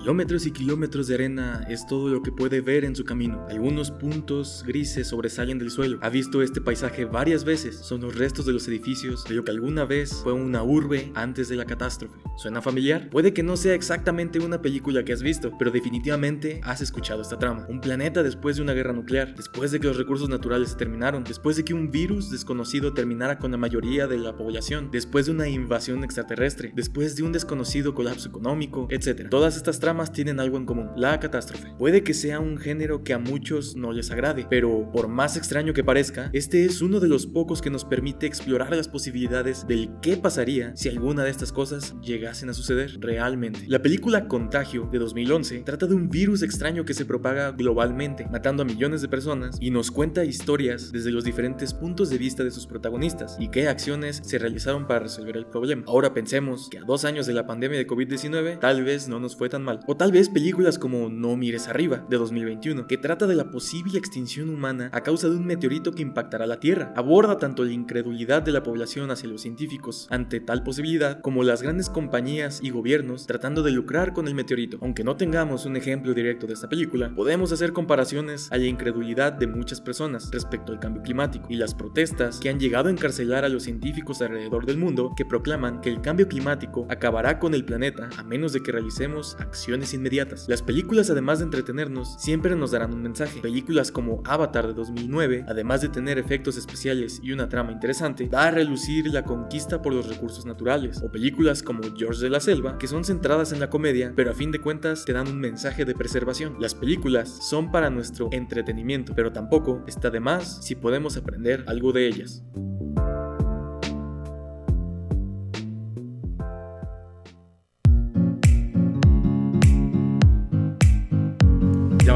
Kilómetros 0.00 0.46
y 0.46 0.50
kilómetros 0.50 1.08
de 1.08 1.14
arena 1.14 1.66
es 1.68 1.86
todo 1.86 2.08
lo 2.08 2.22
que 2.22 2.32
puede 2.32 2.62
ver 2.62 2.86
en 2.86 2.96
su 2.96 3.04
camino. 3.04 3.46
Algunos 3.50 3.90
puntos 3.90 4.64
grises 4.66 5.08
sobresalen 5.08 5.58
del 5.58 5.70
suelo. 5.70 5.98
Ha 6.00 6.08
visto 6.08 6.40
este 6.40 6.62
paisaje 6.62 7.04
varias 7.04 7.44
veces. 7.44 7.76
Son 7.76 8.00
los 8.00 8.16
restos 8.16 8.46
de 8.46 8.54
los 8.54 8.66
edificios 8.66 9.24
de 9.24 9.34
lo 9.34 9.44
que 9.44 9.50
alguna 9.50 9.84
vez 9.84 10.14
fue 10.22 10.32
una 10.32 10.62
urbe 10.62 11.12
antes 11.14 11.50
de 11.50 11.56
la 11.56 11.66
catástrofe. 11.66 12.16
¿Suena 12.38 12.62
familiar? 12.62 13.10
Puede 13.10 13.34
que 13.34 13.42
no 13.42 13.58
sea 13.58 13.74
exactamente 13.74 14.38
una 14.38 14.62
película 14.62 15.04
que 15.04 15.12
has 15.12 15.22
visto, 15.22 15.52
pero 15.58 15.70
definitivamente 15.70 16.62
has 16.64 16.80
escuchado 16.80 17.20
esta 17.20 17.38
trama. 17.38 17.66
Un 17.68 17.82
planeta 17.82 18.22
después 18.22 18.56
de 18.56 18.62
una 18.62 18.72
guerra 18.72 18.94
nuclear, 18.94 19.34
después 19.34 19.70
de 19.70 19.80
que 19.80 19.86
los 19.88 19.98
recursos 19.98 20.30
naturales 20.30 20.70
se 20.70 20.76
terminaron, 20.76 21.24
después 21.24 21.58
de 21.58 21.64
que 21.66 21.74
un 21.74 21.90
virus 21.90 22.30
desconocido 22.30 22.94
terminara 22.94 23.38
con 23.38 23.50
la 23.50 23.58
mayoría 23.58 24.06
de 24.06 24.16
la 24.16 24.34
población, 24.34 24.88
después 24.90 25.26
de 25.26 25.32
una 25.32 25.46
invasión 25.46 26.04
extraterrestre, 26.04 26.72
después 26.74 27.16
de 27.16 27.22
un 27.22 27.32
desconocido 27.32 27.94
colapso 27.94 28.30
económico, 28.30 28.88
etc. 28.90 29.28
Todas 29.28 29.58
estas 29.58 29.78
tramas 29.78 29.89
tienen 30.12 30.38
algo 30.38 30.56
en 30.56 30.66
común, 30.66 30.90
la 30.96 31.18
catástrofe. 31.18 31.68
Puede 31.76 32.04
que 32.04 32.14
sea 32.14 32.38
un 32.38 32.58
género 32.58 33.02
que 33.02 33.12
a 33.12 33.18
muchos 33.18 33.74
no 33.74 33.92
les 33.92 34.10
agrade, 34.12 34.46
pero 34.48 34.88
por 34.92 35.08
más 35.08 35.36
extraño 35.36 35.74
que 35.74 35.82
parezca, 35.82 36.30
este 36.32 36.64
es 36.64 36.80
uno 36.80 37.00
de 37.00 37.08
los 37.08 37.26
pocos 37.26 37.60
que 37.60 37.70
nos 37.70 37.84
permite 37.84 38.26
explorar 38.26 38.74
las 38.74 38.86
posibilidades 38.86 39.66
del 39.66 39.90
qué 40.00 40.16
pasaría 40.16 40.76
si 40.76 40.88
alguna 40.88 41.24
de 41.24 41.30
estas 41.30 41.52
cosas 41.52 41.96
llegasen 42.00 42.50
a 42.50 42.54
suceder 42.54 42.98
realmente. 43.00 43.64
La 43.66 43.82
película 43.82 44.28
Contagio 44.28 44.88
de 44.92 45.00
2011 45.00 45.62
trata 45.64 45.86
de 45.86 45.94
un 45.94 46.08
virus 46.08 46.42
extraño 46.42 46.84
que 46.84 46.94
se 46.94 47.04
propaga 47.04 47.50
globalmente, 47.50 48.28
matando 48.30 48.62
a 48.62 48.66
millones 48.66 49.02
de 49.02 49.08
personas 49.08 49.56
y 49.60 49.72
nos 49.72 49.90
cuenta 49.90 50.24
historias 50.24 50.92
desde 50.92 51.10
los 51.10 51.24
diferentes 51.24 51.74
puntos 51.74 52.10
de 52.10 52.18
vista 52.18 52.44
de 52.44 52.52
sus 52.52 52.68
protagonistas 52.68 53.36
y 53.40 53.48
qué 53.48 53.66
acciones 53.66 54.20
se 54.22 54.38
realizaron 54.38 54.86
para 54.86 55.00
resolver 55.00 55.36
el 55.36 55.46
problema. 55.46 55.82
Ahora 55.88 56.14
pensemos 56.14 56.68
que 56.70 56.78
a 56.78 56.84
dos 56.84 57.04
años 57.04 57.26
de 57.26 57.34
la 57.34 57.46
pandemia 57.46 57.78
de 57.78 57.88
COVID-19 57.88 58.60
tal 58.60 58.84
vez 58.84 59.08
no 59.08 59.18
nos 59.18 59.34
fue 59.34 59.48
tan 59.48 59.64
mal 59.64 59.79
o 59.86 59.96
tal 59.96 60.12
vez 60.12 60.28
películas 60.28 60.78
como 60.78 61.08
No 61.08 61.36
mires 61.36 61.68
arriba, 61.68 62.04
de 62.08 62.16
2021, 62.16 62.86
que 62.86 62.98
trata 62.98 63.26
de 63.26 63.34
la 63.34 63.50
posible 63.50 63.98
extinción 63.98 64.48
humana 64.48 64.90
a 64.92 65.02
causa 65.02 65.28
de 65.28 65.36
un 65.36 65.46
meteorito 65.46 65.92
que 65.92 66.02
impactará 66.02 66.46
la 66.46 66.60
Tierra. 66.60 66.92
Aborda 66.96 67.38
tanto 67.38 67.64
la 67.64 67.72
incredulidad 67.72 68.42
de 68.42 68.52
la 68.52 68.62
población 68.62 69.10
hacia 69.10 69.28
los 69.28 69.42
científicos 69.42 70.06
ante 70.10 70.40
tal 70.40 70.62
posibilidad, 70.62 71.20
como 71.20 71.42
las 71.42 71.62
grandes 71.62 71.88
compañías 71.88 72.60
y 72.62 72.70
gobiernos 72.70 73.26
tratando 73.26 73.62
de 73.62 73.70
lucrar 73.70 74.12
con 74.12 74.28
el 74.28 74.34
meteorito. 74.34 74.78
Aunque 74.82 75.04
no 75.04 75.16
tengamos 75.16 75.64
un 75.64 75.76
ejemplo 75.76 76.12
directo 76.14 76.46
de 76.46 76.54
esta 76.54 76.68
película, 76.68 77.12
podemos 77.14 77.52
hacer 77.52 77.72
comparaciones 77.72 78.50
a 78.52 78.58
la 78.58 78.66
incredulidad 78.66 79.32
de 79.32 79.46
muchas 79.46 79.80
personas 79.80 80.30
respecto 80.30 80.72
al 80.72 80.80
cambio 80.80 81.02
climático 81.02 81.46
y 81.48 81.56
las 81.56 81.74
protestas 81.74 82.38
que 82.40 82.50
han 82.50 82.60
llegado 82.60 82.88
a 82.88 82.92
encarcelar 82.92 83.44
a 83.44 83.48
los 83.48 83.62
científicos 83.62 84.20
alrededor 84.22 84.66
del 84.66 84.78
mundo 84.78 85.12
que 85.16 85.24
proclaman 85.24 85.80
que 85.80 85.90
el 85.90 86.00
cambio 86.00 86.28
climático 86.28 86.86
acabará 86.88 87.38
con 87.38 87.54
el 87.54 87.64
planeta 87.64 88.08
a 88.16 88.22
menos 88.22 88.52
de 88.52 88.62
que 88.62 88.72
realicemos 88.72 89.36
acciones 89.40 89.69
inmediatas. 89.94 90.46
Las 90.48 90.62
películas, 90.62 91.10
además 91.10 91.38
de 91.38 91.46
entretenernos, 91.46 92.16
siempre 92.18 92.56
nos 92.56 92.70
darán 92.70 92.92
un 92.92 93.02
mensaje. 93.02 93.40
Películas 93.40 93.92
como 93.92 94.22
Avatar 94.24 94.66
de 94.66 94.74
2009, 94.74 95.44
además 95.48 95.80
de 95.80 95.88
tener 95.88 96.18
efectos 96.18 96.56
especiales 96.56 97.20
y 97.22 97.32
una 97.32 97.48
trama 97.48 97.72
interesante, 97.72 98.28
da 98.28 98.44
a 98.44 98.50
relucir 98.50 99.06
la 99.06 99.24
conquista 99.24 99.82
por 99.82 99.94
los 99.94 100.08
recursos 100.08 100.46
naturales. 100.46 101.02
O 101.02 101.10
películas 101.10 101.62
como 101.62 101.82
George 101.96 102.20
de 102.22 102.30
la 102.30 102.40
Selva, 102.40 102.78
que 102.78 102.88
son 102.88 103.04
centradas 103.04 103.52
en 103.52 103.60
la 103.60 103.70
comedia, 103.70 104.12
pero 104.14 104.30
a 104.30 104.34
fin 104.34 104.50
de 104.50 104.60
cuentas 104.60 105.04
te 105.04 105.12
dan 105.12 105.28
un 105.28 105.38
mensaje 105.38 105.84
de 105.84 105.94
preservación. 105.94 106.56
Las 106.60 106.74
películas 106.74 107.28
son 107.28 107.70
para 107.70 107.90
nuestro 107.90 108.28
entretenimiento, 108.32 109.14
pero 109.14 109.32
tampoco 109.32 109.82
está 109.86 110.10
de 110.10 110.20
más 110.20 110.64
si 110.64 110.74
podemos 110.74 111.16
aprender 111.16 111.64
algo 111.66 111.92
de 111.92 112.06
ellas. 112.06 112.42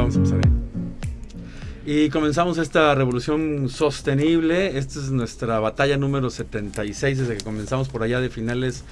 Vamos 0.05 0.17
a 0.17 0.19
empezar. 0.19 0.41
Y 1.87 2.11
comenzamos 2.11 2.59
esta 2.59 2.95
revolución 2.95 3.69
sostenible. 3.71 4.77
Esta 4.79 4.99
es 4.99 5.11
nuestra 5.11 5.61
batalla 5.61 5.97
número 5.97 6.29
76 6.29 7.19
desde 7.19 7.37
que 7.37 7.45
comenzamos 7.45 7.89
por 7.89 8.03
allá 8.03 8.21
de 8.21 8.29
finales 8.29 8.85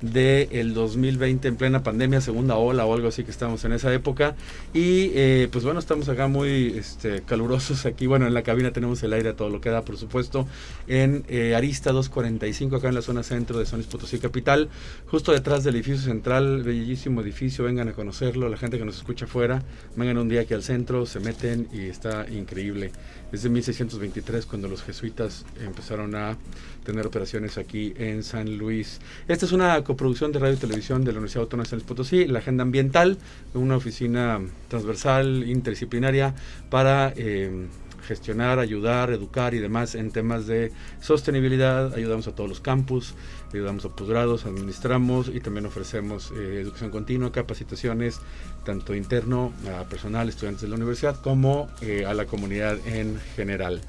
del 0.00 0.74
2020 0.74 1.48
en 1.48 1.56
plena 1.56 1.82
pandemia, 1.82 2.20
segunda 2.20 2.56
ola 2.56 2.86
o 2.86 2.94
algo 2.94 3.08
así 3.08 3.24
que 3.24 3.30
estamos 3.30 3.64
en 3.64 3.72
esa 3.72 3.92
época. 3.92 4.34
Y 4.72 5.10
eh, 5.14 5.48
pues 5.50 5.64
bueno, 5.64 5.80
estamos 5.80 6.08
acá 6.08 6.28
muy 6.28 6.74
este, 6.76 7.22
calurosos 7.22 7.86
aquí. 7.86 8.06
Bueno, 8.06 8.26
en 8.26 8.34
la 8.34 8.42
cabina 8.42 8.72
tenemos 8.72 9.02
el 9.02 9.12
aire 9.12 9.30
a 9.30 9.36
todo 9.36 9.50
lo 9.50 9.60
que 9.60 9.70
da, 9.70 9.82
por 9.82 9.96
supuesto. 9.96 10.46
En 10.88 11.24
eh, 11.28 11.54
Arista 11.54 11.92
245, 11.92 12.76
acá 12.76 12.88
en 12.88 12.94
la 12.94 13.02
zona 13.02 13.22
centro 13.22 13.58
de 13.58 13.66
Luis 13.70 13.86
Potosí 13.86 14.18
Capital, 14.18 14.68
justo 15.06 15.32
detrás 15.32 15.64
del 15.64 15.76
edificio 15.76 16.02
central, 16.02 16.62
bellísimo 16.62 17.20
edificio, 17.20 17.64
vengan 17.64 17.88
a 17.88 17.92
conocerlo. 17.92 18.48
La 18.48 18.56
gente 18.56 18.78
que 18.78 18.84
nos 18.84 18.96
escucha 18.96 19.26
afuera, 19.26 19.62
vengan 19.96 20.18
un 20.18 20.28
día 20.28 20.42
aquí 20.42 20.54
al 20.54 20.62
centro, 20.62 21.06
se 21.06 21.20
meten 21.20 21.68
y 21.72 21.82
está 21.82 22.26
increíble. 22.30 22.92
Es 23.32 23.42
de 23.44 23.48
1623 23.48 24.44
cuando 24.46 24.66
los 24.66 24.82
jesuitas 24.82 25.44
empezaron 25.64 26.16
a 26.16 26.36
tener 26.84 27.06
operaciones 27.06 27.58
aquí 27.58 27.94
en 27.96 28.24
San 28.24 28.58
Luis. 28.58 29.00
Esta 29.28 29.46
es 29.46 29.52
una 29.52 29.84
coproducción 29.84 30.32
de 30.32 30.40
radio 30.40 30.54
y 30.54 30.58
televisión 30.58 31.04
de 31.04 31.12
la 31.12 31.18
Universidad 31.18 31.42
Autónoma 31.42 31.62
de 31.62 31.70
San 31.70 31.78
Luis 31.78 31.86
Potosí, 31.86 32.26
la 32.26 32.40
Agenda 32.40 32.62
Ambiental, 32.62 33.18
una 33.54 33.76
oficina 33.76 34.40
transversal, 34.68 35.48
interdisciplinaria 35.48 36.34
para... 36.70 37.12
Eh, 37.16 37.68
gestionar, 38.10 38.58
ayudar, 38.58 39.10
educar 39.10 39.54
y 39.54 39.58
demás 39.58 39.94
en 39.94 40.10
temas 40.10 40.46
de 40.48 40.72
sostenibilidad. 41.00 41.94
Ayudamos 41.94 42.26
a 42.26 42.34
todos 42.34 42.48
los 42.48 42.60
campus, 42.60 43.14
ayudamos 43.52 43.84
a 43.84 43.88
posgrados, 43.90 44.46
administramos 44.46 45.28
y 45.28 45.40
también 45.40 45.66
ofrecemos 45.66 46.32
eh, 46.32 46.60
educación 46.60 46.90
continua, 46.90 47.32
capacitaciones, 47.32 48.20
tanto 48.64 48.94
interno 48.94 49.52
a 49.76 49.84
personal, 49.84 50.28
estudiantes 50.28 50.62
de 50.62 50.68
la 50.68 50.76
universidad, 50.76 51.20
como 51.20 51.68
eh, 51.80 52.04
a 52.06 52.14
la 52.14 52.26
comunidad 52.26 52.78
en 52.86 53.18
general. 53.36 53.80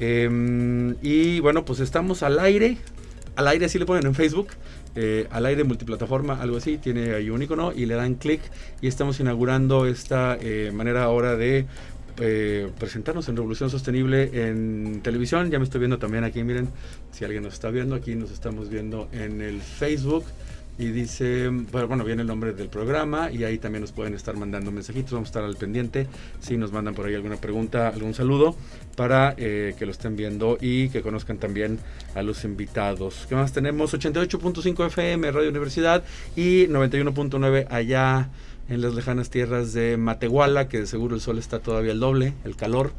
Em, 0.00 0.96
y 1.02 1.40
bueno, 1.40 1.64
pues 1.64 1.80
estamos 1.80 2.22
al 2.22 2.38
aire. 2.38 2.78
Al 3.36 3.48
aire 3.48 3.66
así 3.66 3.78
le 3.78 3.86
ponen 3.86 4.06
en 4.06 4.14
Facebook. 4.14 4.48
Eh, 4.96 5.26
al 5.30 5.46
aire 5.46 5.64
multiplataforma, 5.64 6.40
algo 6.40 6.56
así, 6.56 6.78
tiene 6.78 7.14
ahí 7.14 7.30
un 7.30 7.42
icono 7.42 7.72
y 7.72 7.86
le 7.86 7.94
dan 7.94 8.14
clic 8.14 8.40
y 8.80 8.86
estamos 8.86 9.18
inaugurando 9.18 9.86
esta 9.86 10.38
manera 10.72 11.02
ahora 11.02 11.34
de 11.34 11.66
eh, 12.18 12.70
presentarnos 12.78 13.28
en 13.28 13.36
Revolución 13.36 13.70
Sostenible 13.70 14.48
en 14.48 15.00
televisión. 15.02 15.50
Ya 15.50 15.58
me 15.58 15.64
estoy 15.64 15.80
viendo 15.80 15.98
también 15.98 16.24
aquí, 16.24 16.42
miren, 16.42 16.68
si 17.12 17.24
alguien 17.24 17.42
nos 17.42 17.54
está 17.54 17.70
viendo, 17.70 17.94
aquí 17.94 18.14
nos 18.14 18.30
estamos 18.30 18.68
viendo 18.68 19.08
en 19.12 19.40
el 19.40 19.60
Facebook 19.60 20.24
y 20.76 20.86
dice, 20.86 21.48
bueno, 21.48 22.04
viene 22.04 22.22
el 22.22 22.28
nombre 22.28 22.52
del 22.52 22.68
programa 22.68 23.30
y 23.30 23.44
ahí 23.44 23.58
también 23.58 23.82
nos 23.82 23.92
pueden 23.92 24.14
estar 24.14 24.36
mandando 24.36 24.72
mensajitos, 24.72 25.12
vamos 25.12 25.28
a 25.28 25.30
estar 25.30 25.44
al 25.44 25.56
pendiente 25.56 26.08
si 26.40 26.56
nos 26.56 26.72
mandan 26.72 26.94
por 26.94 27.06
ahí 27.06 27.14
alguna 27.14 27.36
pregunta, 27.36 27.88
algún 27.88 28.12
saludo 28.12 28.56
para 28.96 29.34
eh, 29.36 29.74
que 29.78 29.86
lo 29.86 29.92
estén 29.92 30.16
viendo 30.16 30.58
y 30.60 30.88
que 30.88 31.00
conozcan 31.00 31.38
también 31.38 31.78
a 32.14 32.22
los 32.22 32.44
invitados. 32.44 33.26
¿Qué 33.28 33.36
más 33.36 33.52
tenemos? 33.52 33.94
88.5 33.94 34.86
FM 34.86 35.30
Radio 35.30 35.50
Universidad 35.50 36.02
y 36.34 36.66
91.9 36.66 37.66
allá 37.70 38.30
en 38.68 38.80
las 38.80 38.94
lejanas 38.94 39.30
tierras 39.30 39.72
de 39.72 39.96
Matehuala, 39.96 40.68
que 40.68 40.80
de 40.80 40.86
seguro 40.86 41.14
el 41.14 41.20
sol 41.20 41.38
está 41.38 41.58
todavía 41.58 41.92
el 41.92 42.00
doble, 42.00 42.32
el 42.44 42.56
calor, 42.56 42.92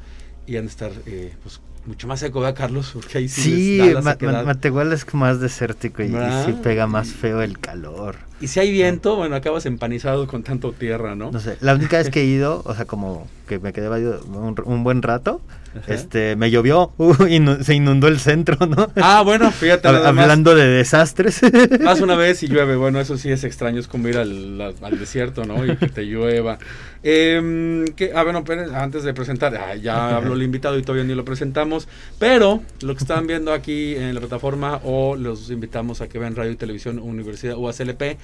y 0.48 0.58
han 0.58 0.66
de 0.66 0.70
estar 0.70 0.92
eh, 1.06 1.34
pues, 1.44 1.60
mucho 1.86 2.08
más 2.08 2.20
seco, 2.20 2.40
¿verdad, 2.40 2.58
Carlos? 2.58 2.92
Porque 2.94 3.20
ahí 3.20 3.30
sí, 3.30 3.80
sí 3.80 3.94
Matehuala 4.02 4.94
es 4.94 5.14
más 5.14 5.40
desértico 5.40 6.04
y, 6.04 6.10
sí 6.10 6.54
pega 6.64 6.88
más 6.88 7.10
feo 7.10 7.42
el 7.42 7.60
calor. 7.60 8.16
Y 8.42 8.48
si 8.48 8.60
hay 8.60 8.72
viento, 8.72 9.16
bueno, 9.16 9.36
acabas 9.36 9.66
empanizado 9.66 10.28
con 10.28 10.44
tanto 10.44 10.72
tierra, 10.74 11.16
¿no? 11.16 11.32
No 11.32 11.40
sé, 11.40 11.58
la 11.62 11.74
única 11.74 11.98
vez 11.98 12.10
que 12.10 12.22
he 12.22 12.26
ido, 12.26 12.62
o 12.66 12.76
sea, 12.76 12.86
como 12.86 13.28
que 13.48 13.60
me 13.60 13.74
quedé 13.74 13.90
un, 13.90 14.56
un 14.66 14.84
buen 14.84 15.02
rato, 15.02 15.42
este, 15.88 16.36
me 16.36 16.52
llovió 16.52 16.94
y 17.30 17.64
se 17.64 17.74
inundó 17.76 18.08
el 18.08 18.20
centro, 18.20 18.66
¿no? 18.66 18.90
Ah, 18.96 19.22
bueno, 19.24 19.52
fíjate. 19.52 19.88
Hablando 19.88 20.56
de 20.56 20.68
desastres. 20.68 21.42
Más 21.82 22.02
una 22.02 22.16
vez 22.16 22.44
y 22.44 22.48
llueve, 22.48 22.76
bueno, 22.76 23.00
eso 23.00 23.18
sí 23.18 23.32
es 23.32 23.44
extraño, 23.44 23.80
es 23.80 23.88
como 23.88 24.08
ir 24.08 24.18
al, 24.18 24.74
desierto, 24.98 25.46
¿no? 25.46 25.66
Y 25.66 25.76
que 25.78 25.90
te 25.90 26.04
llueva. 26.04 26.58
Eh, 27.04 27.86
que, 27.96 28.12
ah, 28.16 28.24
bueno, 28.24 28.44
antes 28.74 29.04
de 29.04 29.14
presentar, 29.14 29.80
ya 29.80 30.16
habló 30.16 30.34
el 30.34 30.42
invitado 30.42 30.78
y 30.80 30.82
todavía 30.82 31.04
ni 31.04 31.14
lo 31.14 31.24
presentamos, 31.24 31.88
pero 32.18 32.64
lo 32.82 32.96
que 32.96 33.04
están 33.04 33.28
viendo 33.28 33.54
aquí 33.54 33.96
en 33.96 34.14
la 34.16 34.20
plataforma 34.20 34.80
o 34.84 35.16
los 35.16 35.50
invitamos 35.52 36.02
a 36.02 36.08
que 36.08 36.18
vean 36.18 36.36
Radio 36.36 36.52
y 36.52 36.56
Televisión 36.56 37.00
Universidad 37.00 37.58
UACLP, 37.58 38.18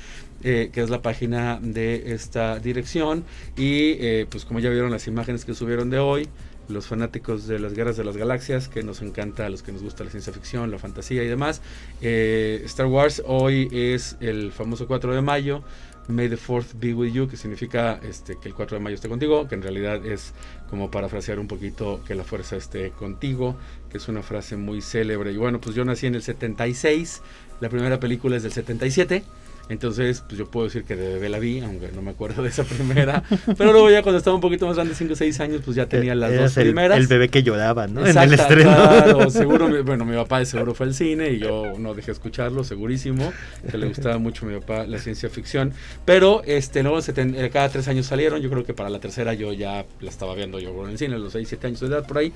eh, 0.43 0.69
que 0.73 0.81
es 0.81 0.89
la 0.89 1.01
página 1.01 1.59
de 1.61 2.13
esta 2.13 2.57
dirección 2.57 3.23
y 3.55 3.97
eh, 3.99 4.25
pues 4.29 4.45
como 4.45 4.59
ya 4.59 4.69
vieron 4.69 4.89
las 4.89 5.07
imágenes 5.07 5.45
que 5.45 5.53
subieron 5.53 5.89
de 5.91 5.99
hoy, 5.99 6.27
los 6.71 6.87
fanáticos 6.87 7.47
de 7.47 7.59
las 7.59 7.73
guerras 7.73 7.97
de 7.97 8.03
las 8.03 8.17
galaxias, 8.17 8.67
que 8.67 8.83
nos 8.83 9.01
encanta 9.01 9.45
a 9.45 9.49
los 9.49 9.63
que 9.63 9.71
nos 9.71 9.83
gusta 9.83 10.03
la 10.03 10.09
ciencia 10.09 10.33
ficción, 10.33 10.71
la 10.71 10.79
fantasía 10.79 11.23
y 11.23 11.27
demás. 11.27 11.61
Eh, 12.01 12.61
Star 12.65 12.87
Wars 12.87 13.21
hoy 13.25 13.69
es 13.71 14.17
el 14.19 14.51
famoso 14.51 14.87
4 14.87 15.13
de 15.13 15.21
mayo. 15.21 15.63
May 16.07 16.27
the 16.27 16.37
4th 16.37 16.73
be 16.79 16.93
with 16.93 17.13
you, 17.13 17.27
que 17.27 17.37
significa 17.37 17.99
este, 18.03 18.35
que 18.35 18.49
el 18.49 18.55
4 18.55 18.77
de 18.77 18.83
mayo 18.83 18.95
esté 18.95 19.07
contigo, 19.07 19.47
que 19.47 19.55
en 19.55 19.61
realidad 19.61 20.05
es 20.05 20.33
como 20.69 20.89
parafrasear 20.89 21.39
un 21.39 21.47
poquito 21.47 22.01
que 22.05 22.15
la 22.15 22.23
fuerza 22.23 22.57
esté 22.57 22.91
contigo, 22.91 23.55
que 23.89 23.97
es 23.97 24.07
una 24.07 24.23
frase 24.23 24.57
muy 24.57 24.81
célebre. 24.81 25.31
Y 25.31 25.37
bueno, 25.37 25.61
pues 25.61 25.75
yo 25.75 25.85
nací 25.85 26.07
en 26.07 26.15
el 26.15 26.23
76, 26.23 27.21
la 27.59 27.69
primera 27.69 27.99
película 27.99 28.35
es 28.35 28.43
del 28.43 28.51
77. 28.51 29.23
Entonces, 29.69 30.23
pues 30.27 30.37
yo 30.37 30.49
puedo 30.49 30.65
decir 30.65 30.83
que 30.83 30.95
de 30.95 31.13
bebé 31.13 31.29
la 31.29 31.39
vi, 31.39 31.59
aunque 31.59 31.89
no 31.93 32.01
me 32.01 32.11
acuerdo 32.11 32.43
de 32.43 32.49
esa 32.49 32.63
primera. 32.63 33.23
Pero 33.57 33.71
luego 33.71 33.89
ya 33.89 34.01
cuando 34.03 34.17
estaba 34.17 34.35
un 34.35 34.41
poquito 34.41 34.67
más 34.67 34.75
grande, 34.75 34.95
5 34.95 35.13
o 35.13 35.15
6 35.15 35.39
años, 35.39 35.61
pues 35.63 35.75
ya 35.77 35.85
tenía 35.85 36.13
las 36.15 36.35
dos 36.35 36.57
el, 36.57 36.63
primeras. 36.65 36.97
El 36.97 37.07
bebé 37.07 37.29
que 37.29 37.43
lloraba, 37.43 37.87
¿no? 37.87 38.01
Exacto, 38.05 38.21
en 38.21 38.33
el 38.33 38.39
estreno. 38.39 38.71
Claro, 38.73 39.29
seguro, 39.29 39.83
bueno, 39.83 40.05
mi 40.05 40.15
papá 40.15 40.39
de 40.39 40.45
seguro 40.45 40.73
fue 40.73 40.87
al 40.87 40.93
cine 40.93 41.29
y 41.31 41.39
yo 41.39 41.73
no 41.77 41.93
dejé 41.93 42.11
escucharlo, 42.11 42.63
segurísimo, 42.63 43.31
que 43.69 43.77
le 43.77 43.87
gustaba 43.87 44.17
mucho 44.17 44.45
a 44.45 44.49
mi 44.49 44.59
papá 44.59 44.85
la 44.85 44.99
ciencia 44.99 45.29
ficción. 45.29 45.73
Pero 46.05 46.43
este, 46.45 46.83
luego 46.83 46.97
seten- 46.99 47.35
eh, 47.37 47.49
cada 47.49 47.69
tres 47.69 47.87
años 47.87 48.05
salieron, 48.05 48.41
yo 48.41 48.49
creo 48.49 48.65
que 48.65 48.73
para 48.73 48.89
la 48.89 48.99
tercera 48.99 49.33
yo 49.33 49.53
ya 49.53 49.85
la 50.01 50.09
estaba 50.09 50.35
viendo 50.35 50.59
yo 50.59 50.71
en 50.85 50.91
el 50.91 50.97
cine, 50.97 51.15
a 51.15 51.19
los 51.19 51.33
6, 51.33 51.47
7 51.47 51.67
años 51.67 51.79
de 51.79 51.87
edad 51.87 52.05
por 52.05 52.17
ahí. 52.17 52.33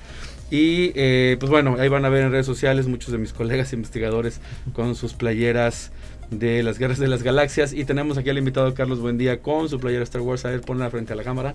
Y 0.50 0.92
eh, 0.94 1.36
pues 1.38 1.50
bueno, 1.50 1.76
ahí 1.78 1.88
van 1.88 2.04
a 2.04 2.08
ver 2.08 2.24
en 2.24 2.30
redes 2.32 2.46
sociales 2.46 2.86
muchos 2.86 3.12
de 3.12 3.18
mis 3.18 3.32
colegas 3.32 3.72
investigadores 3.72 4.40
con 4.72 4.94
sus 4.94 5.12
playeras 5.14 5.92
de 6.30 6.62
las 6.62 6.78
guerras 6.78 6.98
de 6.98 7.08
las 7.08 7.22
galaxias. 7.22 7.72
Y 7.72 7.84
tenemos 7.84 8.18
aquí 8.18 8.30
al 8.30 8.38
invitado 8.38 8.74
Carlos 8.74 9.00
Buendía 9.00 9.40
con 9.40 9.68
su 9.68 9.78
playera 9.78 10.04
Star 10.04 10.22
Wars. 10.22 10.44
A 10.44 10.50
ver 10.50 10.60
ponla 10.60 10.90
frente 10.90 11.12
a 11.12 11.16
la 11.16 11.24
cámara 11.24 11.54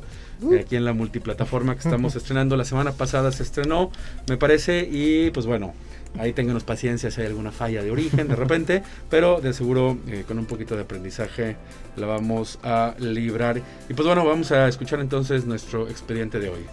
eh, 0.52 0.60
aquí 0.62 0.76
en 0.76 0.86
la 0.86 0.94
multiplataforma 0.94 1.74
que 1.74 1.80
estamos 1.80 2.16
estrenando. 2.18 2.56
La 2.56 2.66
semana 2.66 2.92
pasada 2.92 3.32
se 3.32 3.44
estrenó 3.44 3.92
me 4.28 4.38
parece 4.38 4.88
y 4.90 5.32
pues 5.32 5.46
bueno 5.46 5.74
ahí 6.20 6.34
ténganos 6.34 6.66
paciencia 6.66 7.10
si 7.10 7.22
hay 7.22 7.28
alguna 7.28 7.52
falla 7.54 7.82
de 7.82 7.90
origen 7.90 8.28
de 8.28 8.36
repente 8.36 8.84
pero 9.10 9.40
de 9.40 9.54
seguro 9.54 9.98
eh, 10.08 10.26
con 10.28 10.38
un 10.38 10.46
poquito 10.46 10.76
de 10.76 10.82
aprendizaje 10.82 11.56
la 11.96 12.08
vamos 12.08 12.60
a 12.64 12.96
librar. 13.00 13.62
Y 13.90 13.94
pues 13.94 14.08
bueno 14.08 14.26
vamos 14.26 14.52
a 14.52 14.68
escuchar 14.68 15.00
entonces 15.00 15.46
nuestro 15.46 15.88
expediente 15.88 16.40
de 16.40 16.50
hoy. 16.50 16.66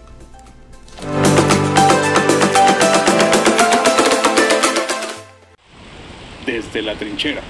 Desde 6.47 6.83
la 6.83 6.95
trinchera. 6.95 7.43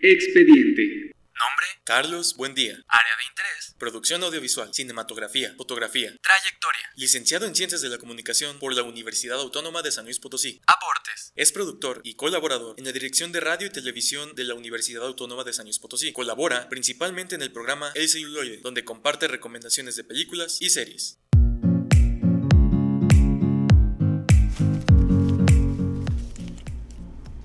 Expediente. 0.00 1.10
Nombre: 1.12 1.66
Carlos 1.82 2.36
Buendía. 2.36 2.74
Área 2.86 3.16
de 3.16 3.24
interés: 3.30 3.74
Producción 3.80 4.22
audiovisual, 4.22 4.72
cinematografía, 4.72 5.54
fotografía. 5.56 6.14
Trayectoria: 6.22 6.92
Licenciado 6.94 7.46
en 7.46 7.56
Ciencias 7.56 7.80
de 7.80 7.88
la 7.88 7.98
Comunicación 7.98 8.60
por 8.60 8.74
la 8.74 8.84
Universidad 8.84 9.40
Autónoma 9.40 9.82
de 9.82 9.90
San 9.90 10.04
Luis 10.04 10.20
Potosí. 10.20 10.60
Aportes: 10.68 11.32
Es 11.34 11.50
productor 11.50 12.00
y 12.04 12.14
colaborador 12.14 12.76
en 12.78 12.84
la 12.84 12.92
Dirección 12.92 13.32
de 13.32 13.40
Radio 13.40 13.66
y 13.66 13.70
Televisión 13.70 14.36
de 14.36 14.44
la 14.44 14.54
Universidad 14.54 15.04
Autónoma 15.04 15.42
de 15.42 15.52
San 15.52 15.66
Luis 15.66 15.80
Potosí. 15.80 16.12
Colabora 16.12 16.68
principalmente 16.68 17.34
en 17.34 17.42
el 17.42 17.50
programa 17.50 17.90
El 17.96 18.08
Celuloide, 18.08 18.58
donde 18.58 18.84
comparte 18.84 19.26
recomendaciones 19.26 19.96
de 19.96 20.04
películas 20.04 20.58
y 20.60 20.70
series. 20.70 21.18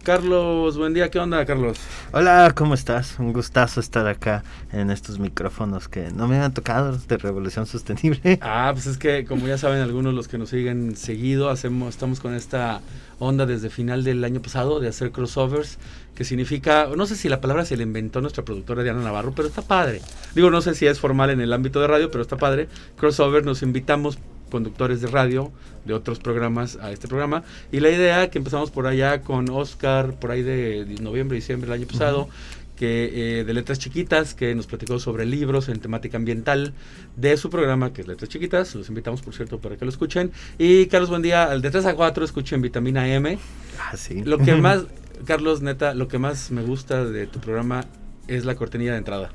Carlos 0.04 0.78
Buendía 0.78 1.10
¿qué 1.10 1.18
onda 1.18 1.46
Carlos? 1.46 1.78
Hola, 2.12 2.52
¿cómo 2.54 2.74
estás? 2.74 3.18
Un 3.20 3.32
gustazo 3.32 3.80
estar 3.80 4.06
acá 4.06 4.44
en 4.74 4.92
estos 4.92 5.18
micrófonos 5.18 5.88
que 5.88 6.12
no 6.12 6.28
me 6.28 6.38
han 6.38 6.54
tocado 6.54 6.98
de 6.98 7.18
Revolución 7.18 7.66
Sostenible. 7.66 8.40
Ah, 8.46 8.72
pues 8.74 8.86
es 8.86 8.98
que 8.98 9.24
como 9.26 9.48
ya 9.48 9.58
saben 9.58 9.82
algunos 9.82 10.14
los 10.14 10.28
que 10.28 10.38
nos 10.38 10.50
siguen 10.50 10.98
seguido, 10.98 11.50
hacemos, 11.50 11.90
estamos 11.90 12.20
con 12.20 12.34
esta 12.34 12.82
onda 13.20 13.46
desde 13.46 13.70
final 13.70 14.04
del 14.04 14.24
año 14.24 14.42
pasado 14.42 14.82
de 14.82 14.90
hacer 14.90 15.12
crossovers, 15.12 15.78
que 16.14 16.26
significa, 16.26 16.90
no 16.96 17.06
sé 17.06 17.16
si 17.16 17.30
la 17.30 17.40
palabra 17.40 17.64
se 17.64 17.78
la 17.78 17.84
inventó 17.84 18.20
nuestra 18.20 18.44
productora 18.44 18.84
Diana 18.84 19.02
Navarro, 19.02 19.34
pero 19.34 19.48
está 19.48 19.62
padre. 19.62 20.02
Digo, 20.36 20.52
no 20.52 20.62
sé 20.62 20.76
si 20.76 20.86
es 20.86 21.00
formal 21.00 21.30
en 21.30 21.40
el 21.40 21.54
ámbito 21.54 21.80
de 21.80 21.88
radio, 21.88 22.12
pero 22.12 22.22
está 22.22 22.36
padre. 22.36 22.68
Crossover 22.98 23.46
nos 23.46 23.62
invitamos 23.64 24.18
conductores 24.54 25.02
de 25.02 25.08
radio 25.08 25.52
de 25.84 25.96
otros 25.96 26.20
programas 26.20 26.78
a 26.80 26.92
este 26.92 27.08
programa. 27.08 27.44
Y 27.72 27.80
la 27.80 27.90
idea 27.90 28.30
que 28.30 28.38
empezamos 28.38 28.70
por 28.70 28.86
allá 28.86 29.22
con 29.22 29.50
Oscar 29.50 30.14
por 30.14 30.30
ahí 30.30 30.44
de, 30.44 30.86
noviembre 31.02 31.36
diciembre 31.36 31.72
del 31.72 31.80
año 31.82 31.88
pasado 31.88 32.30
que 32.76 33.40
eh, 33.40 33.44
de 33.46 33.54
letras 33.54 33.80
chiquitas 33.80 34.36
que 34.36 34.54
nos 34.54 34.68
platicó 34.68 35.00
sobre 35.00 35.26
libros 35.26 35.70
en 35.70 35.80
temática 35.80 36.18
ambiental 36.18 36.74
de 37.16 37.36
su 37.38 37.50
programa 37.50 37.94
que 37.94 38.02
es 38.02 38.08
letras 38.08 38.30
chiquitas. 38.30 38.76
Los 38.76 38.90
invitamos 38.90 39.24
por 39.24 39.34
cierto 39.34 39.60
para 39.60 39.76
que 39.76 39.86
lo 39.86 39.90
escuchen. 39.90 40.32
Y 40.60 40.86
Carlos 40.86 41.10
buen 41.10 41.24
día. 41.24 41.46
Al 41.46 41.64
de 41.64 41.72
3 41.72 41.88
a 41.88 41.96
4 41.96 42.24
escuchen 42.24 42.62
vitamina 42.62 43.12
M. 43.12 43.40
Ah, 43.80 43.98
sí. 43.98 44.24
lo 44.24 44.38
que 44.38 44.54
más 44.54 44.84
Carlos 45.26 45.64
neta 45.64 45.96
lo 45.96 46.08
que 46.08 46.20
más 46.20 46.52
me 46.52 46.62
gusta 46.62 47.06
de 47.06 47.26
tu 47.26 47.40
programa 47.40 47.86
es 48.28 48.46
la 48.46 48.54
cortinilla 48.54 48.92
de 48.92 49.00
entrada 49.00 49.32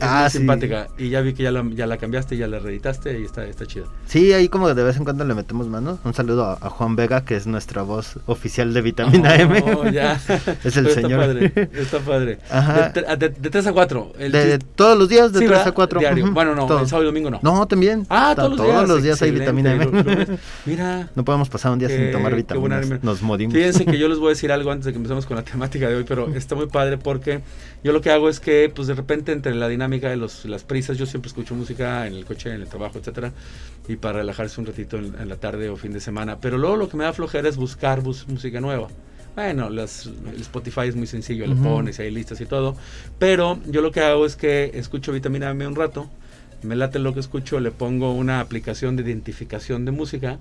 es 0.00 0.08
Ah, 0.08 0.20
muy 0.22 0.30
sí. 0.30 0.38
simpática 0.38 0.88
y 0.98 1.08
ya 1.10 1.20
vi 1.20 1.34
que 1.34 1.42
ya 1.42 1.50
la, 1.52 1.64
ya 1.74 1.86
la 1.86 1.96
cambiaste 1.98 2.36
ya 2.36 2.46
la 2.46 2.58
reeditaste 2.58 3.20
y 3.20 3.24
está, 3.24 3.44
está 3.46 3.66
chida 3.66 3.84
Sí, 4.06 4.32
ahí 4.32 4.48
como 4.48 4.72
de 4.74 4.82
vez 4.82 4.96
en 4.96 5.04
cuando 5.04 5.24
le 5.24 5.34
metemos 5.34 5.68
mano. 5.68 5.98
Un 6.04 6.14
saludo 6.14 6.44
a, 6.44 6.54
a 6.60 6.70
Juan 6.70 6.96
Vega, 6.96 7.24
que 7.24 7.36
es 7.36 7.46
nuestra 7.46 7.82
voz 7.82 8.18
oficial 8.26 8.72
de 8.74 8.80
Vitamina 8.82 9.34
M. 9.36 9.62
Oh, 9.76 9.88
ya. 9.88 10.20
Es 10.64 10.76
el 10.76 10.84
Pero 10.84 10.94
señor. 10.94 11.22
Está 11.22 11.26
padre, 11.26 11.70
está 11.74 11.98
padre. 12.00 12.38
Ajá. 12.50 12.88
De, 12.90 13.02
tre- 13.02 13.16
de, 13.18 13.28
de 13.28 13.50
3 13.50 13.66
a 13.68 13.72
4. 13.72 14.12
El 14.18 14.32
De, 14.32 14.58
todos 14.58 14.98
los 14.98 15.08
días, 15.08 15.32
de 15.32 15.38
Sí, 15.40 15.44
3 15.46 15.50
¿verdad? 15.50 15.68
a 15.68 15.72
4. 15.72 16.00
Diario. 16.00 16.24
Ujú, 16.24 16.34
Bueno, 16.34 16.54
no, 16.54 16.66
todo. 16.66 16.80
el 16.80 16.86
sábado 16.88 17.04
y 17.04 17.06
domingo 17.06 17.30
no. 17.30 17.38
No, 17.42 17.66
también. 17.68 18.06
Ah, 18.08 18.32
Ta- 18.34 18.42
todos 18.44 18.56
los 18.56 18.66
días. 18.66 18.74
Todos 18.76 18.88
los 18.88 19.02
días 19.02 19.22
hay. 19.22 19.30
Vitamina 19.30 19.72
M. 19.74 19.84
Lunes- 19.86 20.28
Mira. 20.66 21.08
No 21.14 21.24
podemos 21.24 21.48
pasar 21.48 21.72
un 21.72 21.78
día 21.78 21.88
sin 21.88 22.10
tomar 22.10 22.34
vitaminas. 22.34 22.86
Nos 23.02 23.22
morimos. 23.22 23.54
Fíjense 23.54 23.84
que 23.86 23.98
yo 23.98 24.08
les 24.08 24.18
voy 24.18 24.28
a 24.28 24.30
decir 24.30 24.50
algo 24.52 24.70
antes 24.70 24.86
de 24.86 24.92
que 24.92 24.96
empecemos 24.96 25.26
con 25.26 25.36
la 25.36 25.42
temática 25.44 25.88
de 25.88 25.94
hoy, 25.96 26.04
pero 26.06 26.34
está 26.34 26.54
muy 26.54 26.66
padre 26.66 26.98
porque 26.98 27.40
yo 27.84 27.92
lo 27.92 28.00
que 28.00 28.10
hago 28.10 28.28
es 28.28 28.40
que, 28.40 28.70
pues 28.74 28.88
de 28.88 28.94
repente, 28.94 29.32
entre 29.32 29.54
la 29.54 29.68
dinámica 29.68 29.89
de 29.98 30.16
los, 30.16 30.44
las 30.44 30.62
prisas, 30.64 30.96
yo 30.96 31.06
siempre 31.06 31.28
escucho 31.28 31.54
música 31.54 32.06
en 32.06 32.14
el 32.14 32.24
coche, 32.24 32.54
en 32.54 32.62
el 32.62 32.68
trabajo, 32.68 32.98
etcétera, 32.98 33.32
y 33.88 33.96
para 33.96 34.18
relajarse 34.18 34.60
un 34.60 34.66
ratito 34.66 34.96
en, 34.98 35.14
en 35.20 35.28
la 35.28 35.36
tarde 35.36 35.68
o 35.68 35.76
fin 35.76 35.92
de 35.92 36.00
semana. 36.00 36.38
Pero 36.40 36.56
luego 36.58 36.76
lo 36.76 36.88
que 36.88 36.96
me 36.96 37.04
da 37.04 37.12
flojera 37.12 37.48
es 37.48 37.56
buscar 37.56 38.00
bus- 38.02 38.26
música 38.28 38.60
nueva. 38.60 38.88
Bueno, 39.34 39.70
las, 39.70 40.06
el 40.06 40.40
Spotify 40.40 40.82
es 40.88 40.96
muy 40.96 41.06
sencillo, 41.06 41.46
le 41.46 41.54
Ujú. 41.54 41.62
pones, 41.62 41.98
hay 42.00 42.10
listas 42.10 42.40
y 42.40 42.46
todo. 42.46 42.76
Pero 43.18 43.58
yo 43.66 43.80
lo 43.80 43.90
que 43.90 44.00
hago 44.00 44.26
es 44.26 44.36
que 44.36 44.70
escucho 44.74 45.12
vitamina 45.12 45.50
M 45.50 45.66
un 45.66 45.76
rato, 45.76 46.10
me 46.62 46.76
late 46.76 46.98
lo 46.98 47.14
que 47.14 47.20
escucho, 47.20 47.60
le 47.60 47.70
pongo 47.70 48.12
una 48.12 48.40
aplicación 48.40 48.96
de 48.96 49.02
identificación 49.02 49.84
de 49.84 49.92
música 49.92 50.38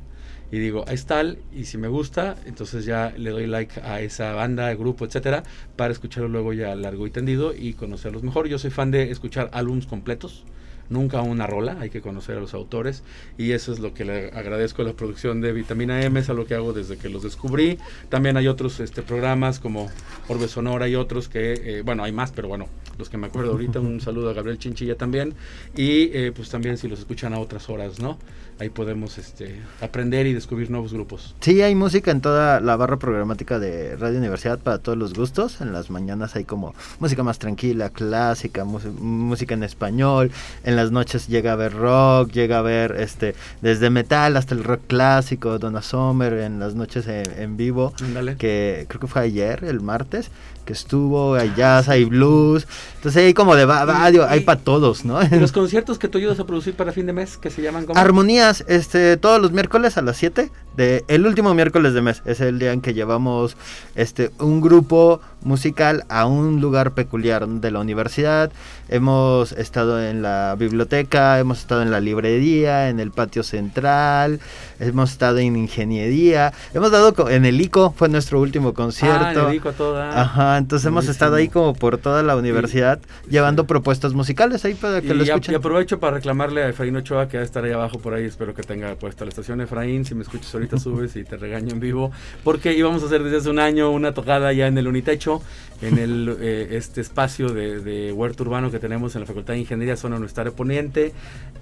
y 0.52 0.60
digo, 0.60 0.84
ahí 0.88 0.96
está, 0.96 1.24
y 1.54 1.66
si 1.66 1.78
me 1.78 1.88
gusta, 1.88 2.36
entonces 2.46 2.86
ya 2.86 3.14
le 3.16 3.30
doy 3.30 3.46
like 3.46 3.80
a 3.82 4.02
esa 4.02 4.34
banda, 4.34 4.74
grupo, 4.74 5.06
etcétera, 5.06 5.44
para 5.76 5.94
escucharlo 5.94 6.28
luego 6.28 6.54
ya 6.54 6.76
largo 6.76 7.06
y 7.06 7.12
tendido 7.12 7.54
y 7.54 7.74
conocerlos 7.74 8.24
mejor. 8.24 8.48
Yo 8.48 8.58
soy 8.58 8.72
fan 8.72 8.90
de 8.90 9.12
escuchar 9.12 9.50
álbumes 9.54 9.86
completos, 9.86 10.46
nunca 10.90 11.22
una 11.22 11.48
rola, 11.48 11.78
hay 11.80 11.90
que 11.90 12.02
conocer 12.02 12.38
a 12.38 12.40
los 12.40 12.54
autores 12.54 13.04
y 13.38 13.52
eso 13.52 13.72
es 13.72 13.80
lo 13.80 13.94
que 13.94 14.06
le 14.06 14.28
agradezco 14.32 14.82
a 14.82 14.86
la 14.86 14.94
producción 14.94 15.42
de 15.42 15.52
Vitamina 15.52 16.02
M, 16.02 16.20
es 16.20 16.30
algo 16.30 16.46
que 16.46 16.56
hago 16.56 16.74
desde 16.74 16.98
que 16.98 17.10
los 17.10 17.24
descubrí. 17.24 17.78
También 18.10 18.38
hay 18.38 18.48
otros 18.48 18.80
este, 18.80 19.02
programas 19.02 19.60
como 19.60 19.90
Orbe 20.28 20.48
Sonora 20.48 20.88
y 20.88 20.96
otros 20.96 21.30
que, 21.30 21.54
eh, 21.54 21.82
bueno, 21.84 22.04
hay 22.04 22.12
más, 22.12 22.32
pero 22.32 22.48
bueno, 22.48 22.68
los 22.98 23.10
que 23.10 23.18
me 23.18 23.28
acuerdo 23.28 23.52
ahorita, 23.52 23.80
un 23.80 24.02
saludo 24.02 24.30
a 24.30 24.34
Gabriel 24.34 24.60
Chinchilla 24.60 24.96
también 24.96 25.34
y 25.76 26.12
eh, 26.14 26.32
pues 26.36 26.50
también 26.50 26.78
si 26.78 26.88
los 26.88 27.00
escuchan 27.00 27.34
a 27.34 27.40
otras 27.40 27.70
horas, 27.70 28.00
¿no? 28.00 28.18
Ahí 28.60 28.70
podemos 28.70 29.18
este, 29.18 29.62
aprender 29.80 30.28
y 30.28 30.34
descubrir 30.34 30.70
nuevos 30.70 30.92
grupos. 30.92 31.34
Sí, 31.40 31.62
hay 31.62 31.76
música 31.76 32.12
en 32.12 32.20
toda 32.20 32.60
la 32.60 32.76
barra 32.76 33.00
programática 33.00 33.58
de 33.58 33.96
Radio 33.96 34.18
Universidad 34.20 34.60
para 34.60 34.80
todos 34.80 34.98
los 34.98 35.14
gustos. 35.14 35.62
En 35.62 35.72
las 35.72 35.90
mañanas 35.90 36.36
hay 36.36 36.44
como 36.44 36.76
música 37.00 37.24
más 37.24 37.40
tranquila, 37.40 37.90
clásica, 37.90 38.66
música 38.66 39.54
en 39.54 39.64
español. 39.64 40.32
En 40.66 40.76
las 40.76 40.92
noches 40.92 41.28
llega 41.30 41.52
a 41.52 41.54
haber 41.54 41.74
rock, 41.74 42.32
llega 42.32 42.58
a 42.58 42.60
haber 42.60 42.98
este 43.00 43.34
desde 43.62 43.90
metal 43.90 44.36
hasta 44.36 44.56
el 44.56 44.66
rock 44.66 44.82
clásico, 44.88 45.58
Donna 45.58 45.82
Summer 45.82 46.34
en 46.34 46.60
las 46.60 46.76
noches 46.76 47.08
en, 47.08 47.32
en 47.40 47.56
vivo. 47.56 47.94
Ándale. 48.04 48.36
Que 48.36 48.86
creo 48.90 49.00
que 49.00 49.08
fue 49.08 49.22
ayer, 49.22 49.64
el 49.64 49.80
martes, 49.80 50.32
que 50.70 50.74
estuvo, 50.74 51.34
hay 51.34 51.52
jazz, 51.58 51.90
hay 51.90 52.06
blues. 52.06 52.68
Entonces 52.98 53.24
hay 53.26 53.34
como 53.34 53.56
de 53.56 53.66
va- 53.66 53.86
radio, 53.86 54.28
hay 54.30 54.42
y- 54.42 54.44
para 54.44 54.60
todos, 54.60 55.04
¿no? 55.04 55.20
Los 55.32 55.52
conciertos 55.52 55.98
que 55.98 56.08
tú 56.08 56.20
ayudas 56.20 56.40
a 56.40 56.46
producir 56.46 56.76
para 56.76 56.92
fin 56.92 57.08
de 57.08 57.14
mes, 57.14 57.38
que 57.38 57.50
se 57.50 57.64
llaman. 57.64 57.88
Armonías, 57.96 58.64
este, 58.68 59.18
todos 59.18 59.42
los 59.42 59.52
miércoles 59.52 59.98
a 59.98 60.04
las 60.04 60.16
7 60.18 60.52
de 60.78 61.04
el 61.08 61.26
último 61.26 61.56
miércoles 61.56 61.94
de 61.96 62.02
mes 62.04 62.22
es 62.26 62.40
el 62.40 62.60
día 62.60 62.72
en 62.72 62.82
que 62.82 62.94
llevamos 62.94 63.58
este 63.96 64.30
un 64.40 64.62
grupo 64.62 65.22
musical 65.42 66.04
a 66.08 66.26
un 66.28 66.62
lugar 66.62 66.92
peculiar 66.92 67.48
de 67.48 67.72
la 67.72 67.80
universidad. 67.80 68.52
Hemos 68.90 69.52
estado 69.54 70.04
en 70.04 70.22
la 70.22 70.56
biblioteca, 70.58 71.40
hemos 71.40 71.60
estado 71.60 71.82
en 71.82 71.90
la 71.92 72.00
librería, 72.00 72.90
en 72.90 73.00
el 73.00 73.12
patio 73.12 73.42
central, 73.44 74.40
hemos 74.80 75.12
estado 75.12 75.40
en 75.40 75.56
ingeniería, 75.56 76.54
hemos 76.74 76.92
dado 76.92 77.30
en 77.30 77.46
el 77.46 77.60
ICO, 77.62 77.94
fue 77.98 78.10
nuestro 78.10 78.40
último 78.40 78.74
concierto. 78.74 79.26
Ah, 79.26 79.32
en 79.44 79.50
el 79.50 79.56
ICO 79.56 79.72
toda. 79.74 80.22
Ajá, 80.22 80.59
entonces 80.60 80.86
hemos 80.86 81.08
estado 81.08 81.36
ahí 81.36 81.48
como 81.50 81.74
por 81.74 81.98
toda 81.98 82.22
la 82.22 82.36
universidad 82.36 83.00
llevando 83.30 83.66
propuestas 83.66 84.14
musicales 84.14 84.64
ahí 84.66 84.76
para 84.76 85.02
que 85.02 85.14
lo 85.14 85.24
Y, 85.24 85.30
escuchen. 85.30 85.54
y 85.54 85.56
aprovecho 85.56 86.00
para 86.00 86.18
reclamarle 86.18 86.64
a 86.64 86.70
Efraín 86.70 86.96
Ochoa 86.96 87.28
que 87.28 87.38
va 87.38 87.42
a 87.42 87.46
estar 87.46 87.64
ahí 87.64 87.72
abajo 87.72 87.98
por 88.00 88.14
ahí. 88.14 88.26
Espero 88.26 88.54
que 88.54 88.62
tenga 88.62 88.94
puesta 88.96 89.26
la 89.26 89.30
estación 89.30 89.60
Efraín. 89.62 90.06
Si 90.06 90.14
me 90.14 90.22
escuchas 90.24 90.54
ahorita 90.54 90.78
subes 90.80 91.16
y 91.16 91.24
te 91.24 91.38
regaño 91.38 91.74
en 91.74 91.80
vivo. 91.80 92.12
Porque 92.44 92.74
íbamos 92.74 93.02
a 93.02 93.08
hacer 93.08 93.24
desde 93.24 93.38
hace 93.38 93.50
un 93.50 93.60
año 93.60 93.90
una 93.92 94.14
tocada 94.14 94.54
ya 94.54 94.68
en 94.68 94.78
el 94.78 94.88
Unitecho, 94.88 95.42
en 95.82 95.98
el, 95.98 96.38
eh, 96.42 96.68
este 96.72 97.02
espacio 97.02 97.50
de, 97.50 97.80
de 97.80 98.12
huerto 98.14 98.44
urbano 98.44 98.70
que 98.70 98.80
tenemos 98.80 99.16
en 99.16 99.22
la 99.22 99.28
Facultad 99.28 99.54
de 99.54 99.60
Ingeniería, 99.62 99.96
zona 99.98 100.16
universitaria 100.18 100.52
poniente. 100.52 101.14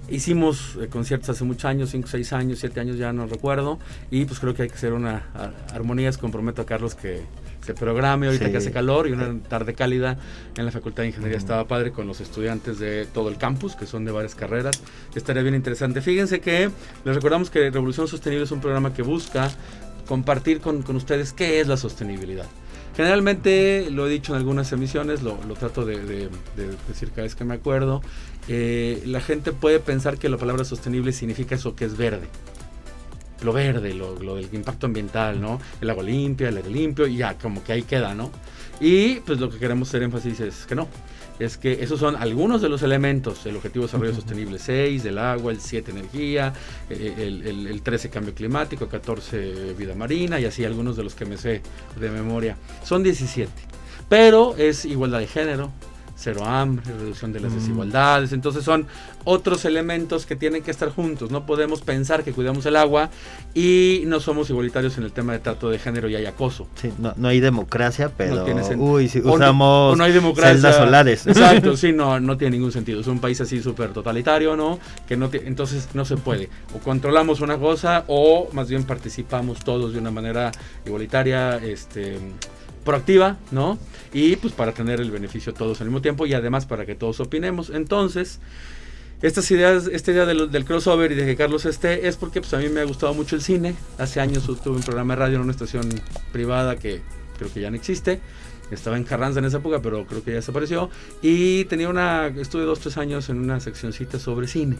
Hicimos 0.08 0.76
eh, 0.80 0.88
conciertos 0.88 1.28
hace 1.30 1.44
muchos 1.44 1.64
años, 1.66 1.90
5, 1.90 2.08
6 2.08 2.32
años, 2.32 2.58
7 2.60 2.80
años, 2.80 2.96
ya 2.96 3.12
no 3.12 3.26
recuerdo. 3.26 3.78
Y 4.10 4.24
pues 4.24 4.40
creo 4.40 4.54
que 4.54 4.62
hay 4.62 4.68
que 4.68 4.74
hacer 4.74 4.92
una 4.92 5.24
a- 5.34 5.74
armonías. 5.74 6.16
Comprometo 6.18 6.62
a 6.62 6.66
Carlos 6.66 6.94
que 6.94 7.20
se 7.68 7.74
programe 7.74 8.26
ahorita 8.28 8.46
Sí. 8.46 8.50
que 8.50 8.56
hace 8.56 8.72
calor 8.72 9.08
y 9.08 9.12
una 9.12 9.38
tarde 9.42 9.74
cálida 9.74 10.16
en 10.56 10.64
la 10.64 10.70
Facultad 10.72 11.02
de 11.02 11.08
Ingeniería 11.08 11.36
estaba 11.36 11.68
padre 11.68 11.92
con 11.92 12.06
los 12.06 12.20
estudiantes 12.22 12.78
de 12.78 13.04
todo 13.12 13.28
el 13.28 13.36
campus, 13.36 13.76
que 13.76 13.84
son 13.84 14.06
de 14.06 14.10
varias 14.12 14.34
carreras. 14.34 14.80
Estaría 15.14 15.42
bien 15.42 15.54
interesante. 15.54 16.00
Fíjense 16.00 16.40
que 16.40 16.70
les 17.04 17.14
recordamos 17.14 17.50
que 17.50 17.70
Revolución 17.70 18.08
Sostenible 18.08 18.44
es 18.44 18.50
un 18.52 18.60
programa 18.62 18.94
que 18.94 19.02
busca 19.02 19.50
compartir 20.06 20.60
con, 20.60 20.80
con 20.82 20.96
ustedes 20.96 21.34
qué 21.34 21.60
es 21.60 21.68
la 21.68 21.76
sostenibilidad. 21.76 22.46
Generalmente, 22.96 23.88
lo 23.90 24.06
he 24.06 24.10
dicho 24.10 24.32
en 24.32 24.38
algunas 24.38 24.72
emisiones, 24.72 25.22
lo, 25.22 25.38
lo 25.46 25.54
trato 25.54 25.84
de, 25.84 25.98
de- 26.04 26.28
de 26.56 26.74
decir 26.88 27.10
cada 27.10 27.22
vez 27.24 27.34
que 27.34 27.44
me 27.44 27.52
acuerdo, 27.54 28.00
eh, 28.48 29.02
la 29.04 29.20
gente 29.20 29.52
puede 29.52 29.78
pensar 29.78 30.16
que 30.16 30.30
la 30.30 30.38
palabra 30.38 30.64
sostenible 30.64 31.12
significa 31.12 31.54
eso 31.54 31.76
que 31.76 31.84
es 31.84 31.96
verde 31.98 32.26
lo 33.42 33.52
verde, 33.52 33.94
lo, 33.94 34.16
lo 34.20 34.36
del 34.36 34.48
impacto 34.52 34.86
ambiental, 34.86 35.40
¿no? 35.40 35.60
El 35.80 35.90
agua 35.90 36.02
limpia, 36.04 36.48
el 36.48 36.56
aire 36.56 36.70
limpio, 36.70 37.06
y 37.06 37.16
ya, 37.18 37.34
como 37.38 37.62
que 37.62 37.72
ahí 37.72 37.82
queda, 37.82 38.14
¿no? 38.14 38.30
Y 38.80 39.16
pues 39.20 39.40
lo 39.40 39.50
que 39.50 39.58
queremos 39.58 39.88
hacer 39.88 40.02
énfasis 40.02 40.40
es 40.40 40.66
que 40.66 40.74
no. 40.74 40.88
Es 41.38 41.56
que 41.56 41.84
esos 41.84 42.00
son 42.00 42.16
algunos 42.16 42.60
de 42.62 42.68
los 42.68 42.82
elementos 42.82 43.44
del 43.44 43.54
Objetivo 43.56 43.84
de 43.84 43.86
Desarrollo 43.86 44.12
Sostenible 44.14 44.58
6, 44.58 45.04
del 45.04 45.18
agua, 45.18 45.52
el 45.52 45.60
7 45.60 45.92
energía, 45.92 46.52
el, 46.90 47.42
el- 47.46 47.66
el 47.68 47.82
13 47.82 48.10
cambio 48.10 48.34
climático, 48.34 48.88
14 48.88 49.72
vida 49.78 49.94
marina 49.94 50.40
y 50.40 50.46
así 50.46 50.64
algunos 50.64 50.96
de 50.96 51.04
los 51.04 51.14
que 51.14 51.26
me 51.26 51.36
sé 51.36 51.62
de 52.00 52.10
memoria. 52.10 52.56
Son 52.84 53.04
17. 53.04 53.50
Pero 54.08 54.56
es 54.56 54.84
igualdad 54.84 55.20
de 55.20 55.26
género, 55.28 55.70
cero 56.20 56.44
hambre, 56.44 56.84
reducción 56.98 57.32
de 57.32 57.38
las 57.38 57.52
Mm. 57.52 57.54
desigualdades. 57.56 58.32
Entonces 58.32 58.64
son 58.64 58.86
otros 59.24 59.64
elementos 59.64 60.26
que 60.26 60.34
tienen 60.34 60.64
que 60.64 60.70
estar 60.72 60.88
juntos. 60.90 61.30
No 61.30 61.46
podemos 61.46 61.80
pensar 61.82 62.24
que 62.24 62.32
cuidamos 62.32 62.66
el 62.66 62.74
agua 62.74 63.10
y 63.54 64.02
no 64.06 64.18
somos 64.18 64.50
igualitarios 64.50 64.98
en 64.98 65.04
el 65.04 65.12
tema 65.12 65.32
de 65.32 65.38
trato 65.38 65.70
de 65.70 65.78
género 65.78 66.08
y 66.08 66.16
hay 66.16 66.26
acoso. 66.26 66.66
Sí, 66.74 66.92
no, 66.98 67.14
no 67.16 67.28
hay 67.28 67.38
democracia, 67.38 68.10
pero 68.16 68.42
tiene 68.44 68.64
sentido. 68.64 68.90
uy, 68.90 69.08
si 69.08 69.20
O 69.20 69.22
no- 69.24 69.34
usamos 69.34 69.92
o 69.92 69.96
no 69.96 70.02
hay 70.04 70.12
democracia. 70.12 70.54
celdas 70.54 70.76
solares. 70.76 71.26
Exacto, 71.26 71.76
sí, 71.76 71.92
no, 71.94 72.18
no 72.18 72.36
tiene 72.36 72.56
ningún 72.56 72.72
sentido. 72.72 73.00
Es 73.00 73.06
un 73.06 73.20
país 73.20 73.40
así 73.40 73.62
súper 73.62 73.90
totalitario, 73.92 74.56
¿no? 74.56 74.80
Que 75.06 75.16
no 75.16 75.30
entonces 75.32 75.88
no 75.94 76.04
se 76.04 76.16
puede. 76.16 76.48
O 76.74 76.78
controlamos 76.78 77.40
una 77.40 77.58
cosa 77.58 78.04
o 78.08 78.48
más 78.52 78.68
bien 78.68 78.82
participamos 78.84 79.60
todos 79.60 79.92
de 79.92 80.00
una 80.00 80.10
manera 80.10 80.50
igualitaria, 80.84 81.56
este 81.58 82.18
proactiva, 82.88 83.36
¿no? 83.50 83.78
Y 84.14 84.36
pues 84.36 84.54
para 84.54 84.72
tener 84.72 84.98
el 84.98 85.10
beneficio 85.10 85.52
todos 85.52 85.82
al 85.82 85.88
mismo 85.88 86.00
tiempo 86.00 86.24
y 86.24 86.32
además 86.32 86.64
para 86.64 86.86
que 86.86 86.94
todos 86.94 87.20
opinemos. 87.20 87.68
Entonces, 87.68 88.40
estas 89.20 89.50
ideas, 89.50 89.90
esta 89.92 90.10
idea 90.10 90.24
del, 90.24 90.50
del 90.50 90.64
crossover 90.64 91.12
y 91.12 91.14
de 91.14 91.26
que 91.26 91.36
Carlos 91.36 91.66
esté 91.66 92.08
es 92.08 92.16
porque 92.16 92.40
pues 92.40 92.54
a 92.54 92.56
mí 92.56 92.70
me 92.70 92.80
ha 92.80 92.84
gustado 92.84 93.12
mucho 93.12 93.36
el 93.36 93.42
cine. 93.42 93.74
Hace 93.98 94.20
años 94.20 94.44
tuve 94.44 94.76
un 94.76 94.82
programa 94.82 95.14
de 95.14 95.20
radio 95.20 95.36
en 95.36 95.42
una 95.42 95.52
estación 95.52 95.86
privada 96.32 96.76
que 96.76 97.02
creo 97.36 97.52
que 97.52 97.60
ya 97.60 97.68
no 97.68 97.76
existe. 97.76 98.20
Estaba 98.70 98.96
en 98.96 99.04
Carranza 99.04 99.40
en 99.40 99.44
esa 99.44 99.58
época, 99.58 99.82
pero 99.82 100.06
creo 100.06 100.24
que 100.24 100.30
ya 100.30 100.36
desapareció. 100.36 100.88
Y 101.20 101.66
tenía 101.66 101.90
una, 101.90 102.28
estuve 102.28 102.62
dos, 102.62 102.80
tres 102.80 102.96
años 102.96 103.28
en 103.28 103.38
una 103.38 103.60
seccioncita 103.60 104.18
sobre 104.18 104.46
cine. 104.46 104.76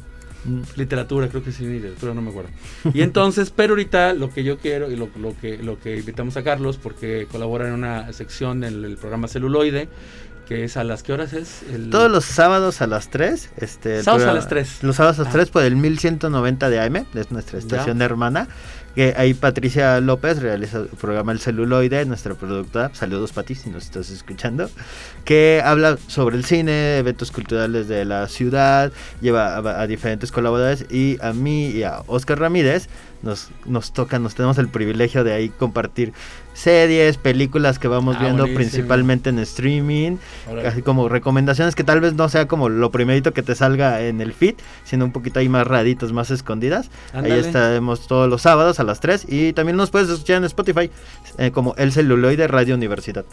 Literatura, 0.76 1.28
creo 1.28 1.42
que 1.42 1.52
sí, 1.52 1.66
literatura, 1.66 2.14
no 2.14 2.22
me 2.22 2.30
acuerdo. 2.30 2.50
Y 2.94 3.02
entonces, 3.02 3.50
pero 3.50 3.72
ahorita 3.72 4.14
lo 4.14 4.30
que 4.30 4.44
yo 4.44 4.58
quiero 4.58 4.90
y 4.90 4.96
lo, 4.96 5.08
lo 5.20 5.36
que, 5.38 5.58
lo 5.58 5.78
que 5.80 5.96
invitamos 5.96 6.36
a 6.36 6.44
Carlos, 6.44 6.78
porque 6.80 7.26
colabora 7.30 7.66
en 7.66 7.74
una 7.74 8.12
sección 8.12 8.62
en 8.64 8.84
el 8.84 8.96
programa 8.96 9.28
Celuloide, 9.28 9.88
que 10.48 10.64
es 10.64 10.76
a 10.78 10.84
las, 10.84 11.02
¿qué 11.02 11.12
horas 11.12 11.34
es? 11.34 11.62
El- 11.72 11.90
Todos 11.90 12.10
los 12.10 12.24
sábados 12.24 12.80
a 12.80 12.86
las 12.86 13.10
3. 13.10 13.50
Este, 13.58 14.02
Sábados 14.02 14.26
a 14.26 14.32
las 14.32 14.48
3. 14.48 14.82
Los 14.82 14.96
sábados 14.96 15.18
a 15.18 15.22
las 15.24 15.28
Ah. 15.28 15.32
3 15.36 15.50
por 15.50 15.62
el 15.62 15.76
1190 15.76 16.70
de 16.70 16.80
AM, 16.80 17.06
es 17.14 17.30
nuestra 17.30 17.58
Ya. 17.58 17.64
estación 17.64 18.00
hermana. 18.02 18.48
Que 18.94 19.14
ahí 19.16 19.32
Patricia 19.34 20.00
López 20.00 20.40
realiza 20.40 20.78
el 20.78 20.86
programa 20.88 21.30
El 21.30 21.38
Celuloide, 21.38 22.04
nuestra 22.06 22.34
productora. 22.34 22.90
Saludos, 22.94 23.30
Pati, 23.32 23.54
si 23.54 23.70
nos 23.70 23.84
estás 23.84 24.10
escuchando. 24.10 24.68
Que 25.24 25.62
habla 25.64 25.98
sobre 26.08 26.36
el 26.36 26.44
cine, 26.44 26.96
eventos 26.98 27.30
culturales 27.30 27.86
de 27.86 28.04
la 28.04 28.26
ciudad, 28.26 28.90
lleva 29.20 29.54
a, 29.56 29.82
a 29.82 29.86
diferentes 29.86 30.32
colaboradores. 30.32 30.86
Y 30.90 31.16
a 31.20 31.32
mí 31.32 31.66
y 31.68 31.84
a 31.84 32.00
Oscar 32.08 32.40
Ramírez 32.40 32.88
nos, 33.22 33.50
nos 33.66 33.92
toca, 33.92 34.18
nos 34.18 34.34
tenemos 34.34 34.58
el 34.58 34.68
privilegio 34.68 35.22
de 35.22 35.32
ahí 35.34 35.48
compartir 35.50 36.12
series, 36.58 37.16
películas 37.16 37.78
que 37.78 37.88
vamos 37.88 38.16
Ah, 38.16 38.20
viendo 38.20 38.42
buenísimo. 38.44 38.58
principalmente 38.58 39.30
en 39.30 39.38
streaming 39.38 40.16
así 40.66 40.82
como 40.82 41.08
recomendaciones 41.08 41.74
que 41.74 41.84
tal 41.84 42.00
vez 42.00 42.14
no 42.14 42.28
sea 42.28 42.48
como 42.48 42.68
lo 42.68 42.90
primerito 42.90 43.32
que 43.32 43.42
te 43.42 43.54
salga 43.54 44.02
en 44.02 44.20
el 44.20 44.32
feed, 44.32 44.54
sino 44.84 45.04
un 45.04 45.12
poquito 45.12 45.38
ahí 45.40 45.48
más 45.48 45.66
raditos, 45.66 46.12
más 46.12 46.30
escondidas. 46.30 46.90
Ahí 47.12 47.32
estaremos 47.32 48.06
todos 48.06 48.28
los 48.28 48.42
sábados 48.42 48.80
a 48.80 48.84
las 48.84 49.00
3 49.00 49.26
y 49.28 49.52
también 49.52 49.76
nos 49.76 49.90
puedes 49.90 50.08
escuchar 50.08 50.38
en 50.38 50.44
Spotify 50.44 50.90
eh, 51.38 51.50
como 51.52 51.74
El 51.76 51.92
Celuloide 51.92 52.48
Radio 52.48 52.74
Universidad. 52.74 53.24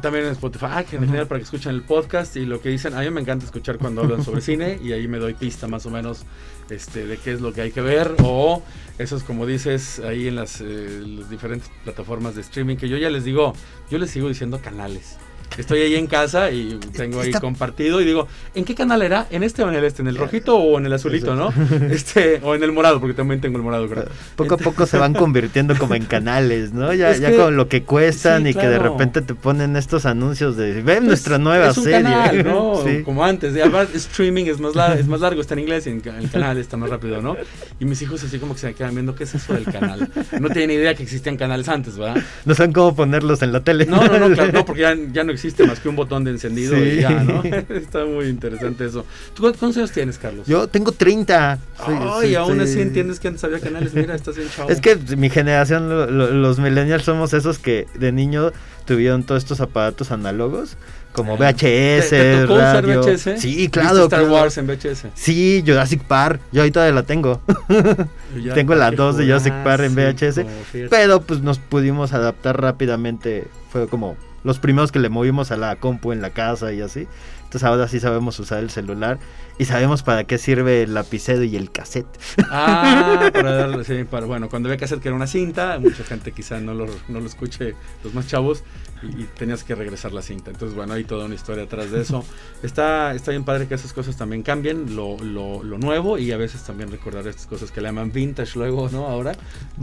También 0.00 0.26
en 0.26 0.32
Spotify. 0.32 0.66
Ah, 0.70 0.84
que 0.84 0.98
genial 0.98 1.26
para 1.26 1.38
que 1.38 1.44
escuchen 1.44 1.74
el 1.74 1.82
podcast 1.82 2.36
y 2.36 2.44
lo 2.46 2.60
que 2.60 2.68
dicen. 2.70 2.94
A 2.94 3.00
mí 3.00 3.10
me 3.10 3.20
encanta 3.20 3.44
escuchar 3.44 3.78
cuando 3.78 4.02
hablan 4.02 4.24
sobre 4.24 4.40
cine 4.42 4.78
y 4.82 4.92
ahí 4.92 5.06
me 5.08 5.18
doy 5.18 5.34
pista 5.34 5.68
más 5.68 5.86
o 5.86 5.90
menos 5.90 6.24
este, 6.70 7.06
de 7.06 7.16
qué 7.18 7.32
es 7.32 7.40
lo 7.40 7.52
que 7.52 7.60
hay 7.62 7.70
que 7.70 7.80
ver. 7.80 8.14
O 8.22 8.62
eso 8.98 9.16
es 9.16 9.22
como 9.22 9.46
dices 9.46 10.00
ahí 10.00 10.28
en 10.28 10.36
las, 10.36 10.60
eh, 10.60 11.02
las 11.04 11.30
diferentes 11.30 11.70
plataformas 11.84 12.34
de 12.34 12.40
streaming 12.42 12.71
que 12.76 12.88
yo 12.88 12.96
ya 12.96 13.10
les 13.10 13.24
digo, 13.24 13.54
yo 13.90 13.98
les 13.98 14.10
sigo 14.10 14.28
diciendo 14.28 14.60
canales. 14.60 15.18
Estoy 15.58 15.80
ahí 15.80 15.94
en 15.96 16.06
casa 16.06 16.50
y 16.50 16.78
tengo 16.96 17.20
ahí 17.20 17.28
Está- 17.28 17.40
compartido 17.40 18.00
y 18.00 18.04
digo, 18.04 18.26
¿en 18.54 18.64
qué 18.64 18.74
canal 18.74 19.02
era? 19.02 19.26
¿En 19.30 19.42
este 19.42 19.62
o 19.62 19.68
en 19.68 19.74
el 19.74 19.84
este? 19.84 20.02
¿En 20.02 20.08
el 20.08 20.16
rojito 20.16 20.56
o 20.56 20.78
en 20.78 20.86
el 20.86 20.92
azulito, 20.92 21.34
no? 21.34 21.52
Este, 21.90 22.40
o 22.42 22.54
en 22.54 22.62
el 22.62 22.72
morado, 22.72 23.00
porque 23.00 23.14
también 23.14 23.40
tengo 23.40 23.56
el 23.58 23.62
morado, 23.62 23.88
creo. 23.88 24.04
Poco 24.36 24.54
a 24.54 24.58
poco 24.58 24.86
se 24.86 24.96
van 24.98 25.12
convirtiendo 25.22 25.76
como 25.76 25.94
en 25.94 26.04
canales, 26.06 26.72
¿no? 26.72 26.92
Ya, 26.94 27.10
Es 27.10 27.20
ya 27.20 27.30
que- 27.30 27.36
con 27.36 27.56
lo 27.56 27.68
que 27.68 27.82
cuestan 27.82 28.44
sí, 28.44 28.50
y 28.50 28.54
que 28.54 28.66
de 28.68 28.78
repente 28.78 29.20
te 29.22 29.34
ponen 29.34 29.76
estos 29.76 30.06
anuncios 30.06 30.56
de 30.56 30.74
ven 30.74 30.84
Pues, 30.84 31.02
nuestra 31.02 31.38
nueva 31.38 31.68
es 31.68 31.76
un 31.76 31.84
serie. 31.84 32.02
canal, 32.02 32.44
¿no? 32.44 32.82
Sí. 32.84 33.02
Como 33.02 33.24
antes. 33.24 33.52
Además, 33.54 33.88
streaming 33.94 34.46
es 34.46 34.60
más, 34.60 34.74
lar- 34.74 34.96
es 34.98 35.06
más 35.06 35.20
largo, 35.20 35.40
está 35.40 35.54
en 35.54 35.60
inglés 35.60 35.86
y 35.86 35.90
en 35.90 36.02
el 36.04 36.30
canal 36.30 36.56
está 36.58 36.76
más 36.76 36.90
rápido, 36.90 37.20
¿no? 37.20 37.36
Y 37.78 37.84
mis 37.84 38.00
hijos 38.02 38.22
así 38.24 38.38
como 38.38 38.54
que 38.54 38.60
se 38.60 38.66
me 38.68 38.74
quedan 38.74 38.94
viendo 38.94 39.14
qué 39.14 39.24
es 39.24 39.34
eso 39.34 39.52
del 39.54 39.64
canal. 39.64 40.08
No 40.40 40.48
tienen 40.48 40.70
idea 40.78 40.94
que 40.94 41.02
existían 41.02 41.36
canales 41.36 41.68
antes, 41.68 41.96
¿verdad? 41.98 42.22
No 42.44 42.54
saben 42.54 42.72
cómo 42.72 42.94
ponerlos 42.94 43.42
en 43.42 43.52
la 43.52 43.60
tele. 43.62 43.86
No, 43.86 43.96
no, 44.06 44.18
no, 44.18 44.34
claro, 44.34 44.52
no, 44.52 44.64
porque 44.64 44.82
ya, 44.82 44.96
ya 45.12 45.24
no 45.24 45.32
existe 45.42 45.66
más 45.66 45.80
que 45.80 45.88
un 45.88 45.96
botón 45.96 46.22
de 46.24 46.30
encendido 46.30 46.74
Sí. 46.76 46.82
y 46.82 47.00
ya, 47.00 47.10
¿no? 47.10 47.42
Está 47.68 48.04
muy 48.04 48.26
interesante 48.26 48.86
eso. 48.86 49.04
¿Tú 49.34 49.42
cu- 49.42 49.52
cuántos 49.58 49.76
años 49.76 49.90
tienes, 49.92 50.18
Carlos? 50.18 50.46
Yo 50.46 50.68
tengo 50.68 50.92
30. 50.92 51.58
Soy- 51.84 51.94
Ay, 52.00 52.28
sí, 52.30 52.34
aún 52.36 52.56
sí. 52.58 52.60
así 52.62 52.80
entiendes 52.80 53.18
que 53.18 53.28
antes 53.28 53.42
había 53.44 53.58
canales. 53.60 53.92
Mira, 53.94 54.14
estás 54.14 54.36
bien 54.36 54.48
chavo. 54.54 54.70
Es 54.70 54.80
que 54.80 54.96
mi 55.16 55.30
generación, 55.30 55.88
lo- 55.88 56.10
lo- 56.10 56.30
los 56.30 56.58
millennials, 56.58 57.02
somos 57.04 57.32
esos 57.32 57.58
que 57.58 57.86
de 57.94 58.12
niño 58.12 58.52
tuvieron 58.86 59.24
todos 59.24 59.42
estos 59.42 59.60
aparatos 59.60 60.10
análogos, 60.12 60.76
como 61.12 61.34
Ah. 61.34 61.36
VHS, 61.36 62.10
¿Te, 62.10 62.18
te 62.36 62.40
tocó 62.42 62.54
usar 62.54 62.84
radio. 62.84 63.00
VHS? 63.02 63.38
Sí, 63.40 63.56
¿Viste 63.56 63.70
claro. 63.80 64.04
Star 64.04 64.20
claro. 64.20 64.32
Wars 64.34 64.58
en 64.58 64.66
VHS. 64.66 65.06
Sí, 65.14 65.62
Jurassic 65.66 66.02
Park. 66.04 66.40
Yo 66.52 66.62
ahí 66.62 66.70
todavía 66.70 66.94
la 66.94 67.02
tengo. 67.02 67.40
Tengo 68.54 68.74
la 68.74 68.90
qué 68.90 68.96
2 68.96 69.16
de 69.18 69.24
Jurassic 69.24 69.54
Park 69.62 69.82
en 69.84 69.94
VHS. 69.94 70.40
Pero 70.88 71.20
pues 71.20 71.40
nos 71.42 71.58
pudimos 71.58 72.12
adaptar 72.12 72.60
rápidamente. 72.60 73.44
Fue 73.70 73.86
como 73.88 74.16
los 74.44 74.58
primeros 74.58 74.92
que 74.92 74.98
le 74.98 75.08
movimos 75.08 75.50
a 75.50 75.56
la 75.56 75.76
compu 75.76 76.12
en 76.12 76.22
la 76.22 76.30
casa 76.30 76.72
y 76.72 76.80
así. 76.80 77.06
Entonces 77.44 77.64
ahora 77.64 77.86
sí 77.86 78.00
sabemos 78.00 78.38
usar 78.40 78.60
el 78.60 78.70
celular 78.70 79.18
y 79.58 79.66
sabemos 79.66 80.02
para 80.02 80.24
qué 80.24 80.38
sirve 80.38 80.82
el 80.82 80.94
lapicero 80.94 81.44
y 81.44 81.54
el 81.56 81.70
cassette. 81.70 82.06
Ah, 82.50 83.30
para 83.32 83.52
darle, 83.52 83.84
sí, 83.84 84.04
para, 84.04 84.24
bueno, 84.26 84.48
cuando 84.48 84.68
había 84.68 84.78
que 84.78 84.86
hacer 84.86 85.00
que 85.00 85.08
era 85.08 85.14
una 85.14 85.26
cinta, 85.26 85.78
mucha 85.78 86.02
gente 86.02 86.32
quizá 86.32 86.60
no 86.60 86.72
lo, 86.72 86.86
no 87.08 87.20
lo 87.20 87.26
escuche, 87.26 87.74
los 88.02 88.14
más 88.14 88.26
chavos, 88.26 88.64
y, 89.02 89.22
y 89.22 89.28
tenías 89.36 89.64
que 89.64 89.74
regresar 89.74 90.12
la 90.12 90.22
cinta. 90.22 90.50
Entonces, 90.50 90.76
bueno, 90.76 90.94
hay 90.94 91.04
toda 91.04 91.26
una 91.26 91.34
historia 91.34 91.64
atrás 91.64 91.90
de 91.90 92.00
eso. 92.02 92.24
Está, 92.62 93.12
está 93.14 93.32
bien 93.32 93.44
padre 93.44 93.66
que 93.66 93.74
esas 93.74 93.92
cosas 93.92 94.16
también 94.16 94.42
cambien, 94.42 94.94
lo, 94.94 95.16
lo, 95.18 95.62
lo 95.64 95.78
nuevo, 95.78 96.16
y 96.18 96.30
a 96.30 96.36
veces 96.36 96.62
también 96.62 96.90
recordar 96.92 97.26
estas 97.26 97.46
cosas 97.46 97.72
que 97.72 97.80
le 97.80 97.88
llaman 97.88 98.12
vintage 98.12 98.56
luego, 98.56 98.88
¿no? 98.90 99.08
Ahora, 99.08 99.32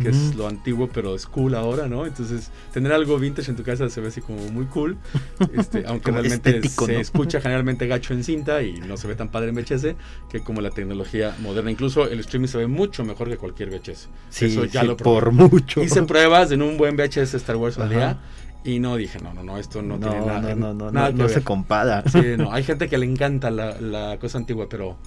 que 0.02 0.10
es 0.10 0.16
Ujú. 0.16 0.38
lo 0.38 0.48
antiguo, 0.48 0.88
pero 0.94 1.14
es 1.16 1.26
cool 1.26 1.56
ahora, 1.56 1.88
¿no? 1.88 2.06
Entonces, 2.06 2.52
tener 2.74 2.94
algo 2.94 3.18
vintage 3.20 3.52
en 3.52 3.58
tu 3.58 3.64
casa 3.64 3.90
se 3.90 4.00
ve 4.00 4.08
así 4.08 4.22
como 4.22 4.40
muy 4.52 4.66
cool, 4.68 4.98
este, 5.54 5.84
aunque 5.88 6.12
realmente 6.12 6.50
estético, 6.52 6.86
se 6.86 6.94
¿no? 6.94 7.00
escucha 7.00 7.42
generalmente 7.42 7.86
gacho 7.88 8.14
en 8.14 8.24
cinta 8.24 8.62
y 8.64 8.80
no 8.80 8.96
se 8.96 9.08
ve 9.08 9.16
tan 9.16 9.30
padre 9.30 9.50
en 9.50 9.56
VHS 9.56 9.96
que 10.30 10.40
como 10.42 10.62
la 10.62 10.70
tecnología 10.70 11.36
moderna. 11.40 11.70
Incluso 11.72 12.08
el 12.08 12.20
streaming 12.22 12.48
se 12.48 12.60
ve 12.60 12.68
mucho 12.68 13.04
mejor 13.04 13.30
que 13.30 13.38
cualquier 13.38 13.70
VHS. 13.70 14.08
Sí, 14.30 14.46
Eso 14.46 14.66
ya 14.66 14.82
sí, 14.82 14.88
lo 14.88 14.96
probé. 14.96 15.20
por 15.20 15.32
mucho. 15.32 15.84
Hice 15.84 16.02
pruebas 16.04 16.52
en 16.52 16.62
un 16.62 16.78
buen 16.78 16.96
VHS 16.96 17.34
Star 17.34 17.58
Wars 17.58 17.78
al 17.78 17.90
día 17.90 18.18
y 18.64 18.80
no 18.80 18.96
dije, 18.98 19.20
no, 19.20 19.34
no, 19.34 19.44
no, 19.44 19.58
esto 19.58 19.82
no, 19.82 19.98
No, 19.98 20.10
tiene 20.10 20.26
nada, 20.26 20.42
no, 20.42 20.56
no, 20.56 20.74
no, 20.74 20.92
nada 20.92 21.12
no, 21.12 21.24
no 21.24 21.30
se 21.30 21.42
compara. 21.44 22.04
Sí, 22.10 22.22
no, 22.38 22.52
hay 22.54 22.64
gente 22.64 22.88
que 22.90 22.98
le 22.98 23.06
encanta 23.06 23.50
la, 23.52 23.80
la 23.80 24.18
cosa 24.20 24.38
antigua, 24.38 24.68
pero 24.70 24.98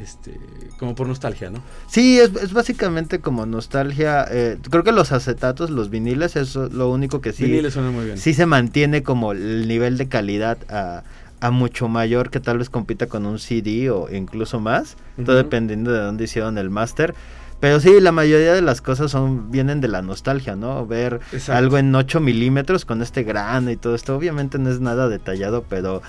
este, 0.00 0.38
como 0.78 0.94
por 0.94 1.06
nostalgia, 1.06 1.50
¿no? 1.50 1.62
Sí, 1.86 2.18
es, 2.18 2.30
es 2.42 2.52
básicamente 2.52 3.20
como 3.20 3.44
nostalgia. 3.46 4.26
eh, 4.30 4.58
creo 4.70 4.84
que 4.84 4.92
los 4.92 5.12
acetatos, 5.12 5.70
los 5.70 5.90
viniles, 5.90 6.36
es 6.36 6.54
lo 6.54 6.90
único 6.90 7.20
que 7.20 7.32
sí, 7.32 7.44
Viniles 7.46 7.74
suena 7.74 7.90
muy 7.90 8.06
bien. 8.06 8.16
sí 8.18 8.34
se 8.34 8.46
mantiene 8.46 9.02
como 9.02 9.32
el 9.32 9.68
nivel 9.68 9.98
de 9.98 10.08
calidad 10.08 10.58
a, 10.70 11.02
a 11.40 11.50
mucho 11.50 11.88
mayor 11.88 12.30
que 12.30 12.40
tal 12.40 12.58
vez 12.58 12.70
compita 12.70 13.06
con 13.06 13.26
un 13.26 13.38
CD 13.38 13.90
o 13.90 14.08
incluso 14.14 14.60
más, 14.60 14.96
todo 15.16 15.36
Ujú. 15.36 15.44
dependiendo 15.44 15.92
de 15.92 16.00
dónde 16.00 16.24
hicieron 16.24 16.56
el 16.58 16.70
máster. 16.70 17.14
Pero 17.62 17.78
sí, 17.78 18.00
la 18.00 18.10
mayoría 18.10 18.52
de 18.54 18.60
las 18.60 18.80
cosas 18.80 19.12
son 19.12 19.52
vienen 19.52 19.80
de 19.80 19.86
la 19.86 20.02
nostalgia, 20.02 20.56
¿no? 20.56 20.84
Ver 20.84 21.20
Exacto. 21.32 21.56
algo 21.56 21.78
en 21.78 21.94
8 21.94 22.18
milímetros 22.18 22.84
con 22.84 23.00
este 23.02 23.22
grano 23.22 23.70
y 23.70 23.76
todo 23.76 23.94
esto, 23.94 24.16
obviamente 24.16 24.58
no 24.58 24.68
es 24.68 24.80
nada 24.80 25.08
detallado, 25.08 25.64
pero 25.68 26.02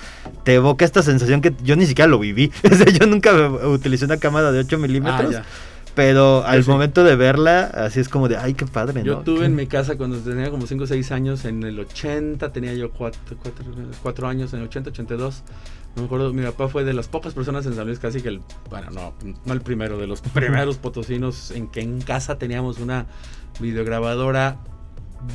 te 0.43 0.55
evoca 0.55 0.83
esta 0.83 1.03
sensación 1.03 1.41
que 1.41 1.53
yo 1.63 1.75
ni 1.75 1.85
siquiera 1.85 2.07
lo 2.09 2.17
viví. 2.17 2.51
O 2.71 2.75
sea, 2.75 2.87
yo 2.87 3.05
nunca 3.05 3.31
utilicé 3.67 4.05
una 4.05 4.17
cámara 4.17 4.51
de 4.51 4.61
8 4.61 4.75
Ah, 4.75 4.79
milímetros. 4.79 5.31
ya. 5.31 5.43
Pero 5.93 6.43
al 6.43 6.63
sí. 6.63 6.69
momento 6.71 7.03
de 7.03 7.15
verla, 7.15 7.65
así 7.65 7.99
es 7.99 8.09
como 8.09 8.27
de, 8.27 8.35
ay, 8.37 8.55
qué 8.55 8.65
padre, 8.65 9.03
Yo 9.03 9.17
tuve 9.19 9.41
Qué- 9.41 9.45
en 9.45 9.55
mi 9.55 9.67
casa 9.67 9.95
cuando 9.95 10.17
tenía 10.17 10.49
como 10.49 10.65
5 10.65 10.85
o 10.85 10.87
6 10.87 11.11
años, 11.11 11.45
en 11.45 11.61
el 11.61 11.79
80 11.79 12.51
tenía 12.51 12.73
yo 12.73 12.89
4 14.01 14.27
años, 14.27 14.53
en 14.53 14.61
el 14.61 14.65
80, 14.65 14.89
82. 14.89 15.43
No 15.95 16.01
me 16.01 16.05
acuerdo, 16.07 16.33
mi 16.33 16.43
papá 16.43 16.67
fue 16.67 16.83
de 16.83 16.93
las 16.93 17.07
pocas 17.07 17.33
personas 17.33 17.65
en 17.65 17.75
San 17.75 17.85
Luis, 17.85 17.99
casi 17.99 18.21
que 18.21 18.29
el, 18.29 18.41
bueno, 18.69 18.89
no, 18.91 19.13
no 19.45 19.53
el 19.53 19.61
primero, 19.61 19.97
de 19.97 20.07
los 20.07 20.21
primeros 20.33 20.77
potosinos 20.77 21.51
en 21.51 21.67
que 21.67 21.81
en 21.81 22.01
casa 22.01 22.37
teníamos 22.37 22.79
una 22.79 23.05
videograbadora 23.59 24.57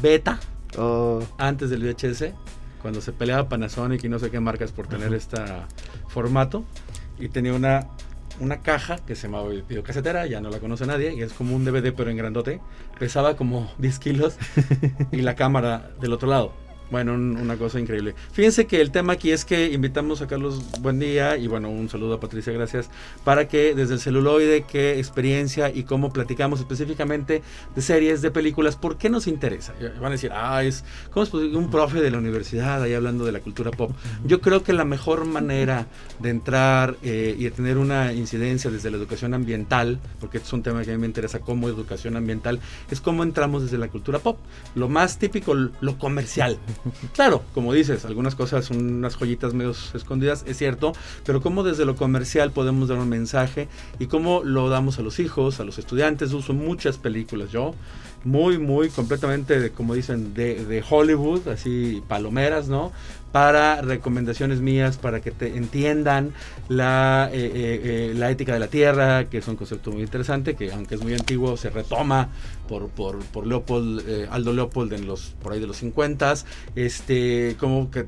beta 0.02 0.40
Oh, 0.76 1.22
antes 1.38 1.70
del 1.70 1.82
VHS, 1.82 2.32
cuando 2.82 3.00
se 3.00 3.12
peleaba 3.12 3.48
Panasonic 3.48 4.04
y 4.04 4.08
no 4.08 4.18
sé 4.18 4.30
qué 4.30 4.40
marcas 4.40 4.72
por 4.72 4.86
tener 4.86 5.14
este 5.14 5.38
formato. 6.08 6.64
Y 7.18 7.28
tenía 7.28 7.54
una, 7.54 7.88
una 8.40 8.60
caja 8.60 8.96
que 8.98 9.14
se 9.14 9.28
llamaba 9.28 9.48
videocasetera, 9.48 10.26
ya 10.26 10.40
no 10.40 10.50
la 10.50 10.58
conoce 10.58 10.86
nadie, 10.86 11.14
y 11.14 11.22
es 11.22 11.32
como 11.32 11.56
un 11.56 11.64
DVD 11.64 11.92
pero 11.94 12.10
en 12.10 12.16
grandote. 12.16 12.60
Pesaba 12.98 13.36
como 13.36 13.70
10 13.78 13.98
kilos 13.98 14.36
y 15.12 15.22
la 15.22 15.34
cámara 15.34 15.90
del 16.00 16.12
otro 16.12 16.28
lado. 16.28 16.52
Bueno, 16.90 17.12
un- 17.14 17.36
una 17.36 17.56
cosa 17.56 17.78
increíble. 17.78 18.14
Fíjense 18.32 18.66
que 18.66 18.80
el 18.80 18.90
tema 18.90 19.12
aquí 19.14 19.30
es 19.30 19.44
que 19.44 19.70
invitamos 19.72 20.22
a 20.22 20.26
Carlos 20.26 20.62
Buen 20.80 20.98
Día 20.98 21.36
y 21.36 21.46
bueno, 21.46 21.68
un 21.68 21.88
saludo 21.90 22.14
a 22.14 22.20
Patricia, 22.20 22.50
gracias, 22.52 22.88
para 23.24 23.46
que 23.46 23.74
desde 23.74 23.94
el 23.94 24.00
celuloide, 24.00 24.62
qué 24.62 24.98
experiencia 24.98 25.68
y 25.70 25.82
cómo 25.82 26.12
platicamos 26.12 26.60
específicamente 26.60 27.42
de 27.74 27.82
series, 27.82 28.22
de 28.22 28.30
películas, 28.30 28.76
¿por 28.76 28.96
qué 28.96 29.10
nos 29.10 29.26
interesa? 29.26 29.74
Y 29.80 29.84
Van 29.98 30.06
a 30.06 30.10
decir, 30.10 30.30
ah, 30.32 30.64
es, 30.64 30.82
¿cómo 31.10 31.24
es 31.24 31.28
posible? 31.30 31.58
un 31.58 31.70
profe 31.70 32.00
de 32.00 32.10
la 32.10 32.18
universidad 32.18 32.82
ahí 32.82 32.94
hablando 32.94 33.24
de 33.26 33.32
la 33.32 33.40
cultura 33.40 33.70
pop? 33.70 33.90
Yo 34.24 34.40
creo 34.40 34.62
que 34.62 34.72
la 34.72 34.84
mejor 34.86 35.26
manera 35.26 35.86
de 36.20 36.30
entrar 36.30 36.96
eh, 37.02 37.34
y 37.38 37.44
de 37.44 37.50
tener 37.50 37.76
una 37.76 38.12
incidencia 38.14 38.70
desde 38.70 38.90
la 38.90 38.96
educación 38.96 39.34
ambiental, 39.34 39.98
porque 40.20 40.38
este 40.38 40.46
es 40.46 40.52
un 40.54 40.62
tema 40.62 40.82
que 40.84 40.90
a 40.90 40.94
mí 40.94 41.00
me 41.00 41.06
interesa 41.06 41.40
como 41.40 41.68
educación 41.68 42.16
ambiental, 42.16 42.60
es 42.90 43.00
cómo 43.02 43.22
entramos 43.24 43.62
desde 43.62 43.76
la 43.76 43.88
cultura 43.88 44.18
pop. 44.20 44.38
Lo 44.74 44.88
más 44.88 45.18
típico, 45.18 45.54
lo 45.54 45.98
comercial. 45.98 46.58
Claro, 47.12 47.42
como 47.54 47.72
dices, 47.72 48.04
algunas 48.04 48.34
cosas 48.34 48.64
son 48.64 48.78
unas 48.78 49.16
joyitas 49.16 49.54
medio 49.54 49.74
escondidas, 49.94 50.44
es 50.46 50.56
cierto, 50.56 50.92
pero 51.24 51.40
cómo 51.40 51.62
desde 51.62 51.84
lo 51.84 51.96
comercial 51.96 52.50
podemos 52.50 52.88
dar 52.88 52.98
un 52.98 53.08
mensaje 53.08 53.68
y 53.98 54.06
cómo 54.06 54.42
lo 54.44 54.68
damos 54.68 54.98
a 54.98 55.02
los 55.02 55.18
hijos, 55.18 55.60
a 55.60 55.64
los 55.64 55.78
estudiantes. 55.78 56.32
Uso 56.32 56.54
muchas 56.54 56.98
películas 56.98 57.50
yo, 57.50 57.74
muy, 58.24 58.58
muy 58.58 58.88
completamente, 58.88 59.60
de, 59.60 59.70
como 59.70 59.94
dicen, 59.94 60.34
de, 60.34 60.84
Hollywood, 60.88 61.48
así 61.48 62.02
palomeras, 62.08 62.68
¿no? 62.68 62.92
Para 63.32 63.82
recomendaciones 63.82 64.60
mías, 64.60 64.96
para 64.96 65.20
que 65.20 65.30
te 65.30 65.56
entiendan 65.56 66.32
la, 66.68 67.30
eh, 67.32 67.52
eh, 67.54 67.80
eh, 67.84 68.14
la 68.16 68.30
ética 68.30 68.54
de 68.54 68.58
la 68.58 68.68
tierra, 68.68 69.24
que 69.26 69.38
es 69.38 69.48
un 69.48 69.56
concepto 69.56 69.92
muy 69.92 70.02
interesante, 70.02 70.56
que 70.56 70.72
aunque 70.72 70.94
es 70.94 71.02
muy 71.02 71.14
antiguo, 71.14 71.56
se 71.56 71.70
retoma 71.70 72.28
por, 72.68 72.88
por, 72.88 73.18
por 73.26 73.46
Leopold, 73.46 74.28
Aldo 74.30 74.52
Leopold 74.52 74.92
en 74.94 75.06
los, 75.06 75.34
por 75.42 75.52
ahí 75.52 75.60
de 75.60 75.66
los 75.66 75.76
50 75.78 76.18
este, 76.74 77.56
como 77.58 77.90
que 77.90 78.06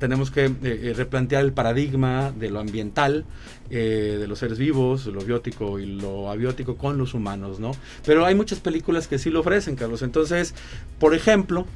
tenemos 0.00 0.32
que 0.32 0.46
eh, 0.46 0.52
eh, 0.64 0.94
replantear 0.96 1.44
el 1.44 1.52
paradigma 1.52 2.32
de 2.32 2.50
lo 2.50 2.58
ambiental, 2.58 3.24
eh, 3.70 4.16
de 4.18 4.26
los 4.26 4.40
seres 4.40 4.58
vivos, 4.58 5.06
lo 5.06 5.20
biótico 5.20 5.78
y 5.78 5.86
lo 5.86 6.28
abiótico 6.30 6.76
con 6.76 6.98
los 6.98 7.14
humanos, 7.14 7.60
¿no? 7.60 7.70
Pero 8.04 8.26
hay 8.26 8.34
muchas 8.34 8.58
películas 8.58 9.06
que 9.06 9.18
sí 9.20 9.30
lo 9.30 9.40
ofrecen, 9.40 9.76
Carlos. 9.76 10.02
Entonces, 10.02 10.54
por 10.98 11.14
ejemplo, 11.14 11.66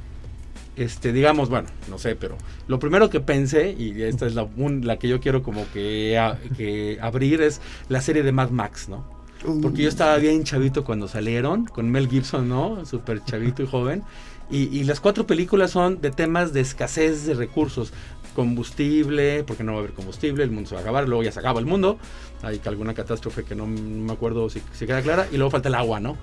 este, 0.75 1.13
digamos, 1.13 1.49
bueno, 1.49 1.69
no 1.89 1.97
sé, 1.97 2.17
pero 2.17 2.37
lo 2.67 2.79
primero 2.79 3.09
que 3.09 3.21
pensé, 3.21 3.73
y 3.79 4.01
esta 4.01 4.25
es 4.25 4.35
la, 4.35 4.43
un- 4.43 4.85
la 4.85 4.97
que 4.99 5.07
yo 5.07 5.21
quiero 5.21 5.41
como 5.41 5.65
que, 5.71 6.17
a- 6.17 6.37
que 6.57 6.97
abrir, 7.01 7.41
es 7.41 7.61
la 7.87 8.01
serie 8.01 8.23
de 8.23 8.33
Mad 8.33 8.49
Max, 8.49 8.89
¿no? 8.89 9.05
Porque 9.61 9.83
yo 9.83 9.89
estaba 9.89 10.17
bien 10.17 10.43
chavito 10.43 10.83
cuando 10.83 11.07
salieron, 11.07 11.65
con 11.65 11.89
Mel 11.91 12.09
Gibson, 12.09 12.49
¿no? 12.49 12.83
Súper 12.85 13.23
chavito 13.23 13.61
y 13.63 13.67
joven. 13.67 14.01
Y, 14.49 14.63
y 14.77 14.83
las 14.83 14.99
cuatro 14.99 15.25
películas 15.25 15.71
son 15.71 16.01
de 16.01 16.11
temas 16.11 16.51
de 16.51 16.61
escasez 16.61 17.25
de 17.25 17.35
recursos. 17.35 17.93
Combustible, 18.35 19.43
porque 19.45 19.63
no 19.63 19.71
va 19.71 19.77
a 19.79 19.81
haber 19.81 19.93
combustible, 19.93 20.43
el 20.43 20.51
mundo 20.51 20.69
se 20.69 20.75
va 20.75 20.81
a 20.81 20.83
acabar, 20.83 21.07
luego 21.07 21.23
ya 21.23 21.31
se 21.31 21.39
acaba 21.39 21.59
el 21.59 21.65
mundo. 21.65 21.97
Hay 22.43 22.61
alguna 22.65 22.93
catástrofe 22.93 23.43
que 23.43 23.55
no 23.55 23.65
me 23.65 24.11
acuerdo 24.13 24.49
si, 24.49 24.61
queda 24.79 25.01
clara. 25.01 25.27
Y 25.31 25.37
luego 25.37 25.51
falta 25.51 25.69
el 25.69 25.75
agua, 25.75 25.99
¿no? 25.99 26.17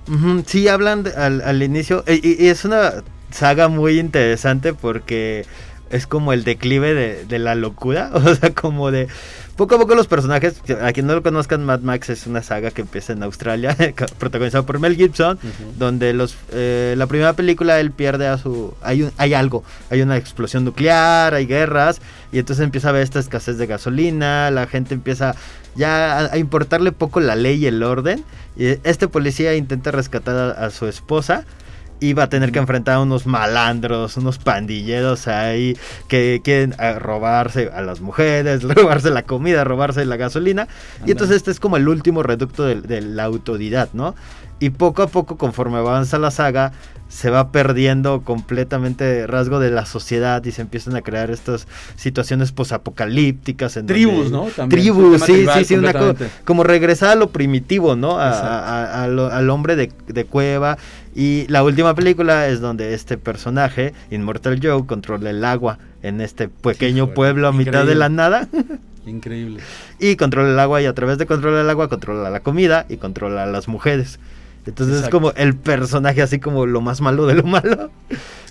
Sí, 0.47 0.69
hablan 0.69 1.05
al, 1.17 1.63
inicio. 1.63 2.05
Y, 2.07 2.45
y- 2.45 2.49
es 2.49 2.65
una 2.65 3.03
saga 3.31 3.69
muy 3.69 3.99
interesante 3.99 4.75
porque 4.75 5.47
es 5.91 6.07
como 6.07 6.33
el 6.33 6.45
declive 6.45 6.95
de, 6.95 7.25
de 7.25 7.39
la 7.39 7.55
locura. 7.55 8.11
O 8.15 8.35
sea, 8.35 8.55
como 8.55 8.91
de. 8.91 9.09
Poco 9.57 9.75
a 9.75 9.79
poco 9.79 9.95
los 9.95 10.07
personajes, 10.07 10.55
a 10.83 10.93
quien 10.93 11.07
no 11.07 11.15
lo 11.15 11.23
conozcan, 11.23 11.63
Mad 11.65 11.81
Max 11.81 12.09
es 12.09 12.27
una 12.27 12.43
saga 12.43 12.71
que 12.71 12.81
empieza 12.81 13.13
en 13.13 13.23
Australia, 13.23 13.77
protagonizada 14.19 14.65
por 14.65 14.79
Mel 14.79 14.97
Gibson, 14.97 15.39
donde 15.79 16.15
los 16.15 16.37
eh, 16.53 16.95
la 16.97 17.07
primera 17.07 17.35
película 17.35 17.79
él 17.79 17.91
pierde 17.93 18.27
a 18.29 18.39
su 18.39 18.73
hay 18.83 19.03
un- 19.03 19.13
hay 19.19 19.35
algo 19.35 19.63
hay 19.91 20.01
una 20.01 20.17
explosión 20.17 20.65
nuclear 20.65 21.35
hay 21.35 21.45
guerras 21.47 22.01
y 22.33 22.39
entonces 22.39 22.65
empieza 22.65 22.89
a 22.89 22.93
ver 22.93 23.03
esta 23.03 23.19
escasez 23.21 23.59
de 23.59 23.67
gasolina 23.67 24.51
la 24.51 24.67
gente 24.67 24.95
empieza 24.95 25.35
ya 25.77 26.19
a, 26.19 26.33
a 26.33 26.39
importarle 26.39 26.91
poco 26.93 27.21
la 27.21 27.37
ley 27.37 27.57
y 27.63 27.67
el 27.67 27.83
orden 27.83 28.25
y 28.57 28.67
este 28.85 29.07
policía 29.07 29.55
intenta 29.55 29.91
rescatar 29.91 30.35
a, 30.59 30.65
a 30.67 30.71
su 30.71 30.87
esposa 30.87 31.45
va 32.13 32.25
a 32.25 32.29
tener 32.29 32.51
que 32.51 32.59
enfrentar 32.59 32.97
a 32.97 33.01
unos 33.01 33.27
malandros, 33.27 34.17
unos 34.17 34.39
pandilleros 34.39 35.29
ahí 35.29 35.77
que 36.09 36.41
quieren 36.43 36.75
eh, 36.81 36.99
robarse 36.99 37.71
a 37.73 37.81
las 37.83 38.01
mujeres, 38.01 38.63
robarse 38.65 39.11
la 39.11 39.23
comida, 39.23 39.63
robarse 39.65 40.05
la 40.05 40.17
gasolina. 40.17 40.67
Y 41.07 41.13
entonces 41.13 41.37
este 41.37 41.51
es 41.53 41.61
como 41.61 41.77
el 41.77 41.87
último 41.89 42.23
reducto 42.23 42.65
de, 42.65 42.81
de 42.81 43.01
la 43.01 43.25
autoridad, 43.25 43.89
¿no? 43.93 44.15
Y 44.59 44.71
poco 44.71 45.03
a 45.03 45.07
poco, 45.09 45.37
conforme 45.39 45.79
avanza 45.79 46.19
la 46.19 46.31
saga, 46.31 46.73
se 47.09 47.31
va 47.31 47.51
perdiendo 47.53 48.23
completamente 48.23 49.27
rasgo 49.27 49.59
de 49.59 49.71
la 49.71 49.85
sociedad 49.87 50.43
y 50.45 50.53
se 50.53 50.63
empiezan 50.63 50.95
a 50.97 51.03
crear 51.03 51.31
estas 51.31 51.67
situaciones 51.97 52.53
posapocalípticas. 52.53 53.77
en 53.77 53.87
Tribus, 53.87 54.31
donde- 54.31 54.47
¿no? 54.49 54.53
También, 54.55 54.83
Tribus, 54.83 55.23
sí, 55.23 55.47
sí, 55.53 55.65
sí, 55.65 55.75
una 55.75 55.93
como 56.45 56.63
regresar 56.65 57.11
a 57.11 57.15
lo 57.15 57.31
primitivo, 57.31 57.97
¿no? 57.97 58.19
A- 58.19 58.29
Exacto. 58.29 58.49
a- 58.49 59.03
a 59.05 59.09
lo- 59.09 59.31
al 59.33 59.51
hombre 59.51 59.77
de, 59.77 59.93
de 60.07 60.25
cueva. 60.25 60.79
Y 61.15 61.47
la 61.49 61.63
última 61.63 61.95
película 61.95 62.49
es 62.49 62.61
donde 62.61 62.95
este 62.95 63.19
personaje, 63.19 63.93
Immortal 64.11 64.59
Joe, 64.63 64.87
controla 64.87 65.31
el 65.31 65.45
agua 65.45 65.79
en 66.03 66.21
este 66.21 66.49
pequeño 66.49 67.13
pueblo 67.15 67.49
a 67.49 67.53
mitad 67.53 67.85
de 67.87 67.95
la 67.95 68.09
nada. 68.09 68.49
Increíble. 69.05 69.61
y 69.99 70.15
controla 70.17 70.51
el 70.51 70.59
agua 70.61 70.81
y 70.81 70.87
a 70.87 70.93
través 70.95 71.19
de 71.19 71.27
controlar 71.27 71.65
el 71.65 71.71
agua 71.71 71.89
controla 71.89 72.31
la 72.31 72.39
comida 72.41 72.87
y 72.89 72.99
controla 72.99 73.43
a 73.43 73.47
las 73.47 73.67
mujeres. 73.69 74.21
Entonces 74.65 74.99
Exacto. 74.99 75.17
es 75.17 75.21
como 75.21 75.33
el 75.37 75.57
personaje 75.57 76.23
así 76.23 76.39
como 76.39 76.67
lo 76.67 76.81
más 76.81 77.01
malo 77.01 77.27
de 77.27 77.35
lo 77.35 77.43
malo. 77.43 77.91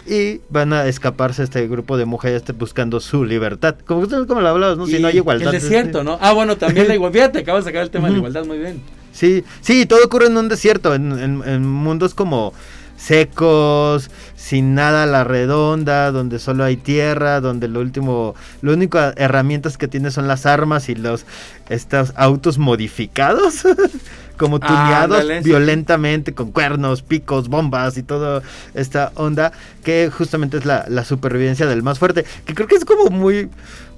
Y 0.05 0.41
van 0.49 0.73
a 0.73 0.87
escaparse 0.87 1.43
este 1.43 1.67
grupo 1.67 1.95
de 1.95 2.05
mujeres 2.05 2.43
buscando 2.57 2.99
su 2.99 3.23
libertad. 3.23 3.75
Como, 3.85 4.07
como 4.27 4.41
lo 4.41 4.49
hablabas, 4.49 4.77
¿no? 4.77 4.87
Si 4.87 4.99
no 4.99 5.07
hay 5.07 5.17
igualdad. 5.17 5.53
El 5.53 5.61
desierto, 5.61 6.03
¿no? 6.03 6.17
Ah, 6.19 6.33
bueno, 6.33 6.57
también 6.57 6.87
la 6.87 6.95
igualdad. 6.95 7.19
Fíjate, 7.19 7.39
acabas 7.39 7.63
de 7.63 7.69
sacar 7.69 7.83
el 7.83 7.91
tema 7.91 8.07
de 8.07 8.13
la 8.13 8.17
igualdad 8.17 8.43
muy 8.45 8.57
bien. 8.57 8.81
Sí, 9.11 9.43
sí, 9.61 9.85
todo 9.85 10.03
ocurre 10.05 10.27
en 10.27 10.37
un 10.37 10.47
desierto, 10.49 10.95
en, 10.95 11.11
en- 11.19 11.43
en 11.45 11.67
mundos 11.67 12.13
como 12.13 12.53
secos, 12.97 14.09
sin 14.35 14.75
nada 14.75 15.03
a 15.03 15.05
la 15.07 15.23
redonda, 15.23 16.11
donde 16.11 16.37
solo 16.39 16.63
hay 16.63 16.77
tierra, 16.77 17.41
donde 17.41 17.67
lo 17.67 17.79
último, 17.79 18.35
lo 18.61 18.73
único 18.73 18.99
herramientas 19.17 19.77
que 19.77 19.87
tiene 19.87 20.11
son 20.11 20.27
las 20.27 20.45
armas 20.45 20.87
y 20.87 20.95
los 20.95 21.25
estos 21.69 22.13
autos 22.15 22.57
modificados. 22.57 23.63
como 24.37 24.59
tuneados 24.59 25.19
Ándale, 25.19 25.43
sí. 25.43 25.49
violentamente, 25.49 26.33
con 26.33 26.51
cuernos, 26.51 27.03
picos, 27.03 27.47
bombas 27.47 27.95
y 27.97 28.01
toda 28.01 28.41
esta 28.73 29.11
onda, 29.13 29.51
que 29.83 30.09
justamente 30.11 30.57
es 30.57 30.65
la, 30.65 30.83
la 30.87 31.05
supervivencia 31.05 31.67
del 31.67 31.83
más 31.83 31.99
fuerte. 31.99 32.25
Que 32.45 32.55
creo 32.55 32.67
que 32.67 32.73
es 32.75 32.83
como 32.85 33.11
muy, 33.11 33.49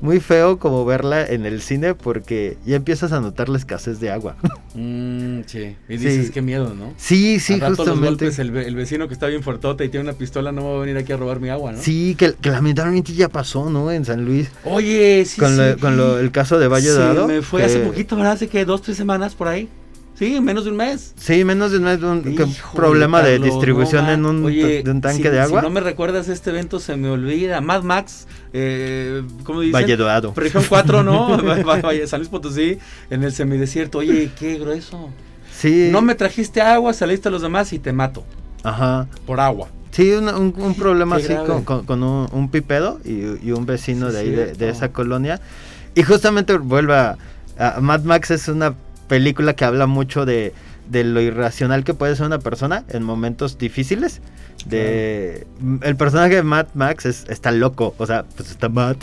muy 0.04 0.20
feo 0.20 0.60
como 0.60 0.84
verla 0.86 1.26
en 1.26 1.46
el 1.46 1.62
cine 1.62 1.96
porque 1.96 2.58
ya 2.66 2.76
empiezas 2.76 3.12
a 3.14 3.22
notar 3.22 3.48
la 3.50 3.58
escasez 3.58 4.00
de 4.00 4.12
agua. 4.12 4.36
Mm, 4.76 5.42
sí. 5.46 5.76
Y 5.88 5.98
dices, 5.98 6.26
Sí. 6.26 6.32
qué 6.32 6.42
miedo, 6.42 6.74
¿no? 6.74 6.96
Sí, 6.98 7.40
sí, 7.40 7.58
los 7.58 7.78
justamente. 7.78 8.08
golpes, 8.08 8.40
el, 8.40 8.50
ve- 8.50 8.68
el 8.68 8.76
vecino 8.76 9.08
que 9.08 9.14
está 9.14 9.28
bien 9.28 9.44
fuertote 9.44 9.86
y 9.86 9.90
tiene 9.90 10.10
una 10.10 10.18
pistola 10.18 10.52
no 10.52 10.66
va 10.68 10.78
a 10.78 10.80
venir 10.80 10.98
aquí 10.98 11.12
a 11.14 11.18
robar 11.18 11.40
mi 11.40 11.50
agua, 11.50 11.74
¿no? 11.74 11.78
Sí, 11.80 12.16
que, 12.18 12.34
que 12.34 12.50
lamentablemente 12.50 13.14
ya 13.14 13.30
pasó, 13.30 13.70
¿no? 13.70 13.92
En 13.92 14.04
San 14.04 14.26
Luis. 14.26 14.50
Oye, 14.66 15.26
sí, 15.28 15.40
con, 15.40 15.56
lo- 15.58 15.74
sí. 15.76 15.80
con 15.80 15.96
lo- 15.96 16.18
el 16.18 16.32
caso 16.32 16.58
de 16.58 16.68
Valle 16.68 16.88
Se 16.88 16.94
Dorado. 16.94 17.28
me 17.28 17.44
fue 17.44 17.60
que- 17.60 17.66
hace 17.68 17.80
poquito, 17.82 18.16
¿verdad? 18.16 18.32
Hace 18.32 18.48
que 18.48 18.66
dos, 18.66 18.82
tres 18.82 18.98
semanas 18.98 19.36
por 19.36 19.48
ahí. 19.48 19.70
Sí, 20.16 20.40
menos 20.40 20.64
de 20.66 20.70
un 20.72 20.78
mes. 20.78 21.14
Sí, 21.18 21.44
menos 21.44 21.72
de 21.72 21.78
un 21.80 21.84
mes, 21.86 22.02
un 22.02 22.24
Híjole, 22.32 22.52
problema 22.76 23.22
de 23.24 23.40
distribución 23.40 24.06
no, 24.06 24.12
en 24.12 24.26
un, 24.26 24.36
man. 24.38 24.46
Oye, 24.46 24.84
de 24.84 24.92
un 24.92 25.02
tanque 25.02 25.24
si- 25.24 25.30
de 25.30 25.40
agua. 25.40 25.60
Si 25.62 25.66
no 25.66 25.72
me 25.72 25.80
recuerdas 25.82 26.28
este 26.30 26.52
evento, 26.52 26.80
se 26.80 26.96
me 26.96 27.10
olvida. 27.10 27.62
Mad 27.62 27.82
Max, 27.84 28.28
eh, 28.54 29.24
¿cómo 29.44 29.62
dicen? 29.62 29.74
Valle 29.74 29.98
Dorado. 29.98 30.34
Región 30.36 30.64
4, 30.70 31.04
¿no? 31.04 31.38
Valle- 31.66 32.06
San 32.08 32.20
Luis 32.20 32.30
Potosí, 32.30 32.78
en 33.10 33.24
el 33.24 33.34
semidesierto. 33.34 33.98
Oye, 34.00 34.30
qué 34.38 34.60
grueso. 34.60 35.10
Sí. 35.52 35.90
No 35.92 36.02
me 36.02 36.14
trajiste 36.16 36.62
agua, 36.62 36.94
saliste 36.94 37.30
a 37.30 37.32
los 37.32 37.42
demás 37.42 37.74
y 37.74 37.80
te 37.80 37.92
mato. 37.92 38.24
Ajá. 38.64 39.08
Por 39.26 39.40
agua. 39.40 39.68
Sí, 39.92 40.12
un, 40.12 40.28
un- 40.30 40.54
un 40.58 40.76
problema 40.76 41.18
Qué 41.18 41.24
así 41.24 41.34
grave. 41.34 41.48
con, 41.48 41.64
con- 41.64 41.86
con 41.86 42.04
un, 42.04 42.28
un 42.32 42.50
pipedo 42.50 43.00
y, 43.04 43.48
y 43.48 43.52
un 43.52 43.66
vecino 43.66 44.08
Sí, 44.10 44.14
de 44.14 44.20
ahí, 44.20 44.30
de 44.58 44.70
esa 44.70 44.92
colonia. 44.92 45.42
Y 45.96 46.04
justamente 46.04 46.58
vuelve 46.58 46.96
a, 46.96 47.18
a- 47.60 47.80
Mad 47.82 48.02
Max 48.04 48.32
es 48.32 48.48
una 48.48 48.74
película 49.08 49.54
que 49.56 49.66
habla 49.66 49.86
mucho 49.88 50.26
de, 50.26 50.54
de 50.90 51.04
lo 51.04 51.22
irracional 51.22 51.84
que 51.84 51.94
puede 51.94 52.16
ser 52.16 52.26
una 52.26 52.40
persona 52.40 52.84
en 52.90 53.04
momentos 53.04 53.58
difíciles. 53.58 54.22
De 54.66 55.46
el 55.82 55.96
personaje 55.98 56.36
de 56.36 56.44
Mad 56.44 56.68
Max 56.74 57.06
es, 57.06 57.26
está 57.28 57.52
loco, 57.52 57.94
o 57.98 58.06
sea, 58.06 58.24
pues 58.38 58.50
está 58.52 58.70
Mad. 58.70 58.96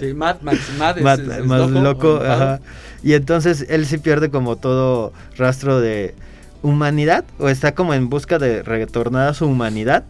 Sí, 0.00 0.14
Mad 0.14 0.36
Max, 0.40 0.58
Mad 0.78 0.98
es, 0.98 1.04
más, 1.04 1.18
es- 1.18 1.28
es 1.28 1.44
más 1.44 1.68
loco, 1.70 2.20
ajá. 2.24 2.60
Y 3.02 3.12
entonces 3.12 3.66
él 3.68 3.84
sí 3.86 3.98
pierde 3.98 4.30
como 4.30 4.56
todo 4.56 5.12
rastro 5.36 5.80
de 5.80 6.14
humanidad 6.62 7.24
o 7.38 7.48
está 7.48 7.74
como 7.74 7.92
en 7.94 8.08
busca 8.08 8.38
de 8.38 8.62
retornar 8.62 9.28
a 9.28 9.34
su 9.34 9.46
humanidad, 9.46 10.04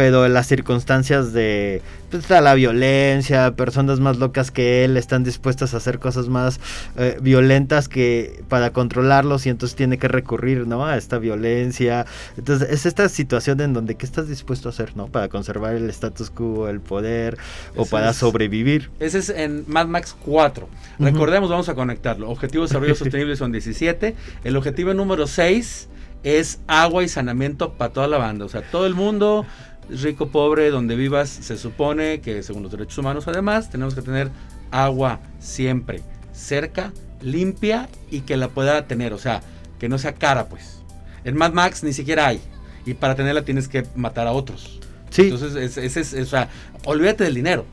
pero 0.00 0.26
las 0.28 0.46
circunstancias 0.46 1.34
de 1.34 1.82
pues, 2.10 2.30
la 2.30 2.54
violencia, 2.54 3.54
personas 3.54 4.00
más 4.00 4.16
locas 4.16 4.50
que 4.50 4.82
él 4.82 4.96
están 4.96 5.24
dispuestas 5.24 5.74
a 5.74 5.76
hacer 5.76 5.98
cosas 5.98 6.28
más 6.28 6.58
eh, 6.96 7.18
violentas 7.20 7.86
que 7.86 8.42
para 8.48 8.72
controlarlos 8.72 9.44
y 9.44 9.50
entonces 9.50 9.76
tiene 9.76 9.98
que 9.98 10.08
recurrir, 10.08 10.66
¿no? 10.66 10.86
A 10.86 10.96
esta 10.96 11.18
violencia. 11.18 12.06
Entonces 12.38 12.70
es 12.70 12.86
esta 12.86 13.10
situación 13.10 13.60
en 13.60 13.74
donde 13.74 13.96
qué 13.96 14.06
estás 14.06 14.26
dispuesto 14.26 14.70
a 14.70 14.72
hacer, 14.72 14.96
¿no? 14.96 15.08
Para 15.08 15.28
conservar 15.28 15.74
el 15.74 15.90
status 15.90 16.30
quo, 16.30 16.70
el 16.70 16.80
poder 16.80 17.36
o 17.76 17.82
Ese 17.82 17.90
para 17.90 18.08
es- 18.08 18.16
sobrevivir. 18.16 18.90
Ese 19.00 19.18
es 19.18 19.28
en 19.28 19.64
Mad 19.66 19.84
Max 19.86 20.16
4. 20.24 20.66
Recordemos, 20.98 21.50
vamos 21.50 21.68
a 21.68 21.74
conectarlo. 21.74 22.30
Objetivo 22.30 22.64
de 22.64 22.68
desarrollo 22.68 22.94
sostenible 22.94 23.36
son 23.36 23.52
17. 23.52 24.16
El 24.44 24.56
objetivo 24.56 24.94
número 24.94 25.26
6 25.26 25.88
es 26.22 26.60
agua 26.66 27.02
y 27.02 27.08
saneamiento 27.08 27.72
para 27.74 27.92
toda 27.92 28.06
la 28.06 28.18
banda. 28.18 28.44
O 28.44 28.48
sea, 28.48 28.62
todo 28.62 28.86
el 28.86 28.94
mundo, 28.94 29.46
rico, 30.02 30.28
pobre, 30.28 30.70
donde 30.70 30.96
vivas, 30.96 31.28
se 31.28 31.56
supone 31.56 32.20
que 32.20 32.42
según 32.42 32.62
los 32.62 32.72
derechos 32.72 32.98
humanos 32.98 33.26
además, 33.28 33.70
tenemos 33.70 33.94
que 33.94 34.02
tener 34.02 34.30
agua 34.70 35.20
siempre 35.38 36.02
cerca, 36.32 36.92
limpia 37.22 37.88
y 38.10 38.20
que 38.20 38.36
la 38.36 38.48
pueda 38.48 38.86
tener. 38.86 39.12
O 39.12 39.18
sea, 39.18 39.42
que 39.78 39.88
no 39.88 39.98
sea 39.98 40.14
cara, 40.14 40.48
pues. 40.48 40.78
En 41.24 41.36
Mad 41.36 41.52
Max 41.52 41.82
ni 41.82 41.92
siquiera 41.92 42.26
hay. 42.28 42.40
Y 42.86 42.94
para 42.94 43.14
tenerla 43.14 43.42
tienes 43.44 43.68
que 43.68 43.84
matar 43.94 44.26
a 44.26 44.32
otros. 44.32 44.80
Sí. 45.10 45.22
Entonces, 45.22 45.76
es- 45.76 45.96
es, 45.96 46.14
o 46.14 46.24
sea, 46.26 46.48
olvídate 46.84 47.24
del 47.24 47.34
dinero. 47.34 47.66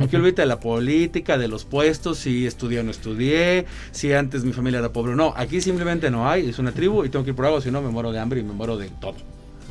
Aquí 0.00 0.16
olvídate 0.16 0.40
de 0.42 0.46
la 0.46 0.58
política, 0.58 1.36
de 1.36 1.48
los 1.48 1.66
puestos, 1.66 2.16
si 2.18 2.46
estudié 2.46 2.80
o 2.80 2.82
no 2.82 2.90
estudié, 2.90 3.66
si 3.90 4.10
antes 4.14 4.42
mi 4.44 4.54
familia 4.54 4.78
era 4.78 4.90
pobre 4.90 5.12
o 5.12 5.16
no. 5.16 5.34
Aquí 5.36 5.60
simplemente 5.60 6.10
no 6.10 6.26
hay, 6.30 6.48
es 6.48 6.58
una 6.58 6.72
tribu 6.72 7.04
y 7.04 7.10
tengo 7.10 7.24
que 7.26 7.32
ir 7.32 7.36
por 7.36 7.44
agua, 7.44 7.60
si 7.60 7.70
no 7.70 7.82
me 7.82 7.90
muero 7.90 8.10
de 8.10 8.18
hambre 8.18 8.40
y 8.40 8.42
me 8.42 8.54
muero 8.54 8.78
de 8.78 8.88
todo. 8.88 9.16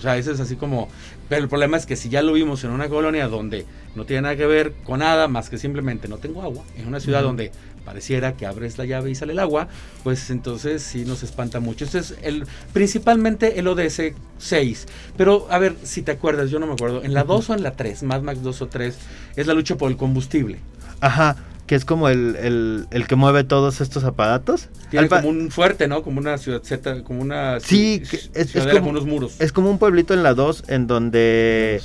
O 0.05 0.07
sea, 0.07 0.17
ese 0.17 0.33
es 0.33 0.39
así 0.39 0.55
como... 0.55 0.87
Pero 1.29 1.41
el 1.41 1.49
problema 1.49 1.77
es 1.77 1.87
que 1.87 1.95
si 1.95 2.09
ya 2.09 2.21
lo 2.21 2.33
vimos 2.33 2.63
en 2.63 2.69
una 2.69 2.89
colonia 2.89 3.27
donde 3.27 3.65
no 3.95 4.05
tiene 4.05 4.21
nada 4.21 4.35
que 4.35 4.45
ver 4.45 4.73
con 4.83 4.99
nada 4.99 5.27
más 5.27 5.49
que 5.49 5.57
simplemente 5.57 6.07
no 6.07 6.19
tengo 6.19 6.43
agua, 6.43 6.63
en 6.77 6.87
una 6.87 6.99
ciudad 6.99 7.23
donde 7.23 7.51
pareciera 7.83 8.37
que 8.37 8.45
abres 8.45 8.77
la 8.77 8.85
llave 8.85 9.09
y 9.09 9.15
sale 9.15 9.33
el 9.33 9.39
agua, 9.39 9.67
pues 10.03 10.29
entonces 10.29 10.83
sí 10.83 11.05
nos 11.05 11.23
espanta 11.23 11.59
mucho. 11.59 11.85
Este 11.85 11.97
es 11.97 12.15
el, 12.21 12.45
principalmente 12.71 13.59
el 13.59 13.67
ODS 13.67 14.13
6. 14.37 14.85
Pero 15.17 15.47
a 15.49 15.57
ver, 15.57 15.75
si 15.81 16.03
te 16.03 16.11
acuerdas, 16.11 16.51
yo 16.51 16.59
no 16.59 16.67
me 16.67 16.73
acuerdo, 16.73 17.03
en 17.03 17.15
la 17.15 17.23
2 17.23 17.49
o 17.49 17.53
en 17.55 17.63
la 17.63 17.71
3, 17.71 18.03
Mad 18.03 18.21
Max 18.21 18.43
2 18.43 18.61
o 18.61 18.67
3, 18.67 18.95
es 19.35 19.47
la 19.47 19.55
lucha 19.55 19.75
por 19.75 19.89
el 19.89 19.97
combustible. 19.97 20.59
Ajá, 20.99 21.35
que 21.67 21.75
es 21.75 21.83
como 21.85 22.09
el, 22.09 22.35
el, 22.35 22.85
el 22.91 23.07
que 23.07 23.15
mueve 23.15 23.43
todos 23.43 23.81
estos 23.81 24.03
aparatos. 24.03 24.69
Tiene 24.91 25.07
como 25.09 25.29
un 25.29 25.49
fuerte, 25.51 25.87
¿no? 25.87 26.03
Como 26.03 26.19
una 26.19 26.37
ciudad 26.37 26.61
Z, 26.63 27.03
como 27.03 27.21
una 27.21 27.59
Sí, 27.59 28.01
ci- 28.05 28.29
es- 28.33 28.51
como- 28.51 28.79
con 28.81 28.89
unos 28.89 29.05
muros. 29.05 29.35
Es 29.39 29.51
como 29.51 29.69
un 29.71 29.79
pueblito 29.79 30.13
en 30.13 30.21
la 30.23 30.33
2 30.35 30.63
en 30.67 30.85
donde 30.87 31.81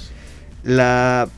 la, 0.63 1.29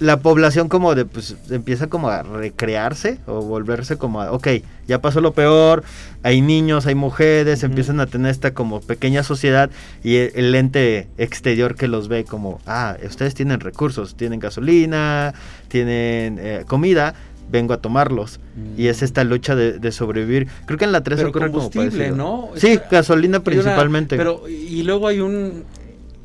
la 0.00 0.18
población 0.20 0.68
como 0.68 0.94
de 0.96 1.04
pues 1.04 1.36
empieza 1.50 1.86
como 1.86 2.08
a 2.08 2.22
recrearse 2.24 3.18
o 3.26 3.40
volverse 3.42 3.96
como 3.98 4.20
a, 4.20 4.32
ok, 4.32 4.48
ya 4.88 5.00
pasó 5.00 5.20
lo 5.20 5.32
peor, 5.32 5.84
hay 6.24 6.40
niños, 6.40 6.86
hay 6.86 6.96
mujeres, 6.96 7.62
empiezan 7.62 8.00
a 8.00 8.06
tener 8.06 8.32
esta 8.32 8.52
como 8.52 8.80
pequeña 8.80 9.22
sociedad 9.22 9.70
y 10.02 10.16
el, 10.16 10.32
el 10.34 10.54
ente 10.56 11.06
exterior 11.18 11.76
que 11.76 11.86
los 11.86 12.08
ve 12.08 12.24
como, 12.24 12.60
ah, 12.66 12.96
ustedes 13.06 13.34
tienen 13.34 13.60
recursos, 13.60 14.16
tienen 14.16 14.40
gasolina, 14.40 15.34
tienen 15.68 16.38
eh, 16.40 16.64
comida, 16.66 17.14
vengo 17.52 17.72
a 17.74 17.76
tomarlos. 17.80 18.40
Y 18.76 18.88
es 18.88 19.02
esta 19.02 19.22
lucha 19.22 19.54
de, 19.54 19.78
de 19.78 19.92
sobrevivir. 19.92 20.48
Creo 20.66 20.78
que 20.78 20.84
en 20.86 20.92
la 20.92 21.02
3 21.02 21.18
Pero 21.18 21.28
ocurre 21.28 21.50
combustible. 21.52 22.10
¿no? 22.10 22.48
Sí, 22.56 22.80
gasolina 22.90 23.36
una- 23.38 23.44
principalmente. 23.44 24.16
pero, 24.16 24.48
y 24.48 24.82
luego 24.82 25.06
hay 25.06 25.20
un 25.20 25.62